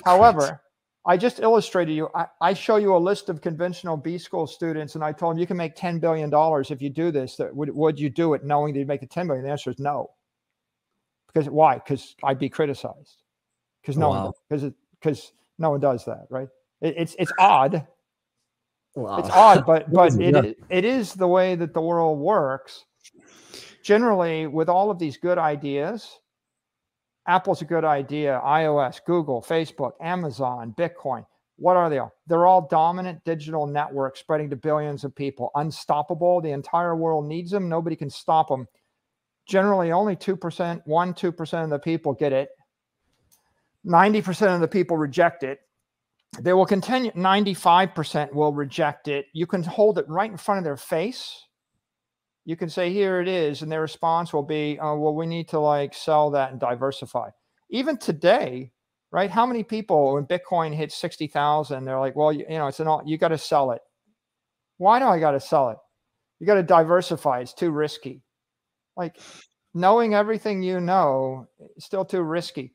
However, 0.04 0.62
I 1.06 1.16
just 1.16 1.40
illustrated 1.40 1.94
you. 1.94 2.10
I, 2.14 2.26
I, 2.42 2.54
show 2.54 2.76
you 2.76 2.94
a 2.94 2.98
list 2.98 3.30
of 3.30 3.40
conventional 3.40 3.96
B 3.96 4.18
school 4.18 4.46
students, 4.46 4.96
and 4.96 5.02
I 5.02 5.14
told 5.14 5.36
them 5.36 5.40
you 5.40 5.48
can 5.48 5.56
make 5.56 5.76
ten 5.78 5.98
billion 5.98 6.30
dollars 6.30 6.72
if 6.72 6.82
you 6.82 6.90
do 6.90 7.10
this. 7.10 7.38
That 7.38 7.56
would 7.56 7.74
would 7.74 7.98
you 7.98 8.10
do 8.10 8.34
it 8.34 8.44
knowing 8.44 8.74
that 8.74 8.80
you'd 8.80 8.90
make 8.90 9.00
the 9.00 9.08
ten 9.08 9.28
billion? 9.28 9.46
The 9.46 9.52
answer 9.52 9.70
is 9.70 9.80
no. 9.80 10.10
Because 11.28 11.50
why? 11.50 11.76
Because 11.76 12.18
I'd 12.22 12.38
be 12.38 12.50
criticized. 12.50 13.24
Because 13.82 13.96
oh, 13.96 14.02
no 14.02 14.10
wow. 14.10 14.24
one 14.26 14.34
because 14.50 14.74
because 15.00 15.32
no 15.58 15.70
one 15.70 15.80
does 15.80 16.04
that, 16.04 16.26
right? 16.30 16.50
It, 16.82 16.96
it's 16.98 17.16
it's 17.18 17.32
odd. 17.40 17.88
Wow. 18.96 19.20
It's 19.20 19.30
odd, 19.30 19.66
but 19.66 19.92
but 19.94 20.14
it 20.20 20.58
it 20.70 20.86
is 20.86 21.14
the 21.14 21.28
way 21.28 21.56
that 21.56 21.74
the 21.74 21.82
world 21.82 22.20
works. 22.20 22.86
Generally, 23.84 24.48
with 24.48 24.70
all 24.70 24.92
of 24.92 25.00
these 25.00 25.18
good 25.18 25.38
ideas, 25.38 26.20
Apple's 27.28 27.62
a 27.62 27.66
good 27.66 27.86
idea. 27.86 28.40
iOS, 28.44 29.00
Google, 29.06 29.42
Facebook, 29.42 29.94
Amazon, 30.02 30.74
Bitcoin. 30.78 31.26
What 31.58 31.78
are 31.78 31.90
they 31.90 32.00
all? 32.00 32.12
They're 32.28 32.48
all 32.48 32.68
dominant 32.68 33.24
digital 33.24 33.68
networks 33.68 34.20
spreading 34.20 34.50
to 34.50 34.56
billions 34.56 35.04
of 35.04 35.16
people. 35.16 35.52
Unstoppable. 35.56 36.42
The 36.42 36.52
entire 36.52 36.96
world 36.96 37.28
needs 37.28 37.52
them. 37.52 37.70
Nobody 37.70 37.96
can 37.96 38.10
stop 38.10 38.48
them. 38.50 38.68
Generally, 39.48 39.92
only 39.92 40.16
2%, 40.16 40.82
1 40.86 41.14
2% 41.14 41.64
of 41.64 41.70
the 41.70 41.80
people 41.80 42.14
get 42.14 42.34
it. 42.34 42.50
90% 43.86 44.56
of 44.56 44.62
the 44.62 44.68
people 44.68 44.98
reject 44.98 45.44
it. 45.44 45.60
They 46.40 46.54
will 46.54 46.66
continue, 46.66 47.12
95% 47.12 48.34
will 48.34 48.54
reject 48.54 49.08
it. 49.08 49.26
You 49.34 49.46
can 49.46 49.64
hold 49.64 49.98
it 49.98 50.08
right 50.08 50.32
in 50.32 50.38
front 50.38 50.60
of 50.60 50.64
their 50.64 50.78
face. 50.78 51.46
You 52.46 52.56
can 52.56 52.70
say 52.70 52.92
here 52.92 53.22
it 53.22 53.28
is 53.28 53.62
and 53.62 53.72
their 53.72 53.82
response 53.82 54.34
will 54.34 54.44
be 54.44 54.80
oh, 54.82 54.98
well 54.98 55.14
we 55.14 55.28
need 55.28 55.50
to 55.50 55.60
like 55.60 55.94
sell 55.94 56.32
that 56.32 56.52
and 56.52 56.60
diversify. 56.60 57.30
Even 57.70 57.98
today 57.98 58.72
right 59.12 59.30
how 59.30 59.46
many 59.46 59.62
people 59.62 60.14
when 60.14 60.26
bitcoin 60.26 60.74
hits 60.74 60.96
60000 60.96 61.84
they're 61.84 62.00
like 62.00 62.16
well 62.16 62.32
you, 62.32 62.46
you 62.50 62.58
know 62.58 62.68
it's 62.68 62.80
an 62.80 62.88
all 62.88 63.04
you 63.06 63.18
got 63.18 63.28
to 63.28 63.38
sell 63.38 63.72
it. 63.72 63.82
Why 64.78 65.00
do 65.00 65.06
i 65.06 65.20
got 65.20 65.32
to 65.32 65.40
sell 65.40 65.70
it? 65.70 65.78
You 66.40 66.48
got 66.48 66.56
to 66.56 66.64
diversify. 66.64 67.42
It's 67.42 67.54
too 67.54 67.70
risky. 67.70 68.24
Like 68.98 69.18
knowing 69.74 70.16
everything 70.16 70.64
you 70.64 70.80
know 70.80 71.48
is 71.78 71.86
still 71.86 72.06
too 72.06 72.22
risky 72.22 72.74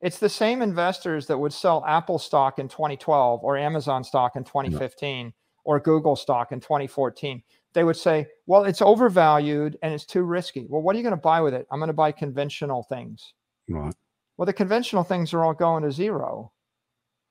it's 0.00 0.18
the 0.18 0.28
same 0.28 0.62
investors 0.62 1.26
that 1.26 1.38
would 1.38 1.52
sell 1.52 1.84
apple 1.86 2.18
stock 2.18 2.58
in 2.58 2.68
2012 2.68 3.40
or 3.42 3.56
amazon 3.56 4.04
stock 4.04 4.36
in 4.36 4.44
2015 4.44 5.26
yeah. 5.26 5.32
or 5.64 5.80
google 5.80 6.16
stock 6.16 6.52
in 6.52 6.60
2014 6.60 7.42
they 7.74 7.84
would 7.84 7.96
say, 7.96 8.26
well, 8.46 8.64
it's 8.64 8.82
overvalued 8.82 9.78
and 9.82 9.92
it's 9.92 10.04
too 10.06 10.22
risky. 10.22 10.66
Well, 10.68 10.82
what 10.82 10.94
are 10.94 10.98
you 10.98 11.02
going 11.02 11.14
to 11.14 11.20
buy 11.20 11.40
with 11.40 11.54
it? 11.54 11.66
I'm 11.70 11.78
going 11.78 11.88
to 11.88 11.92
buy 11.94 12.12
conventional 12.12 12.82
things. 12.82 13.34
Right. 13.68 13.94
Well, 14.36 14.46
the 14.46 14.52
conventional 14.52 15.04
things 15.04 15.34
are 15.34 15.44
all 15.44 15.54
going 15.54 15.82
to 15.82 15.92
zero, 15.92 16.52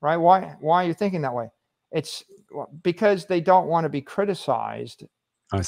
right? 0.00 0.16
Why? 0.16 0.56
Why 0.60 0.84
are 0.84 0.86
you 0.86 0.94
thinking 0.94 1.22
that 1.22 1.34
way? 1.34 1.48
It's 1.90 2.22
because 2.82 3.26
they 3.26 3.40
don't 3.40 3.66
want 3.66 3.84
to 3.84 3.88
be 3.88 4.02
criticized 4.02 5.04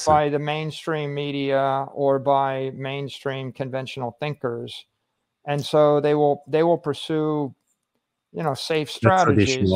by 0.07 0.29
the 0.29 0.39
mainstream 0.39 1.15
media 1.15 1.87
or 1.95 2.19
by 2.19 2.71
mainstream 2.75 3.53
conventional 3.53 4.17
thinkers, 4.21 4.85
and 5.47 5.65
so 5.65 6.01
they 6.01 6.15
will 6.15 6.43
they 6.47 6.63
will 6.63 6.79
pursue, 6.79 7.55
you 8.33 8.43
know, 8.43 8.55
safe 8.55 8.91
strategies. 8.91 9.71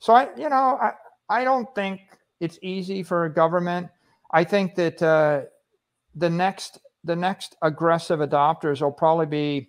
So 0.00 0.14
I, 0.14 0.28
you 0.36 0.48
know, 0.48 0.78
I 0.80 0.92
I 1.28 1.44
don't 1.44 1.72
think 1.74 2.00
it's 2.40 2.58
easy 2.62 3.02
for 3.02 3.24
a 3.26 3.32
government. 3.32 3.88
I 4.32 4.44
think 4.44 4.74
that 4.76 5.02
uh, 5.02 5.42
the 6.14 6.30
next 6.30 6.78
the 7.04 7.16
next 7.16 7.56
aggressive 7.62 8.20
adopters 8.20 8.80
will 8.80 8.92
probably 8.92 9.26
be 9.26 9.68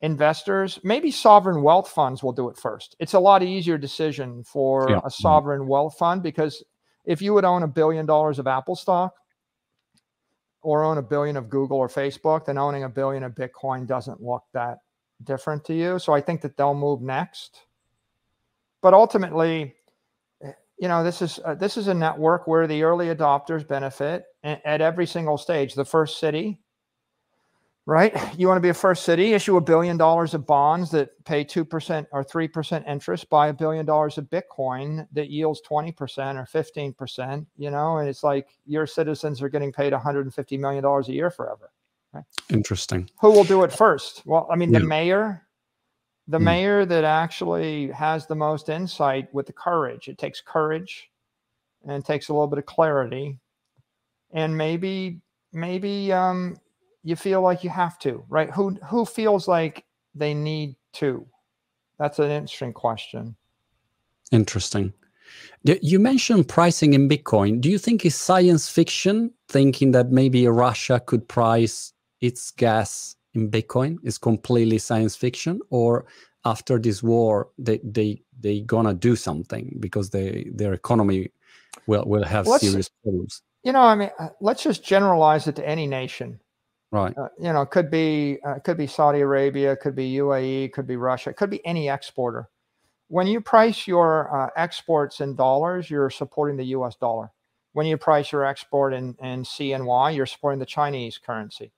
investors. 0.00 0.78
Maybe 0.82 1.10
sovereign 1.10 1.62
wealth 1.62 1.88
funds 1.88 2.22
will 2.22 2.32
do 2.32 2.48
it 2.48 2.56
first. 2.56 2.96
It's 2.98 3.14
a 3.14 3.20
lot 3.20 3.42
easier 3.42 3.78
decision 3.78 4.42
for 4.44 4.90
Yeah. 4.90 5.00
a 5.04 5.10
sovereign 5.10 5.66
wealth 5.66 5.96
fund 5.98 6.22
because 6.22 6.62
if 7.04 7.20
you 7.22 7.34
would 7.34 7.44
own 7.44 7.62
a 7.62 7.68
billion 7.68 8.06
dollars 8.06 8.38
of 8.38 8.46
Apple 8.46 8.76
stock 8.76 9.14
or 10.62 10.84
own 10.84 10.98
a 10.98 11.02
billion 11.02 11.36
of 11.36 11.50
Google 11.50 11.76
or 11.76 11.88
Facebook, 11.88 12.46
then 12.46 12.56
owning 12.56 12.84
a 12.84 12.88
billion 12.88 13.22
of 13.24 13.32
Bitcoin 13.32 13.86
doesn't 13.86 14.22
look 14.22 14.44
that 14.52 14.78
different 15.24 15.64
to 15.64 15.74
you. 15.74 15.98
So 15.98 16.12
I 16.12 16.20
think 16.20 16.40
that 16.42 16.56
they'll 16.56 16.74
move 16.74 17.02
next. 17.02 17.60
But 18.80 18.94
ultimately, 18.94 19.74
you 20.78 20.88
know, 20.88 21.04
this 21.04 21.22
is 21.22 21.38
uh, 21.44 21.54
this 21.54 21.76
is 21.76 21.88
a 21.88 21.94
network 21.94 22.46
where 22.46 22.66
the 22.66 22.82
early 22.82 23.06
adopters 23.06 23.66
benefit 23.66 24.24
at 24.42 24.80
every 24.80 25.06
single 25.06 25.38
stage. 25.38 25.74
The 25.74 25.84
first 25.84 26.18
city, 26.18 26.58
right? 27.86 28.14
You 28.38 28.46
want 28.46 28.58
to 28.58 28.62
be 28.62 28.68
a 28.68 28.74
first 28.74 29.04
city, 29.04 29.32
issue 29.32 29.56
a 29.56 29.60
billion 29.60 29.96
dollars 29.96 30.34
of 30.34 30.46
bonds 30.46 30.90
that 30.92 31.10
pay 31.24 31.44
2% 31.44 32.06
or 32.12 32.24
3% 32.24 32.88
interest, 32.88 33.28
buy 33.28 33.48
a 33.48 33.52
billion 33.52 33.84
dollars 33.84 34.18
of 34.18 34.30
Bitcoin 34.30 35.06
that 35.12 35.30
yields 35.30 35.60
20% 35.68 35.92
or 36.36 36.46
15%, 36.46 37.46
you 37.56 37.70
know, 37.70 37.98
and 37.98 38.08
it's 38.08 38.22
like 38.22 38.48
your 38.66 38.86
citizens 38.86 39.42
are 39.42 39.48
getting 39.48 39.72
paid 39.72 39.92
$150 39.92 40.58
million 40.58 40.84
a 40.84 41.02
year 41.06 41.30
forever. 41.30 41.70
Right? 42.12 42.24
Interesting. 42.50 43.08
Who 43.20 43.30
will 43.30 43.44
do 43.44 43.64
it 43.64 43.72
first? 43.72 44.22
Well, 44.26 44.46
I 44.50 44.56
mean, 44.56 44.70
the 44.70 44.80
mayor, 44.80 45.46
the 46.28 46.38
Mm. 46.38 46.44
mayor 46.44 46.84
that 46.86 47.04
actually 47.04 47.88
has 47.90 48.26
the 48.26 48.34
most 48.34 48.68
insight 48.68 49.32
with 49.34 49.46
the 49.46 49.52
courage. 49.52 50.08
It 50.08 50.18
takes 50.18 50.40
courage 50.40 51.10
and 51.84 51.92
it 51.92 52.06
takes 52.06 52.28
a 52.28 52.32
little 52.32 52.46
bit 52.46 52.58
of 52.58 52.66
clarity. 52.66 53.38
And 54.30 54.56
maybe, 54.56 55.20
maybe 55.52 56.12
um, 56.12 56.56
you 57.04 57.16
feel 57.16 57.40
like 57.40 57.64
you 57.64 57.70
have 57.70 57.98
to, 58.00 58.24
right? 58.28 58.50
Who 58.50 58.70
who 58.88 59.04
feels 59.04 59.48
like 59.48 59.84
they 60.14 60.34
need 60.34 60.76
to? 60.94 61.26
That's 61.98 62.18
an 62.18 62.30
interesting 62.30 62.72
question. 62.72 63.36
Interesting. 64.30 64.92
You 65.64 65.98
mentioned 65.98 66.48
pricing 66.48 66.94
in 66.94 67.08
Bitcoin. 67.08 67.60
Do 67.60 67.70
you 67.70 67.78
think 67.78 68.04
it's 68.04 68.16
science 68.16 68.68
fiction 68.68 69.32
thinking 69.48 69.92
that 69.92 70.10
maybe 70.10 70.46
Russia 70.46 71.00
could 71.00 71.26
price 71.28 71.92
its 72.20 72.50
gas 72.50 73.16
in 73.34 73.50
Bitcoin? 73.50 73.98
Is 74.02 74.18
completely 74.18 74.78
science 74.78 75.16
fiction, 75.16 75.60
or 75.70 76.04
after 76.44 76.78
this 76.78 77.02
war, 77.02 77.48
they 77.58 77.78
they 77.84 78.22
they 78.40 78.60
gonna 78.60 78.94
do 78.94 79.16
something 79.16 79.76
because 79.80 80.10
they 80.10 80.50
their 80.52 80.72
economy 80.74 81.30
will 81.86 82.04
will 82.06 82.24
have 82.24 82.46
Let's- 82.46 82.64
serious 82.66 82.88
problems. 83.02 83.42
You 83.64 83.72
know, 83.72 83.82
I 83.82 83.94
mean, 83.94 84.10
uh, 84.18 84.30
let's 84.40 84.64
just 84.64 84.82
generalize 84.82 85.46
it 85.46 85.54
to 85.54 85.68
any 85.68 85.86
nation. 85.86 86.40
Right. 86.92 87.16
uh, 87.16 87.28
you 87.40 87.52
know, 87.54 87.64
could 87.64 87.90
be 87.90 88.38
uh, 88.44 88.58
could 88.58 88.76
be 88.76 88.86
Saudi 88.86 89.20
Arabia, 89.20 89.74
could 89.76 89.96
be 89.96 90.12
UAE, 90.12 90.72
could 90.72 90.86
be 90.86 90.96
Russia, 90.96 91.32
could 91.32 91.48
be 91.48 91.64
any 91.66 91.88
exporter. 91.88 92.50
When 93.08 93.26
you 93.26 93.40
price 93.40 93.86
your 93.86 94.34
uh, 94.34 94.50
exports 94.56 95.20
in 95.20 95.34
dollars, 95.34 95.90
you're 95.90 96.10
supporting 96.10 96.56
the 96.56 96.66
U.S. 96.66 96.94
dollar. 96.96 97.30
When 97.72 97.86
you 97.86 97.96
price 97.96 98.30
your 98.30 98.44
export 98.44 98.92
in, 98.92 99.16
in 99.22 99.42
CNY, 99.42 100.14
you're 100.14 100.26
supporting 100.26 100.60
the 100.60 100.66
Chinese 100.66 101.18
currency. 101.18 101.72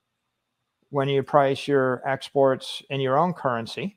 When 0.91 1.09
you 1.09 1.23
price 1.23 1.69
your 1.69 2.03
exports 2.07 2.83
in 2.91 3.01
your 3.01 3.17
own 3.17 3.33
currency, 3.33 3.97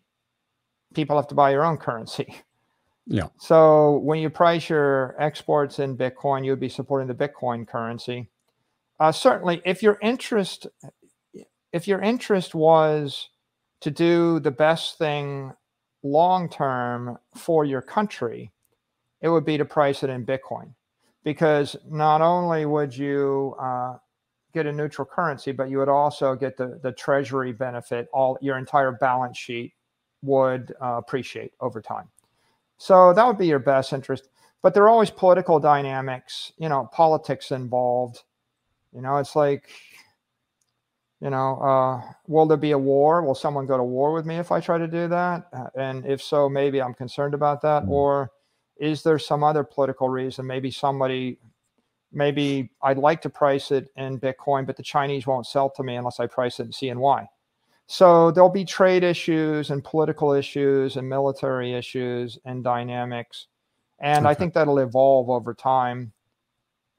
people 0.94 1.16
have 1.16 1.28
to 1.28 1.36
buy 1.36 1.52
your 1.52 1.66
own 1.66 1.78
currency. 1.78 2.36
Yeah. 3.10 3.28
So 3.40 4.00
when 4.00 4.20
you 4.20 4.30
price 4.30 4.68
your 4.68 5.16
exports 5.18 5.80
in 5.80 5.96
Bitcoin, 5.96 6.44
you 6.44 6.52
would 6.52 6.60
be 6.60 6.68
supporting 6.68 7.08
the 7.08 7.14
Bitcoin 7.14 7.66
currency. 7.66 8.28
Uh, 9.00 9.14
certainly, 9.14 9.62
if 9.64 9.82
your 9.82 9.98
interest 10.02 10.68
if 11.78 11.88
your 11.88 12.02
interest 12.02 12.56
was 12.56 13.30
to 13.82 13.92
do 13.92 14.40
the 14.40 14.52
best 14.52 14.98
thing 14.98 15.54
long 16.02 16.50
term 16.50 17.18
for 17.36 17.66
your 17.66 17.82
country, 17.82 18.52
it 19.22 19.30
would 19.30 19.46
be 19.46 19.58
to 19.58 19.66
price 19.66 20.02
it 20.04 20.10
in 20.10 20.26
Bitcoin, 20.26 20.74
because 21.24 21.76
not 21.88 22.22
only 22.22 22.66
would 22.66 22.96
you 22.96 23.56
uh, 23.60 23.98
get 24.54 24.66
a 24.66 24.72
neutral 24.72 25.06
currency, 25.06 25.52
but 25.52 25.70
you 25.70 25.78
would 25.78 25.90
also 25.90 26.36
get 26.36 26.58
the 26.58 26.80
the 26.82 26.92
treasury 26.92 27.54
benefit. 27.54 28.08
All 28.12 28.38
your 28.42 28.58
entire 28.58 28.94
balance 28.94 29.38
sheet 29.38 29.74
would 30.24 30.74
uh, 30.82 30.98
appreciate 30.98 31.52
over 31.60 31.80
time. 31.82 32.10
So 32.78 33.14
that 33.14 33.26
would 33.28 33.38
be 33.38 33.48
your 33.48 33.60
best 33.60 33.94
interest. 33.94 34.30
But 34.64 34.74
there 34.74 34.84
are 34.84 34.90
always 34.90 35.12
political 35.12 35.60
dynamics, 35.60 36.52
you 36.58 36.70
know, 36.70 36.90
politics 36.92 37.52
involved. 37.52 38.24
You 38.94 39.02
know, 39.02 39.18
it's 39.18 39.36
like, 39.36 39.70
you 41.22 41.32
know, 41.32 41.60
uh, 41.60 42.02
will 42.28 42.46
there 42.46 42.58
be 42.58 42.72
a 42.72 42.78
war? 42.78 43.24
Will 43.24 43.36
someone 43.36 43.66
go 43.66 43.78
to 43.78 43.84
war 43.84 44.14
with 44.14 44.26
me 44.26 44.38
if 44.38 44.52
I 44.52 44.60
try 44.60 44.78
to 44.78 44.88
do 44.88 45.08
that? 45.08 45.48
Uh, 45.52 45.68
and 45.76 46.06
if 46.06 46.22
so, 46.22 46.48
maybe 46.48 46.82
I'm 46.82 46.94
concerned 46.94 47.34
about 47.34 47.62
that. 47.64 47.84
Mm. 47.84 47.90
Or 47.90 48.32
is 48.78 49.02
there 49.02 49.18
some 49.18 49.44
other 49.44 49.64
political 49.64 50.10
reason? 50.10 50.46
Maybe 50.46 50.70
somebody, 50.70 51.40
maybe 52.12 52.70
I'd 52.84 53.00
like 53.00 53.22
to 53.24 53.30
price 53.30 53.72
it 53.72 53.90
in 53.96 54.20
Bitcoin, 54.20 54.68
but 54.68 54.78
the 54.78 54.84
Chinese 54.84 55.26
won't 55.26 55.48
sell 55.48 55.72
to 55.72 55.84
me 55.84 55.96
unless 55.96 56.20
I 56.20 56.28
price 56.28 56.60
it 56.60 56.68
in 56.68 56.72
CNY. 56.72 57.28
So 57.88 58.32
there'll 58.32 58.50
be 58.50 58.66
trade 58.66 59.04
issues 59.04 59.72
and 59.72 59.84
political 59.84 60.34
issues 60.34 60.98
and 60.98 61.08
military 61.08 61.74
issues 61.74 62.38
and 62.46 62.64
dynamics. 62.64 63.48
And 64.00 64.28
I 64.28 64.36
think 64.36 64.54
that'll 64.54 64.78
evolve 64.78 65.30
over 65.30 65.56
time. 65.56 66.12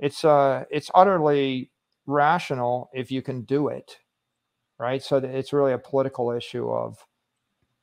It's 0.01 0.25
uh 0.25 0.64
it's 0.71 0.91
utterly 0.95 1.71
rational 2.07 2.91
if 2.93 3.12
you 3.12 3.23
can 3.23 3.43
do 3.43 3.69
it. 3.69 3.99
Right? 4.79 5.03
So 5.03 5.16
it's 5.16 5.53
really 5.53 5.72
a 5.72 5.79
political 5.79 6.31
issue 6.31 6.70
of 6.70 7.05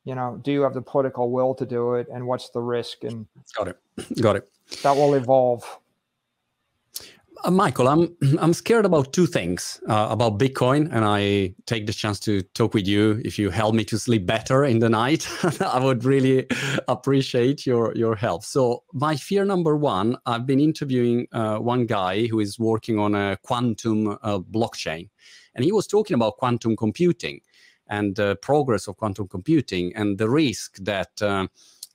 you 0.06 0.14
know, 0.14 0.38
do 0.42 0.52
you 0.52 0.62
have 0.62 0.72
the 0.72 0.80
political 0.80 1.32
will 1.32 1.52
to 1.56 1.66
do 1.66 1.94
it 1.94 2.06
and 2.14 2.26
what's 2.26 2.50
the 2.50 2.60
risk 2.60 3.02
and 3.02 3.26
Got 3.56 3.68
it. 3.68 3.78
Got 4.20 4.36
it. 4.36 4.48
that 4.82 4.96
will 4.96 5.14
evolve. 5.14 5.64
Uh, 7.44 7.50
Michael, 7.50 7.88
I'm 7.88 8.16
I'm 8.40 8.52
scared 8.52 8.84
about 8.84 9.12
two 9.12 9.26
things 9.26 9.80
uh, 9.88 10.08
about 10.10 10.38
Bitcoin, 10.38 10.88
and 10.92 11.04
I 11.04 11.54
take 11.66 11.86
the 11.86 11.92
chance 11.92 12.20
to 12.20 12.42
talk 12.54 12.74
with 12.74 12.86
you. 12.86 13.20
If 13.24 13.38
you 13.38 13.50
help 13.50 13.74
me 13.74 13.84
to 13.86 13.98
sleep 13.98 14.26
better 14.26 14.64
in 14.64 14.78
the 14.80 14.88
night, 14.88 15.28
I 15.60 15.80
would 15.84 16.04
really 16.04 16.46
appreciate 16.88 17.66
your 17.66 17.94
your 17.96 18.16
help. 18.16 18.44
So, 18.44 18.84
my 18.92 19.16
fear 19.16 19.44
number 19.44 19.76
one, 19.76 20.16
I've 20.26 20.46
been 20.46 20.60
interviewing 20.60 21.26
uh, 21.32 21.58
one 21.58 21.86
guy 21.86 22.26
who 22.26 22.40
is 22.40 22.58
working 22.58 22.98
on 22.98 23.14
a 23.14 23.36
quantum 23.42 24.18
uh, 24.22 24.38
blockchain, 24.38 25.08
and 25.54 25.64
he 25.64 25.72
was 25.72 25.86
talking 25.86 26.14
about 26.14 26.36
quantum 26.38 26.76
computing 26.76 27.40
and 27.88 28.16
the 28.16 28.36
progress 28.42 28.88
of 28.88 28.96
quantum 28.96 29.28
computing 29.28 29.94
and 29.96 30.18
the 30.18 30.28
risk 30.28 30.76
that. 30.82 31.22
Uh, 31.22 31.46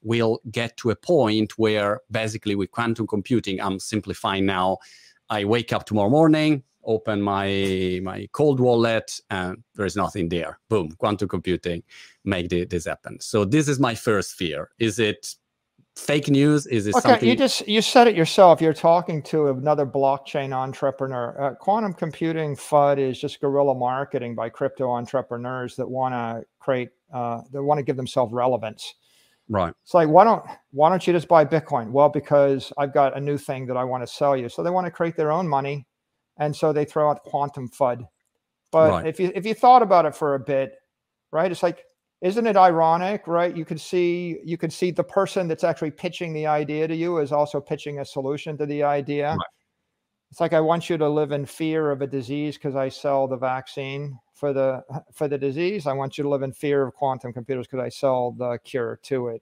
we'll 0.03 0.39
get 0.49 0.75
to 0.77 0.89
a 0.89 0.95
point 0.95 1.59
where 1.59 2.01
basically 2.09 2.55
with 2.55 2.71
quantum 2.71 3.05
computing 3.05 3.61
i'm 3.61 3.79
simplifying 3.79 4.47
now 4.47 4.75
I 5.31 5.45
wake 5.45 5.73
up 5.73 5.85
tomorrow 5.87 6.09
morning, 6.11 6.63
open 6.85 7.21
my 7.23 8.01
my 8.03 8.27
cold 8.33 8.59
wallet, 8.59 9.19
and 9.31 9.63
there 9.75 9.87
is 9.87 9.97
nothing 9.97 10.29
there. 10.29 10.59
Boom, 10.69 10.91
quantum 10.99 11.29
computing 11.29 11.83
make 12.25 12.49
the, 12.49 12.65
this 12.65 12.85
happen. 12.85 13.19
So 13.21 13.45
this 13.45 13.69
is 13.69 13.79
my 13.79 13.95
first 13.95 14.35
fear. 14.35 14.71
Is 14.79 14.99
it 14.99 15.35
fake 15.95 16.29
news? 16.29 16.67
Is 16.67 16.87
it 16.87 16.95
Okay, 16.95 17.01
something? 17.01 17.29
you 17.29 17.35
just 17.37 17.67
you 17.67 17.81
said 17.81 18.07
it 18.07 18.15
yourself. 18.15 18.61
You're 18.61 18.73
talking 18.73 19.23
to 19.23 19.49
another 19.49 19.85
blockchain 19.87 20.53
entrepreneur. 20.53 21.41
Uh, 21.41 21.55
quantum 21.55 21.93
computing 21.93 22.55
FUD 22.57 22.99
is 22.99 23.19
just 23.19 23.41
guerrilla 23.41 23.75
marketing 23.75 24.35
by 24.35 24.49
crypto 24.49 24.89
entrepreneurs 24.91 25.77
that 25.77 25.89
want 25.89 26.13
to 26.13 26.45
create, 26.59 26.89
uh, 27.13 27.41
that 27.51 27.63
want 27.63 27.79
to 27.79 27.83
give 27.83 27.97
themselves 27.97 28.33
relevance. 28.33 28.95
Right. 29.51 29.73
It's 29.83 29.93
like 29.93 30.09
why 30.09 30.23
don't 30.23 30.43
why 30.71 30.89
don't 30.89 31.05
you 31.05 31.13
just 31.13 31.27
buy 31.27 31.45
Bitcoin? 31.45 31.91
Well, 31.91 32.09
because 32.09 32.73
I've 32.77 32.93
got 32.93 33.15
a 33.15 33.21
new 33.21 33.37
thing 33.37 33.67
that 33.67 33.77
I 33.77 33.83
want 33.83 34.01
to 34.01 34.07
sell 34.07 34.35
you. 34.35 34.49
So 34.49 34.63
they 34.63 34.71
want 34.71 34.87
to 34.87 34.91
create 34.91 35.15
their 35.15 35.31
own 35.31 35.47
money, 35.47 35.85
and 36.37 36.55
so 36.55 36.73
they 36.73 36.85
throw 36.85 37.09
out 37.11 37.23
quantum 37.23 37.69
FUD. 37.69 38.07
But 38.71 38.91
Right. 38.91 39.05
if 39.05 39.19
you 39.19 39.31
if 39.35 39.45
you 39.45 39.53
thought 39.53 39.83
about 39.83 40.05
it 40.05 40.15
for 40.15 40.35
a 40.35 40.39
bit, 40.39 40.73
right? 41.31 41.51
It's 41.51 41.63
like 41.63 41.83
isn't 42.21 42.45
it 42.45 42.55
ironic, 42.55 43.27
right? 43.27 43.55
You 43.55 43.65
could 43.65 43.81
see 43.81 44.39
you 44.43 44.57
could 44.57 44.71
see 44.71 44.91
the 44.91 45.03
person 45.03 45.47
that's 45.47 45.63
actually 45.63 45.91
pitching 45.91 46.33
the 46.33 46.47
idea 46.47 46.87
to 46.87 46.95
you 46.95 47.17
is 47.17 47.31
also 47.31 47.59
pitching 47.59 47.99
a 47.99 48.05
solution 48.05 48.57
to 48.57 48.65
the 48.65 48.83
idea. 48.83 49.31
Right. 49.31 49.47
It's 50.29 50.39
like 50.39 50.53
I 50.53 50.61
want 50.61 50.89
you 50.89 50.97
to 50.97 51.09
live 51.09 51.33
in 51.33 51.45
fear 51.45 51.91
of 51.91 52.01
a 52.01 52.07
disease 52.07 52.55
because 52.57 52.75
I 52.75 52.87
sell 52.89 53.27
the 53.27 53.37
vaccine 53.37 54.17
for 54.41 54.51
the 54.51 54.83
for 55.13 55.29
the 55.29 55.37
disease. 55.37 55.87
I 55.87 55.93
want 55.93 56.17
you 56.17 56.23
to 56.23 56.29
live 56.29 56.41
in 56.41 56.51
fear 56.51 56.85
of 56.85 56.93
quantum 56.95 57.31
computers 57.31 57.67
because 57.67 57.85
I 57.85 57.87
sell 57.87 58.31
the 58.31 58.59
cure 58.65 58.99
to 59.03 59.29
it. 59.29 59.41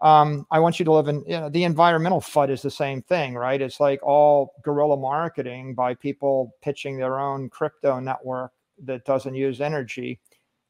Um, 0.00 0.46
I 0.52 0.60
want 0.60 0.78
you 0.78 0.84
to 0.84 0.92
live 0.92 1.08
in 1.08 1.24
you 1.26 1.40
know, 1.40 1.48
the 1.48 1.64
environmental 1.64 2.20
FUD 2.20 2.50
is 2.50 2.62
the 2.62 2.70
same 2.70 3.02
thing, 3.02 3.34
right? 3.34 3.60
It's 3.60 3.80
like 3.80 4.00
all 4.04 4.52
guerrilla 4.62 4.96
marketing 4.96 5.74
by 5.74 5.94
people 5.94 6.54
pitching 6.62 6.96
their 6.96 7.18
own 7.18 7.48
crypto 7.48 7.98
network 7.98 8.52
that 8.84 9.04
doesn't 9.04 9.34
use 9.34 9.60
energy. 9.60 10.20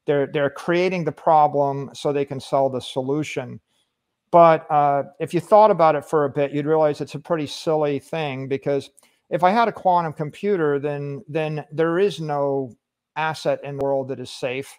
They're 0.07 0.25
they're 0.25 0.49
creating 0.49 1.03
the 1.03 1.11
problem 1.11 1.91
so 1.93 2.11
they 2.11 2.25
can 2.25 2.39
sell 2.39 2.69
the 2.69 2.81
solution. 2.81 3.59
But 4.31 4.69
uh, 4.71 5.03
if 5.19 5.33
you 5.33 5.39
thought 5.39 5.69
about 5.69 5.95
it 5.95 6.05
for 6.05 6.25
a 6.25 6.29
bit, 6.29 6.51
you'd 6.51 6.65
realize 6.65 7.01
it's 7.01 7.15
a 7.15 7.19
pretty 7.19 7.47
silly 7.47 7.99
thing 7.99 8.47
because 8.47 8.89
if 9.29 9.43
I 9.43 9.51
had 9.51 9.67
a 9.67 9.71
quantum 9.71 10.13
computer, 10.13 10.79
then 10.79 11.23
then 11.27 11.65
there 11.71 11.99
is 11.99 12.19
no 12.19 12.75
asset 13.19 13.59
in 13.63 13.77
the 13.77 13.83
world 13.83 14.07
that 14.07 14.19
is 14.19 14.31
safe. 14.31 14.77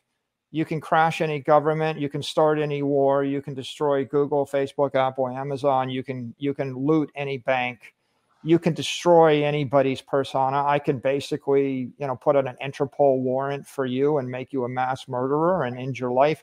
You 0.50 0.64
can 0.64 0.80
crash 0.80 1.20
any 1.20 1.38
government, 1.38 2.00
you 2.00 2.08
can 2.08 2.22
start 2.22 2.58
any 2.58 2.82
war, 2.82 3.22
you 3.22 3.40
can 3.40 3.54
destroy 3.54 4.04
Google, 4.04 4.44
Facebook, 4.46 4.96
Apple, 4.96 5.28
Amazon, 5.28 5.88
you 5.88 6.02
can 6.02 6.34
you 6.38 6.54
can 6.54 6.74
loot 6.74 7.08
any 7.14 7.38
bank, 7.38 7.94
you 8.42 8.58
can 8.58 8.74
destroy 8.74 9.44
anybody's 9.44 10.00
persona. 10.00 10.64
I 10.64 10.78
can 10.78 10.98
basically, 10.98 11.92
you 11.98 12.06
know, 12.06 12.16
put 12.16 12.34
out 12.36 12.48
an 12.48 12.56
Interpol 12.60 13.18
warrant 13.18 13.66
for 13.66 13.86
you 13.86 14.18
and 14.18 14.28
make 14.28 14.52
you 14.52 14.64
a 14.64 14.68
mass 14.68 15.06
murderer 15.06 15.64
and 15.64 15.78
end 15.78 15.98
your 15.98 16.10
life. 16.10 16.42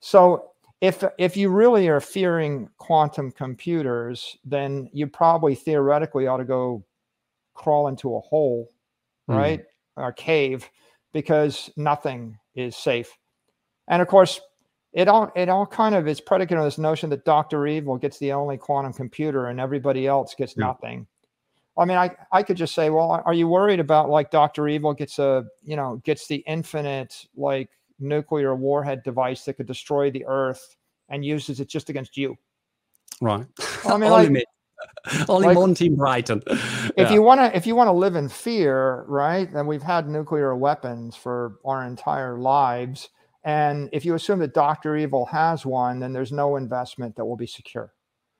So 0.00 0.50
if 0.80 1.04
if 1.18 1.36
you 1.36 1.50
really 1.50 1.88
are 1.88 2.00
fearing 2.00 2.68
quantum 2.78 3.30
computers, 3.30 4.36
then 4.44 4.90
you 4.92 5.06
probably 5.06 5.54
theoretically 5.54 6.26
ought 6.26 6.38
to 6.38 6.44
go 6.44 6.84
crawl 7.54 7.88
into 7.88 8.16
a 8.16 8.20
hole, 8.20 8.68
mm. 9.28 9.36
right? 9.36 9.64
Or 9.96 10.12
cave, 10.12 10.68
because 11.16 11.70
nothing 11.78 12.38
is 12.54 12.76
safe. 12.76 13.16
And 13.88 14.02
of 14.02 14.08
course, 14.08 14.38
it 14.92 15.08
all 15.08 15.32
it 15.34 15.48
all 15.48 15.64
kind 15.64 15.94
of 15.94 16.06
is 16.06 16.20
predicated 16.20 16.58
on 16.58 16.66
this 16.66 16.76
notion 16.76 17.08
that 17.08 17.24
Dr. 17.24 17.66
Evil 17.66 17.96
gets 17.96 18.18
the 18.18 18.32
only 18.32 18.58
quantum 18.58 18.92
computer 18.92 19.46
and 19.46 19.58
everybody 19.58 20.06
else 20.06 20.34
gets 20.34 20.54
yeah. 20.58 20.66
nothing. 20.66 21.06
I 21.78 21.86
mean, 21.86 21.96
I, 21.96 22.10
I 22.32 22.42
could 22.42 22.58
just 22.58 22.74
say, 22.74 22.90
well, 22.90 23.22
are 23.24 23.32
you 23.32 23.48
worried 23.48 23.80
about 23.80 24.10
like 24.10 24.30
Dr. 24.30 24.68
Evil 24.68 24.92
gets 24.92 25.18
a, 25.18 25.46
you 25.64 25.74
know, 25.74 26.02
gets 26.04 26.26
the 26.26 26.44
infinite 26.46 27.24
like 27.34 27.70
nuclear 27.98 28.54
warhead 28.54 29.02
device 29.02 29.46
that 29.46 29.54
could 29.54 29.66
destroy 29.66 30.10
the 30.10 30.26
earth 30.26 30.76
and 31.08 31.24
uses 31.24 31.60
it 31.60 31.68
just 31.70 31.88
against 31.88 32.18
you? 32.18 32.36
Right. 33.22 33.46
I 33.86 33.96
mean, 33.96 34.10
like. 34.10 34.44
Only 35.28 35.54
like, 35.54 35.76
team, 35.76 35.96
Brighton. 35.96 36.42
if 36.46 36.92
yeah. 36.96 37.12
you 37.12 37.22
want 37.22 37.40
to, 37.40 37.56
if 37.56 37.66
you 37.66 37.76
want 37.76 37.88
to 37.88 37.92
live 37.92 38.16
in 38.16 38.28
fear, 38.28 39.04
right? 39.08 39.52
Then 39.52 39.66
we've 39.66 39.82
had 39.82 40.08
nuclear 40.08 40.56
weapons 40.56 41.16
for 41.16 41.58
our 41.64 41.84
entire 41.84 42.38
lives, 42.38 43.08
and 43.44 43.88
if 43.92 44.04
you 44.04 44.14
assume 44.14 44.40
that 44.40 44.54
Doctor 44.54 44.96
Evil 44.96 45.26
has 45.26 45.64
one, 45.64 46.00
then 46.00 46.12
there's 46.12 46.32
no 46.32 46.56
investment 46.56 47.14
that 47.16 47.24
will 47.24 47.36
be 47.36 47.46
secure. 47.46 47.92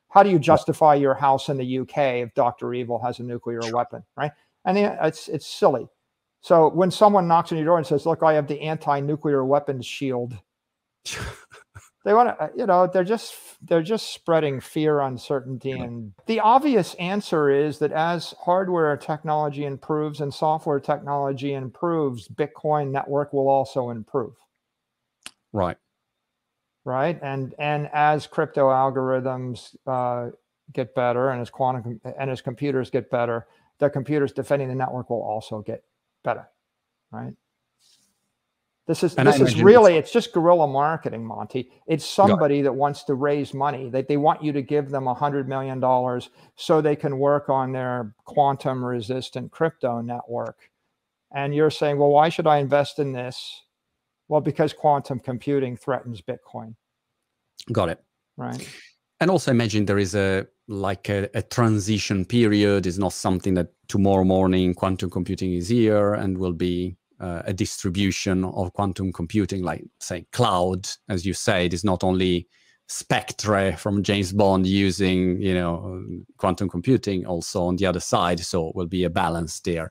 How 0.08 0.22
do 0.22 0.30
you 0.30 0.38
justify 0.38 0.94
your 0.94 1.14
house 1.14 1.48
in 1.48 1.58
the 1.58 1.78
UK 1.80 1.98
if 2.24 2.34
Doctor 2.34 2.74
Evil 2.74 2.98
has 3.02 3.18
a 3.18 3.22
nuclear 3.22 3.60
weapon, 3.72 4.02
right? 4.16 4.32
And 4.64 4.78
it's 4.78 5.28
it's 5.28 5.46
silly. 5.46 5.88
So 6.40 6.70
when 6.70 6.90
someone 6.90 7.28
knocks 7.28 7.52
on 7.52 7.58
your 7.58 7.66
door 7.66 7.78
and 7.78 7.86
says, 7.86 8.06
"Look, 8.06 8.22
I 8.22 8.32
have 8.34 8.46
the 8.46 8.60
anti-nuclear 8.60 9.44
weapons 9.44 9.84
shield," 9.84 10.34
they 12.07 12.14
want 12.14 12.28
to 12.28 12.44
uh, 12.44 12.48
you 12.57 12.66
know 12.66 12.86
they're 12.86 13.04
just 13.04 13.34
they're 13.62 13.82
just 13.82 14.12
spreading 14.12 14.61
fear 14.61 15.00
uncertainty 15.00 15.72
and 15.72 16.12
the 16.26 16.38
obvious 16.38 16.94
answer 16.94 17.50
is 17.50 17.80
that 17.80 17.90
as 17.90 18.32
hardware 18.40 18.96
technology 18.96 19.64
improves 19.64 20.20
and 20.20 20.32
software 20.32 20.78
technology 20.78 21.52
improves 21.52 22.28
bitcoin 22.28 22.92
network 22.92 23.32
will 23.32 23.48
also 23.48 23.90
improve. 23.90 24.34
Right. 25.52 25.76
Right? 26.84 27.18
And 27.22 27.54
and 27.59 27.90
as 27.92 28.28
crypto 28.28 28.68
algorithms 28.68 29.74
uh, 29.84 30.30
get 30.72 30.94
better 30.94 31.30
and 31.30 31.42
as 31.42 31.50
quantum 31.50 32.00
and 32.18 32.30
as 32.30 32.40
computers 32.40 32.88
get 32.88 33.11
better 33.11 33.46
the 33.80 33.90
computers 33.90 34.30
defending 34.30 34.68
the 34.68 34.74
network 34.76 35.11
will 35.11 35.22
also 35.22 35.61
get 35.61 35.82
better. 36.22 36.46
Right 37.11 37.34
this 38.87 39.03
is 39.03 39.16
and 39.16 39.26
this 39.26 39.41
is 39.41 39.61
really 39.61 39.97
it's 39.97 40.12
just 40.12 40.32
guerrilla 40.32 40.68
marketing, 40.68 41.24
Monty. 41.24 41.70
It's 41.89 42.07
somebody 42.07 42.62
that 42.62 42.72
wants 42.72 43.03
to 43.05 43.14
raise 43.14 43.53
money. 43.53 43.91
That 43.91 44.07
they 44.07 44.16
want 44.16 44.45
you 44.45 44.53
to 44.53 44.62
give 44.62 44.91
them 44.91 45.09
a 45.09 45.14
hundred 45.14 45.49
million 45.49 45.80
dollars 45.80 46.30
so 46.55 46.80
they 46.80 46.95
can 46.95 47.18
work 47.18 47.49
on 47.49 47.72
their 47.72 48.14
quantum 48.24 48.84
resistant 48.84 49.51
crypto 49.51 50.01
network. 50.01 50.70
And 51.34 51.53
you're 51.53 51.70
saying, 51.70 51.99
well, 51.99 52.11
why 52.11 52.28
should 52.28 52.47
I 52.47 52.59
invest 52.59 53.01
in 53.01 53.12
this? 53.12 53.62
Well, 54.28 54.41
because 54.41 54.72
quantum 54.72 55.18
computing 55.18 55.76
threatens 55.76 56.22
Bitcoin. 56.22 56.76
Got 57.72 57.89
it. 57.89 58.05
Right. 58.37 58.68
And 59.18 59.30
also 59.30 59.51
imagine 59.51 59.87
there 59.87 59.99
is 59.99 60.14
a 60.14 60.47
like 60.68 61.09
a, 61.09 61.28
a 61.34 61.43
transition 61.43 62.24
period. 62.24 62.87
Is 62.87 63.01
not 63.01 63.14
something 63.14 63.55
that 63.55 63.72
tomorrow 63.89 64.22
morning 64.22 64.74
quantum 64.74 65.11
computing 65.11 65.55
is 65.55 65.68
here 65.68 66.14
and 66.14 66.39
will 66.39 66.53
be 66.53 66.97
uh, 67.20 67.42
a 67.46 67.52
distribution 67.52 68.44
of 68.44 68.72
quantum 68.72 69.12
computing, 69.12 69.62
like 69.62 69.84
say 70.00 70.26
cloud, 70.32 70.88
as 71.08 71.24
you 71.24 71.32
said, 71.32 71.72
is 71.72 71.84
not 71.84 72.04
only 72.04 72.46
Spectre 72.88 73.76
from 73.76 74.02
James 74.02 74.32
Bond 74.32 74.64
using 74.66 75.40
you 75.42 75.54
know 75.54 76.04
quantum 76.36 76.68
computing 76.68 77.26
also 77.26 77.64
on 77.64 77.76
the 77.76 77.86
other 77.86 78.00
side, 78.00 78.40
so 78.40 78.68
it 78.68 78.76
will 78.76 78.86
be 78.86 79.04
a 79.04 79.10
balance 79.10 79.58
there. 79.60 79.90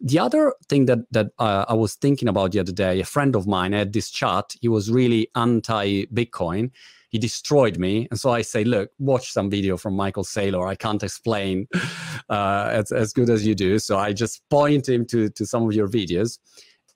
The 0.00 0.18
other 0.18 0.52
thing 0.68 0.86
that 0.86 1.00
that 1.12 1.28
uh, 1.38 1.66
I 1.68 1.74
was 1.74 1.94
thinking 1.94 2.28
about 2.28 2.50
the 2.52 2.58
other 2.58 2.72
day, 2.72 3.00
a 3.00 3.04
friend 3.04 3.36
of 3.36 3.46
mine 3.46 3.72
had 3.72 3.92
this 3.92 4.10
chat. 4.10 4.56
He 4.60 4.68
was 4.68 4.90
really 4.90 5.28
anti 5.36 6.06
Bitcoin. 6.06 6.72
He 7.12 7.18
destroyed 7.18 7.78
me, 7.78 8.08
and 8.10 8.18
so 8.18 8.30
I 8.30 8.42
say, 8.42 8.64
look, 8.64 8.90
watch 8.98 9.32
some 9.32 9.50
video 9.50 9.76
from 9.76 9.94
Michael 9.94 10.24
Saylor. 10.24 10.66
I 10.66 10.74
can't 10.74 11.02
explain 11.02 11.68
uh, 12.30 12.68
as 12.70 12.90
as 12.90 13.12
good 13.12 13.30
as 13.30 13.46
you 13.46 13.54
do, 13.54 13.78
so 13.78 13.98
I 13.98 14.12
just 14.12 14.42
point 14.48 14.88
him 14.88 15.06
to 15.06 15.28
to 15.28 15.46
some 15.46 15.62
of 15.64 15.72
your 15.74 15.88
videos 15.88 16.38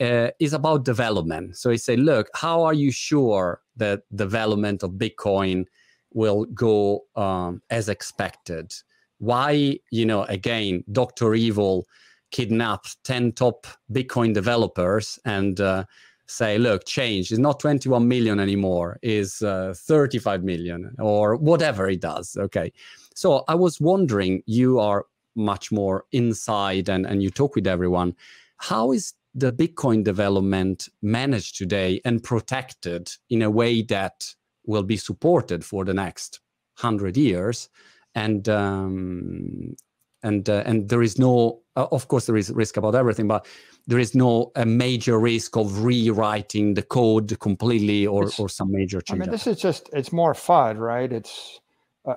uh, 0.00 0.30
is 0.38 0.52
about 0.52 0.84
development. 0.84 1.56
So 1.56 1.70
he 1.70 1.78
say, 1.78 1.96
look, 1.96 2.28
how 2.34 2.62
are 2.62 2.74
you 2.74 2.90
sure 2.90 3.62
that 3.76 4.02
development 4.14 4.82
of 4.82 4.92
Bitcoin 4.92 5.64
will 6.12 6.44
go 6.46 7.04
um, 7.16 7.62
as 7.70 7.88
expected? 7.88 8.72
Why, 9.18 9.78
you 9.90 10.04
know, 10.04 10.24
again, 10.24 10.84
Dr. 10.92 11.34
Evil 11.34 11.86
kidnapped 12.30 13.02
10 13.04 13.32
top 13.32 13.66
Bitcoin 13.90 14.34
developers 14.34 15.18
and 15.24 15.60
uh, 15.60 15.84
say, 16.26 16.58
look, 16.58 16.84
change 16.84 17.32
is 17.32 17.38
not 17.38 17.60
21 17.60 18.06
million 18.06 18.40
anymore, 18.40 18.98
is 19.02 19.42
uh, 19.42 19.74
35 19.76 20.42
million 20.44 20.94
or 20.98 21.36
whatever 21.36 21.88
it 21.88 22.00
does. 22.00 22.36
Okay. 22.36 22.72
So 23.14 23.44
I 23.48 23.54
was 23.54 23.80
wondering, 23.80 24.42
you 24.46 24.78
are 24.78 25.06
much 25.36 25.70
more 25.70 26.04
inside 26.12 26.88
and, 26.88 27.06
and 27.06 27.22
you 27.22 27.30
talk 27.30 27.54
with 27.54 27.66
everyone. 27.66 28.14
How 28.58 28.92
is 28.92 29.14
the 29.34 29.52
Bitcoin 29.52 30.02
development 30.02 30.88
managed 31.02 31.58
today 31.58 32.00
and 32.04 32.22
protected 32.22 33.12
in 33.28 33.42
a 33.42 33.50
way 33.50 33.82
that 33.82 34.26
will 34.64 34.82
be 34.82 34.96
supported 34.96 35.64
for 35.64 35.84
the 35.84 35.94
next 35.94 36.40
hundred 36.74 37.16
years, 37.16 37.68
and 38.14 38.48
um, 38.48 39.76
and 40.22 40.48
uh, 40.48 40.62
and 40.66 40.88
there 40.88 41.02
is 41.02 41.18
no, 41.18 41.60
uh, 41.76 41.86
of 41.92 42.08
course, 42.08 42.26
there 42.26 42.36
is 42.36 42.50
risk 42.50 42.76
about 42.76 42.94
everything, 42.94 43.28
but 43.28 43.46
there 43.86 43.98
is 43.98 44.14
no 44.14 44.50
a 44.56 44.66
major 44.66 45.18
risk 45.18 45.56
of 45.56 45.84
rewriting 45.84 46.74
the 46.74 46.82
code 46.82 47.38
completely 47.40 48.06
or 48.06 48.30
or 48.38 48.48
some 48.48 48.72
major 48.72 49.00
change. 49.00 49.20
I 49.20 49.24
mean, 49.24 49.30
this 49.30 49.46
is 49.46 49.60
just 49.60 49.90
it's 49.92 50.12
more 50.12 50.34
FUD, 50.34 50.78
right? 50.78 51.12
It's 51.12 51.60
uh, 52.06 52.14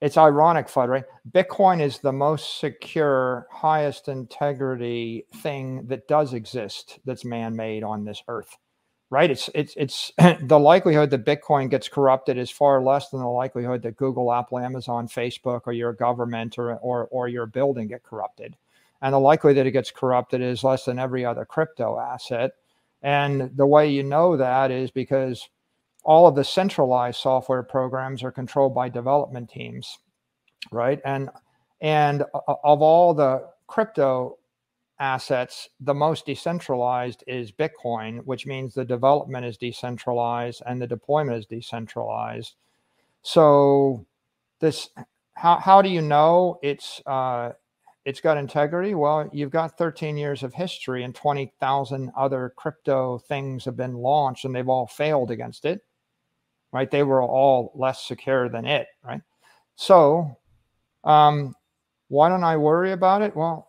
it's 0.00 0.18
ironic, 0.18 0.68
FUD, 0.68 0.88
right? 0.88 1.04
Bitcoin 1.30 1.80
is 1.80 1.98
the 1.98 2.12
most 2.12 2.60
secure, 2.60 3.46
highest 3.50 4.08
integrity 4.08 5.24
thing 5.36 5.86
that 5.86 6.06
does 6.08 6.34
exist 6.34 6.98
that's 7.06 7.24
man-made 7.24 7.82
on 7.82 8.04
this 8.04 8.22
earth, 8.28 8.54
right? 9.14 9.30
It's 9.30 9.48
it's 9.54 9.74
it's 9.76 10.12
the 10.42 10.58
likelihood 10.58 11.10
that 11.10 11.24
Bitcoin 11.24 11.70
gets 11.70 11.88
corrupted 11.88 12.36
is 12.36 12.50
far 12.50 12.82
less 12.82 13.10
than 13.10 13.20
the 13.20 13.28
likelihood 13.28 13.80
that 13.82 13.96
Google, 13.96 14.32
Apple, 14.32 14.58
Amazon, 14.58 15.06
Facebook, 15.06 15.62
or 15.66 15.72
your 15.72 15.92
government 15.92 16.58
or 16.58 16.74
or 16.78 17.06
or 17.12 17.28
your 17.28 17.46
building 17.46 17.86
get 17.86 18.02
corrupted, 18.02 18.56
and 19.00 19.14
the 19.14 19.20
likelihood 19.20 19.58
that 19.58 19.68
it 19.68 19.70
gets 19.70 19.92
corrupted 19.92 20.42
is 20.42 20.64
less 20.64 20.84
than 20.84 20.98
every 20.98 21.24
other 21.24 21.44
crypto 21.44 21.96
asset. 21.96 22.50
And 23.02 23.52
the 23.54 23.66
way 23.66 23.88
you 23.88 24.02
know 24.02 24.36
that 24.36 24.72
is 24.72 24.90
because 24.90 25.48
all 26.02 26.26
of 26.26 26.34
the 26.34 26.42
centralized 26.42 27.20
software 27.20 27.62
programs 27.62 28.24
are 28.24 28.32
controlled 28.32 28.74
by 28.74 28.88
development 28.88 29.48
teams, 29.48 29.96
right? 30.72 31.00
And 31.04 31.30
and 31.80 32.22
uh, 32.34 32.54
of 32.64 32.82
all 32.82 33.14
the 33.14 33.46
crypto 33.68 34.38
assets, 35.04 35.68
the 35.80 35.94
most 35.94 36.26
decentralized 36.26 37.22
is 37.26 37.52
Bitcoin, 37.52 38.24
which 38.24 38.46
means 38.46 38.74
the 38.74 38.84
development 38.84 39.44
is 39.44 39.56
decentralized 39.58 40.62
and 40.66 40.80
the 40.80 40.86
deployment 40.86 41.38
is 41.38 41.46
decentralized. 41.46 42.54
So 43.22 44.06
this 44.60 44.90
how 45.34 45.56
how 45.58 45.82
do 45.82 45.88
you 45.88 46.00
know 46.00 46.58
it's 46.62 47.02
uh, 47.06 47.52
it's 48.04 48.20
got 48.20 48.38
integrity? 48.38 48.94
Well, 48.94 49.28
you've 49.32 49.50
got 49.50 49.78
13 49.78 50.16
years 50.16 50.42
of 50.42 50.54
history 50.54 51.04
and 51.04 51.14
20,000 51.14 52.10
other 52.16 52.52
crypto 52.56 53.18
things 53.18 53.64
have 53.64 53.76
been 53.76 53.94
launched 53.94 54.44
and 54.44 54.54
they've 54.54 54.68
all 54.68 54.86
failed 54.86 55.30
against 55.30 55.64
it 55.64 55.80
right? 56.74 56.90
They 56.90 57.04
were 57.04 57.22
all 57.22 57.72
less 57.76 58.04
secure 58.04 58.48
than 58.48 58.66
it, 58.66 58.88
right? 59.04 59.20
So, 59.76 60.36
um, 61.04 61.54
why 62.08 62.28
don't 62.28 62.42
I 62.42 62.56
worry 62.56 62.90
about 62.90 63.22
it? 63.22 63.34
Well, 63.34 63.68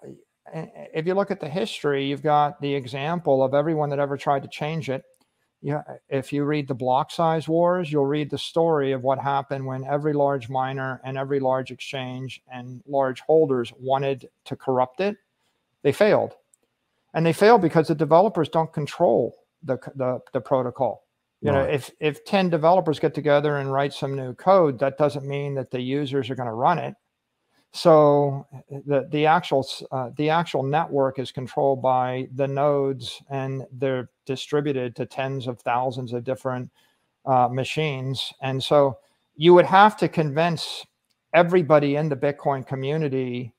if 0.54 1.06
you 1.06 1.14
look 1.14 1.32
at 1.32 1.40
the 1.40 1.50
history, 1.50 2.06
you've 2.06 2.24
got 2.24 2.62
the 2.62 2.74
example 2.74 3.44
of 3.44 3.54
everyone 3.54 3.90
that 3.90 4.00
ever 4.00 4.18
tried 4.18 4.44
to 4.44 4.48
change 4.48 4.90
it. 4.90 5.04
yeah, 5.62 5.82
if 6.10 6.32
you 6.32 6.44
read 6.44 6.68
the 6.68 6.76
block 6.76 7.12
size 7.12 7.48
wars, 7.48 7.92
you'll 7.92 8.06
read 8.06 8.30
the 8.30 8.38
story 8.38 8.92
of 8.92 9.02
what 9.02 9.20
happened 9.20 9.66
when 9.66 9.84
every 9.86 10.14
large 10.14 10.50
miner 10.50 11.02
and 11.04 11.18
every 11.18 11.40
large 11.40 11.72
exchange 11.72 12.42
and 12.52 12.82
large 12.86 13.22
holders 13.22 13.74
wanted 13.80 14.30
to 14.46 14.56
corrupt 14.56 15.02
it. 15.02 15.18
They 15.82 15.92
failed. 15.92 16.34
And 17.14 17.26
they 17.26 17.34
failed 17.34 17.62
because 17.62 17.88
the 17.88 17.96
developers 17.96 18.50
don't 18.50 18.72
control 18.72 19.36
the, 19.64 19.78
the, 19.96 20.20
the 20.34 20.42
protocol. 20.42 21.06
You 21.42 21.52
right. 21.52 21.66
know, 21.66 21.72
if, 21.72 21.92
if 22.00 22.26
10 22.26 22.50
developers 22.50 23.00
get 23.00 23.14
together 23.14 23.58
and 23.58 23.72
write 23.72 23.94
some 23.94 24.16
new 24.16 24.34
code, 24.34 24.80
that 24.80 24.98
doesn't 24.98 25.26
mean 25.26 25.56
that 25.56 25.72
the 25.72 25.82
users 25.82 26.30
are 26.30 26.36
going 26.36 26.48
to 26.50 26.54
run 26.54 26.80
it. 26.80 26.96
So 27.76 28.48
the 28.70 29.06
the 29.12 29.26
actual 29.26 29.68
uh, 29.92 30.12
the 30.16 30.30
actual 30.30 30.64
network 30.64 31.20
is 31.20 31.34
controlled 31.34 31.82
by 31.82 32.30
the 32.34 32.48
nodes, 32.48 33.22
and 33.30 33.64
they're 33.70 34.10
distributed 34.26 34.96
to 34.96 35.06
tens 35.06 35.46
of 35.46 35.60
thousands 35.60 36.14
of 36.14 36.24
different 36.24 36.72
uh, 37.26 37.50
machines. 37.52 38.32
And 38.42 38.64
so 38.64 39.00
you 39.36 39.54
would 39.54 39.66
have 39.66 39.98
to 39.98 40.08
convince 40.08 40.86
everybody 41.34 41.98
in 41.98 42.08
the 42.08 42.16
Bitcoin 42.16 42.66
community 42.66 43.54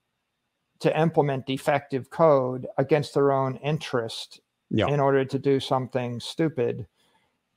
to 0.79 0.99
implement 0.99 1.45
defective 1.45 2.09
code 2.09 2.67
against 2.79 3.13
their 3.13 3.33
own 3.33 3.57
interest 3.57 4.41
yeah. 4.71 4.87
in 4.87 4.99
order 4.99 5.27
to 5.27 5.39
do 5.39 5.61
something 5.61 6.21
stupid. 6.21 6.87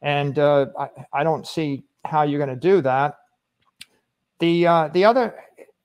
And 0.02 0.38
uh, 0.38 0.66
I, 0.78 0.90
I 1.14 1.24
don't 1.24 1.48
see 1.48 1.84
how 2.04 2.24
you're 2.24 2.46
going 2.46 2.60
to 2.60 2.68
do 2.70 2.82
that. 2.82 3.16
The 4.40 4.68
uh, 4.68 4.88
the 4.90 5.06
other 5.06 5.36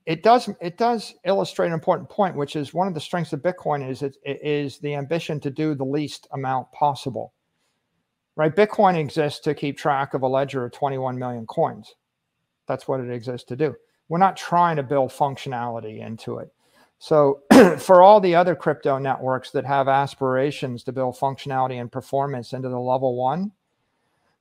it 0.07 0.23
does 0.23 0.51
it 0.61 0.77
does 0.77 1.15
illustrate 1.25 1.69
an 1.69 1.73
important 1.73 2.09
point, 2.09 2.37
which 2.37 2.57
is 2.57 2.75
one 2.75 2.87
of 2.87 2.95
the 2.95 3.01
strengths 3.01 3.33
of 3.33 3.41
Bitcoin 3.41 3.89
is 3.89 4.03
it, 4.03 4.17
it 4.23 4.41
is 4.43 4.79
the 4.79 4.95
ambition 4.95 5.41
to 5.41 5.51
do 5.51 5.75
the 5.75 5.85
least 5.85 6.27
amount 6.33 6.71
possible. 6.73 7.33
Right? 8.37 8.55
Bitcoin 8.55 8.97
exists 8.97 9.41
to 9.41 9.55
keep 9.55 9.79
track 9.79 10.13
of 10.13 10.23
a 10.23 10.29
ledger 10.29 10.65
of 10.65 10.73
21 10.73 11.19
million 11.19 11.47
coins. 11.47 11.95
That's 12.67 12.89
what 12.89 13.01
it 13.01 13.11
exists 13.11 13.47
to 13.49 13.57
do. 13.57 13.75
We're 14.09 14.19
not 14.19 14.37
trying 14.37 14.77
to 14.77 14.83
build 14.83 15.11
functionality 15.11 16.05
into 16.05 16.39
it. 16.39 16.53
So 16.99 17.43
for 17.79 18.03
all 18.03 18.21
the 18.21 18.35
other 18.35 18.55
crypto 18.55 18.99
networks 18.99 19.51
that 19.53 19.65
have 19.65 19.89
aspirations 19.89 20.83
to 20.85 20.93
build 20.93 21.17
functionality 21.17 21.81
and 21.81 21.91
performance 21.91 22.53
into 22.53 22.69
the 22.69 22.79
level 22.79 23.17
one, 23.17 23.53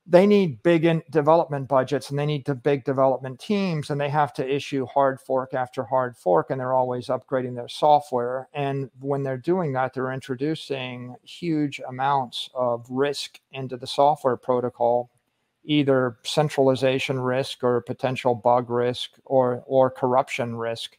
they 0.06 0.26
need 0.26 0.62
big 0.62 1.02
development 1.10 1.66
budgets 1.66 2.10
and 2.10 2.18
they 2.18 2.26
need 2.26 2.44
the 2.44 2.54
big 2.54 2.84
development 2.84 3.40
teams 3.40 3.88
and 3.88 3.98
they 3.98 4.10
have 4.10 4.34
to 4.34 4.46
issue 4.46 4.84
hard 4.84 5.18
fork 5.18 5.54
after 5.54 5.82
hard 5.82 6.14
fork 6.16 6.50
and 6.50 6.60
they're 6.60 6.74
always 6.74 7.06
upgrading 7.06 7.54
their 7.54 7.68
software. 7.68 8.48
And 8.52 8.90
when 9.00 9.22
they're 9.22 9.38
doing 9.38 9.72
that 9.72 9.94
they're 9.94 10.12
introducing 10.12 11.16
huge 11.22 11.80
amounts 11.88 12.50
of 12.54 12.86
risk 12.90 13.40
into 13.52 13.76
the 13.76 13.86
software 13.86 14.36
protocol 14.36 15.10
either 15.66 16.18
centralization 16.24 17.18
risk 17.18 17.64
or 17.64 17.80
potential 17.80 18.34
bug 18.34 18.68
risk 18.68 19.12
or 19.24 19.64
or 19.66 19.90
corruption 19.90 20.56
risk. 20.56 20.98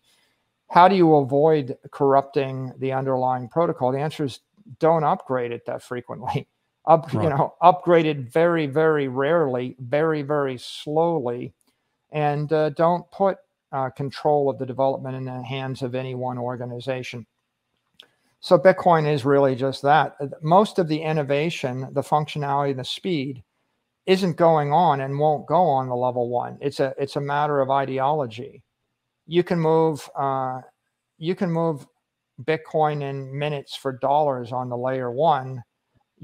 How 0.72 0.88
do 0.88 0.95
you 0.95 1.14
avoid 1.16 1.78
corrupting 1.91 2.74
the 2.80 2.91
underlying 2.91 3.47
protocol? 3.49 3.91
The 3.91 3.99
answer 3.99 4.24
is 4.24 4.39
don't 4.80 5.03
upgrade 5.03 5.51
it 5.51 5.68
that 5.68 5.84
frequently 5.84 6.47
up 6.88 7.12
right. 7.14 7.24
you 7.24 7.30
know 7.30 7.54
upgraded 7.62 8.32
very 8.32 8.68
very 8.68 9.08
rarely 9.08 9.76
very 9.80 10.22
very 10.22 10.58
slowly 10.58 11.54
and 12.12 12.52
uh, 12.54 12.70
don't 12.72 13.10
put 13.12 13.38
uh, 13.72 13.90
control 13.90 14.50
of 14.50 14.58
the 14.58 14.66
development 14.66 15.16
in 15.16 15.26
the 15.26 15.44
hands 15.44 15.82
of 15.82 15.96
any 15.96 16.16
one 16.16 16.38
organization. 16.38 17.26
So 18.40 18.58
bitcoin 18.58 19.12
is 19.12 19.26
really 19.26 19.56
just 19.56 19.82
that. 19.82 20.16
Most 20.42 20.80
of 20.80 20.88
the 20.88 21.02
innovation 21.02 21.90
the 21.92 22.02
functionality 22.02 22.76
the 22.76 22.86
speed 22.86 23.44
isn't 24.06 24.38
going 24.38 24.72
on 24.72 25.02
and 25.02 25.20
won't 25.20 25.48
go 25.48 25.62
on 25.64 25.90
the 25.90 25.96
level 25.96 26.30
one. 26.30 26.58
It's 26.62 26.80
a 26.80 26.94
it's 26.98 27.18
a 27.18 27.22
matter 27.22 27.60
of 27.60 27.70
ideology. 27.70 28.64
You 29.28 29.44
can 29.44 29.60
move 29.60 30.08
uh, 30.16 30.62
you 31.18 31.36
can 31.36 31.52
move 31.52 31.86
bitcoin 32.44 33.02
in 33.02 33.38
minutes 33.38 33.76
for 33.76 33.94
dollars 33.94 34.52
on 34.52 34.70
the 34.70 34.78
layer 34.78 35.12
one 35.12 35.64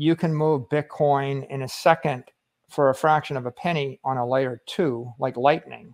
you 0.01 0.15
can 0.15 0.33
move 0.33 0.67
Bitcoin 0.69 1.47
in 1.51 1.61
a 1.61 1.67
second 1.67 2.23
for 2.71 2.89
a 2.89 2.95
fraction 2.95 3.37
of 3.37 3.45
a 3.45 3.51
penny 3.51 3.99
on 4.03 4.17
a 4.17 4.27
layer 4.27 4.59
two, 4.65 5.13
like 5.19 5.37
Lightning. 5.37 5.93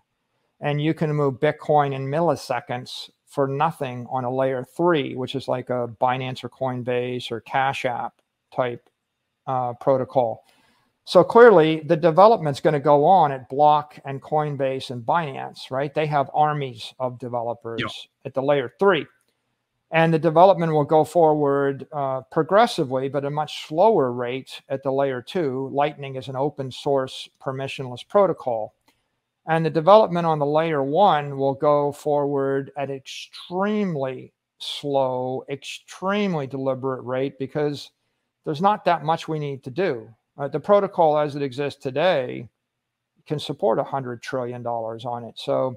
And 0.62 0.82
you 0.82 0.94
can 0.94 1.12
move 1.12 1.42
Bitcoin 1.42 1.94
in 1.94 2.08
milliseconds 2.08 3.10
for 3.26 3.50
nothing 3.50 4.08
on 4.10 4.24
a 4.24 4.34
layer 4.34 4.64
three, 4.64 5.16
which 5.16 5.36
is 5.36 5.50
like 5.50 5.70
a 5.70 5.90
Binance 6.00 6.42
or 6.46 6.48
Coinbase 6.48 7.30
or 7.32 7.42
Cash 7.42 7.84
App 7.84 8.14
type 8.56 8.90
uh, 9.46 9.74
protocol. 9.74 10.46
So 11.04 11.22
clearly, 11.22 11.82
the 11.82 11.98
development's 11.98 12.62
going 12.62 12.76
to 12.76 12.80
go 12.80 13.04
on 13.04 13.34
at 13.34 13.50
Block 13.50 14.00
and 14.06 14.22
Coinbase 14.22 14.90
and 14.90 15.06
Binance, 15.06 15.70
right? 15.70 15.94
They 15.94 16.06
have 16.06 16.32
armies 16.34 16.94
of 16.98 17.20
developers 17.20 17.82
at 18.24 18.34
the 18.34 18.42
layer 18.42 18.72
three 18.80 19.06
and 19.92 20.14
the 20.14 20.20
development 20.20 20.74
will 20.74 20.84
go 20.84 21.04
forward 21.04 21.88
uh, 21.94 22.22
progressively, 22.32 23.08
but 23.08 23.24
a 23.24 23.30
much 23.30 23.68
slower 23.68 24.12
rate 24.12 24.62
at 24.70 24.84
the 24.84 24.92
layer 24.92 25.22
two. 25.22 25.70
Lightning 25.72 26.16
is 26.16 26.28
an 26.28 26.36
open 26.36 26.72
source 26.72 27.30
permissionless 27.42 28.06
protocol. 28.08 28.74
And 29.48 29.66
the 29.66 29.70
development 29.70 30.26
on 30.26 30.40
the 30.40 30.46
layer 30.46 30.84
one 30.84 31.38
will 31.38 31.54
go 31.54 31.94
forward 31.94 32.72
at 32.78 32.92
extremely 32.92 34.34
slow, 34.60 35.46
extremely 35.50 36.48
deliberate 36.48 37.02
rate 37.04 37.40
because 37.40 37.92
there's 38.44 38.62
not 38.62 38.84
that 38.86 39.06
much 39.06 39.30
we 39.30 39.40
need 39.40 39.64
to 39.64 39.72
do. 39.72 40.10
Uh, 40.38 40.50
the 40.50 40.60
protocol 40.60 41.18
as 41.18 41.36
it 41.38 41.42
exists 41.42 41.82
today 41.82 42.50
can 43.26 43.40
support 43.40 43.80
$100 43.80 44.22
trillion 44.22 44.66
on 44.66 45.24
it. 45.24 45.36
So 45.38 45.76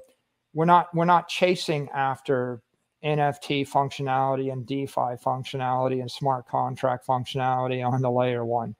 we're 0.52 0.64
not, 0.64 0.92
we're 0.92 1.04
not 1.04 1.28
chasing 1.28 1.88
after 1.94 2.60
NFT 3.04 3.68
functionality 3.68 4.52
and 4.52 4.66
DeFi 4.66 5.16
functionality 5.24 6.00
and 6.00 6.10
smart 6.10 6.46
contract 6.46 7.06
functionality 7.06 7.86
on 7.86 8.02
the 8.02 8.10
layer 8.10 8.44
one, 8.44 8.74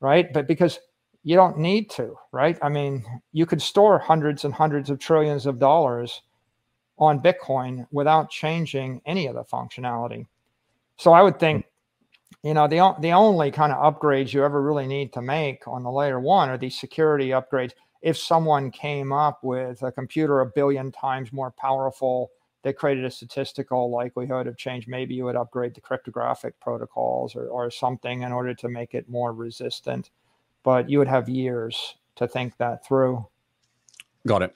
right? 0.00 0.32
But 0.32 0.46
because 0.46 0.78
you 1.24 1.36
don't 1.36 1.58
need 1.58 1.90
to, 1.90 2.16
right? 2.32 2.58
I 2.62 2.68
mean, 2.68 3.04
you 3.32 3.46
could 3.46 3.60
store 3.60 3.98
hundreds 3.98 4.44
and 4.44 4.54
hundreds 4.54 4.90
of 4.90 4.98
trillions 4.98 5.46
of 5.46 5.58
dollars 5.58 6.22
on 6.98 7.20
Bitcoin 7.20 7.86
without 7.90 8.30
changing 8.30 9.00
any 9.06 9.26
of 9.26 9.34
the 9.34 9.44
functionality. 9.44 10.26
So 10.96 11.12
I 11.12 11.22
would 11.22 11.38
think, 11.38 11.66
you 12.42 12.54
know, 12.54 12.68
the, 12.68 12.94
the 13.00 13.12
only 13.12 13.50
kind 13.50 13.72
of 13.72 13.94
upgrades 13.94 14.32
you 14.32 14.44
ever 14.44 14.62
really 14.62 14.86
need 14.86 15.12
to 15.12 15.22
make 15.22 15.66
on 15.66 15.82
the 15.82 15.90
layer 15.90 16.20
one 16.20 16.48
are 16.48 16.58
these 16.58 16.78
security 16.78 17.28
upgrades. 17.28 17.72
If 18.00 18.16
someone 18.16 18.70
came 18.70 19.12
up 19.12 19.42
with 19.42 19.82
a 19.82 19.90
computer 19.90 20.40
a 20.40 20.46
billion 20.46 20.92
times 20.92 21.32
more 21.32 21.50
powerful 21.50 22.30
they 22.68 22.74
created 22.74 23.06
a 23.06 23.10
statistical 23.10 23.90
likelihood 23.90 24.46
of 24.46 24.58
change. 24.58 24.86
Maybe 24.86 25.14
you 25.14 25.24
would 25.24 25.36
upgrade 25.36 25.74
the 25.74 25.80
cryptographic 25.80 26.60
protocols 26.60 27.34
or, 27.34 27.46
or 27.48 27.70
something 27.70 28.20
in 28.20 28.30
order 28.30 28.52
to 28.52 28.68
make 28.68 28.92
it 28.92 29.08
more 29.08 29.32
resistant. 29.32 30.10
But 30.64 30.90
you 30.90 30.98
would 30.98 31.08
have 31.08 31.30
years 31.30 31.96
to 32.16 32.28
think 32.28 32.58
that 32.58 32.84
through. 32.84 33.26
Got 34.26 34.42
it. 34.42 34.54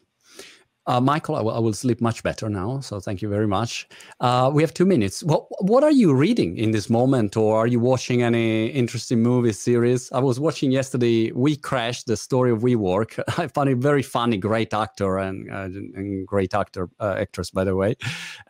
Uh, 0.87 1.01
Michael, 1.01 1.37
I 1.37 1.41
will, 1.41 1.53
I 1.53 1.59
will, 1.61 1.73
sleep 1.73 2.01
much 2.01 2.25
better 2.25 2.49
now. 2.49 2.81
So 2.81 2.99
thank 2.99 3.23
you 3.23 3.29
very 3.29 3.47
much. 3.47 3.89
Uh, 4.19 4.51
we 4.53 4.65
have 4.65 4.75
two 4.75 4.85
minutes. 4.85 5.23
What 5.23 5.47
What 5.61 5.85
are 5.85 5.93
you 5.93 6.13
reading 6.13 6.59
in 6.59 6.73
this 6.73 6.91
moment, 6.91 7.37
or 7.37 7.57
are 7.57 7.69
you 7.69 7.79
watching 7.79 8.23
any 8.25 8.67
interesting 8.67 9.23
movie 9.23 9.53
series? 9.53 10.11
I 10.11 10.19
was 10.19 10.41
watching 10.41 10.73
yesterday. 10.73 11.31
WeCrashed 11.31 12.07
the 12.07 12.17
story 12.17 12.51
of 12.51 12.63
WeWork. 12.63 13.23
I 13.39 13.47
found 13.47 13.71
it 13.71 13.77
very 13.77 14.03
funny. 14.03 14.37
Great 14.39 14.75
actor 14.75 15.19
and, 15.19 15.49
uh, 15.51 15.69
and 15.95 16.27
great 16.27 16.53
actor 16.53 16.89
uh, 16.99 17.15
actress, 17.17 17.51
by 17.51 17.63
the 17.63 17.77
way. 17.77 17.95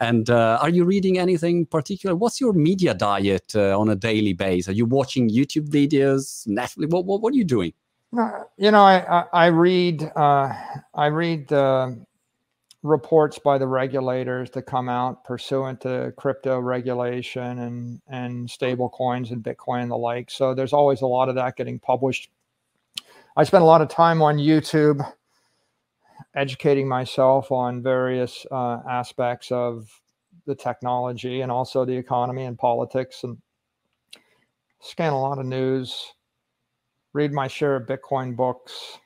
And 0.00 0.30
uh, 0.30 0.58
are 0.62 0.70
you 0.70 0.84
reading 0.84 1.18
anything 1.18 1.66
particular? 1.66 2.16
What's 2.16 2.40
your 2.40 2.54
media 2.54 2.94
diet 2.94 3.54
uh, 3.54 3.78
on 3.78 3.90
a 3.90 3.94
daily 3.94 4.32
basis? 4.32 4.70
Are 4.70 4.72
you 4.72 4.86
watching 4.86 5.28
YouTube 5.28 5.68
videos, 5.68 6.48
Netflix? 6.48 6.90
What 6.90 7.04
What, 7.04 7.20
what 7.20 7.34
are 7.34 7.36
you 7.36 7.44
doing? 7.44 7.74
You 8.56 8.70
know, 8.70 8.82
I 8.82 9.20
I, 9.20 9.24
I 9.32 9.46
read 9.46 10.10
I 10.16 11.06
read 11.06 11.52
reports 12.82 13.38
by 13.38 13.58
the 13.58 13.66
regulators 13.66 14.50
to 14.50 14.60
come 14.60 14.88
out 14.88 15.24
pursuant 15.24 15.80
to 15.80 16.12
crypto 16.16 16.58
regulation 16.58 17.60
and 17.60 18.00
and 18.08 18.50
stable 18.50 18.88
coins 18.88 19.30
and 19.30 19.42
bitcoin 19.42 19.82
and 19.82 19.90
the 19.90 19.96
like. 19.96 20.30
So 20.30 20.54
there's 20.54 20.72
always 20.72 21.00
a 21.00 21.06
lot 21.06 21.28
of 21.28 21.36
that 21.36 21.56
getting 21.56 21.78
published. 21.78 22.30
I 23.36 23.44
spend 23.44 23.62
a 23.62 23.66
lot 23.66 23.80
of 23.80 23.88
time 23.88 24.20
on 24.20 24.36
youtube 24.36 25.00
educating 26.34 26.88
myself 26.88 27.52
on 27.52 27.82
various 27.82 28.46
uh, 28.50 28.80
aspects 28.88 29.52
of 29.52 30.00
the 30.46 30.54
technology 30.54 31.42
and 31.42 31.52
also 31.52 31.84
the 31.84 31.96
economy 31.96 32.44
and 32.44 32.58
politics 32.58 33.22
and 33.22 33.38
scan 34.80 35.12
a 35.12 35.20
lot 35.20 35.38
of 35.38 35.46
news 35.46 36.14
read 37.12 37.32
my 37.32 37.46
share 37.46 37.76
of 37.76 37.86
bitcoin 37.86 38.34
books. 38.34 38.98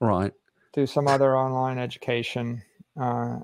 Right. 0.00 0.32
Do 0.74 0.86
some 0.86 1.08
other 1.08 1.36
online 1.36 1.78
education 1.78 2.62
uh, 3.00 3.38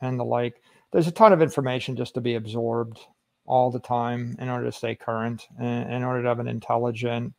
and 0.00 0.18
the 0.18 0.24
like. 0.24 0.62
There's 0.92 1.06
a 1.06 1.12
ton 1.12 1.32
of 1.32 1.42
information 1.42 1.96
just 1.96 2.14
to 2.14 2.20
be 2.20 2.34
absorbed 2.34 2.98
all 3.46 3.70
the 3.70 3.80
time 3.80 4.36
in 4.38 4.48
order 4.48 4.66
to 4.66 4.72
stay 4.72 4.94
current, 4.94 5.48
in, 5.58 6.02
order 6.02 6.22
to 6.22 6.28
have 6.28 6.38
an 6.38 6.48
intelligent 6.48 7.34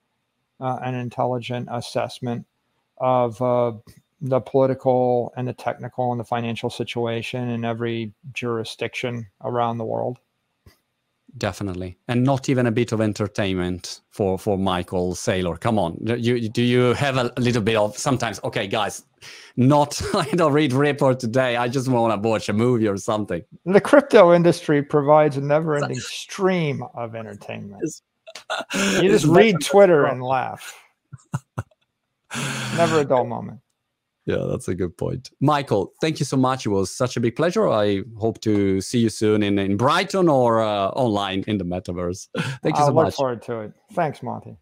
uh, 0.59 0.79
an 0.81 0.95
intelligent 0.95 1.67
assessment 1.71 2.45
of 2.97 3.41
uh, 3.41 3.73
the 4.21 4.39
political 4.39 5.33
and 5.35 5.47
the 5.47 5.53
technical 5.53 6.11
and 6.11 6.19
the 6.19 6.25
financial 6.25 6.69
situation 6.69 7.49
in 7.49 7.65
every 7.65 8.13
jurisdiction 8.33 9.27
around 9.41 9.77
the 9.77 9.83
world 9.83 10.19
definitely. 11.37 11.97
And 12.07 12.23
not 12.23 12.49
even 12.49 12.67
a 12.67 12.71
bit 12.71 12.91
of 12.91 13.01
entertainment 13.01 14.01
for 14.11 14.37
for 14.37 14.57
michael 14.57 15.13
Saylor 15.13 15.59
come 15.59 15.79
on. 15.79 15.97
You 16.01 16.49
do 16.49 16.61
you 16.61 16.93
have 16.93 17.17
a 17.17 17.31
little 17.37 17.61
bit 17.61 17.75
of 17.75 17.97
sometimes 17.97 18.39
okay 18.43 18.67
guys 18.67 19.03
not 19.55 19.99
i 20.15 20.25
don't 20.35 20.53
read 20.53 20.73
report 20.73 21.19
today. 21.19 21.57
I 21.57 21.67
just 21.67 21.87
want 21.87 22.21
to 22.21 22.27
watch 22.27 22.49
a 22.49 22.53
movie 22.53 22.87
or 22.87 22.97
something. 22.97 23.41
The 23.65 23.81
crypto 23.81 24.33
industry 24.33 24.83
provides 24.83 25.37
a 25.37 25.41
never-ending 25.41 25.99
stream 25.99 26.83
of 26.95 27.15
entertainment. 27.15 27.83
You 28.73 29.09
just 29.09 29.25
read 29.25 29.57
twitter 29.61 30.05
and 30.05 30.21
laugh. 30.21 30.79
Never 32.75 32.99
a 32.99 33.05
dull 33.05 33.25
moment 33.25 33.62
yeah, 34.25 34.45
that's 34.49 34.67
a 34.67 34.75
good 34.75 34.97
point. 34.97 35.31
Michael, 35.41 35.93
thank 35.99 36.19
you 36.19 36.25
so 36.25 36.37
much. 36.37 36.65
It 36.65 36.69
was 36.69 36.95
such 36.95 37.17
a 37.17 37.19
big 37.19 37.35
pleasure. 37.35 37.67
I 37.67 38.03
hope 38.17 38.39
to 38.41 38.79
see 38.79 38.99
you 38.99 39.09
soon 39.09 39.43
in, 39.43 39.59
in 39.59 39.75
Brighton 39.75 40.29
or 40.29 40.61
uh, 40.61 40.87
online 40.89 41.43
in 41.47 41.57
the 41.57 41.65
metaverse. 41.65 42.29
Thank 42.63 42.77
you 42.77 42.85
so 42.85 42.93
much. 42.93 43.03
I 43.03 43.05
look 43.05 43.13
forward 43.15 43.41
to 43.43 43.59
it. 43.61 43.73
Thanks, 43.91 44.23
Monty. 44.23 44.57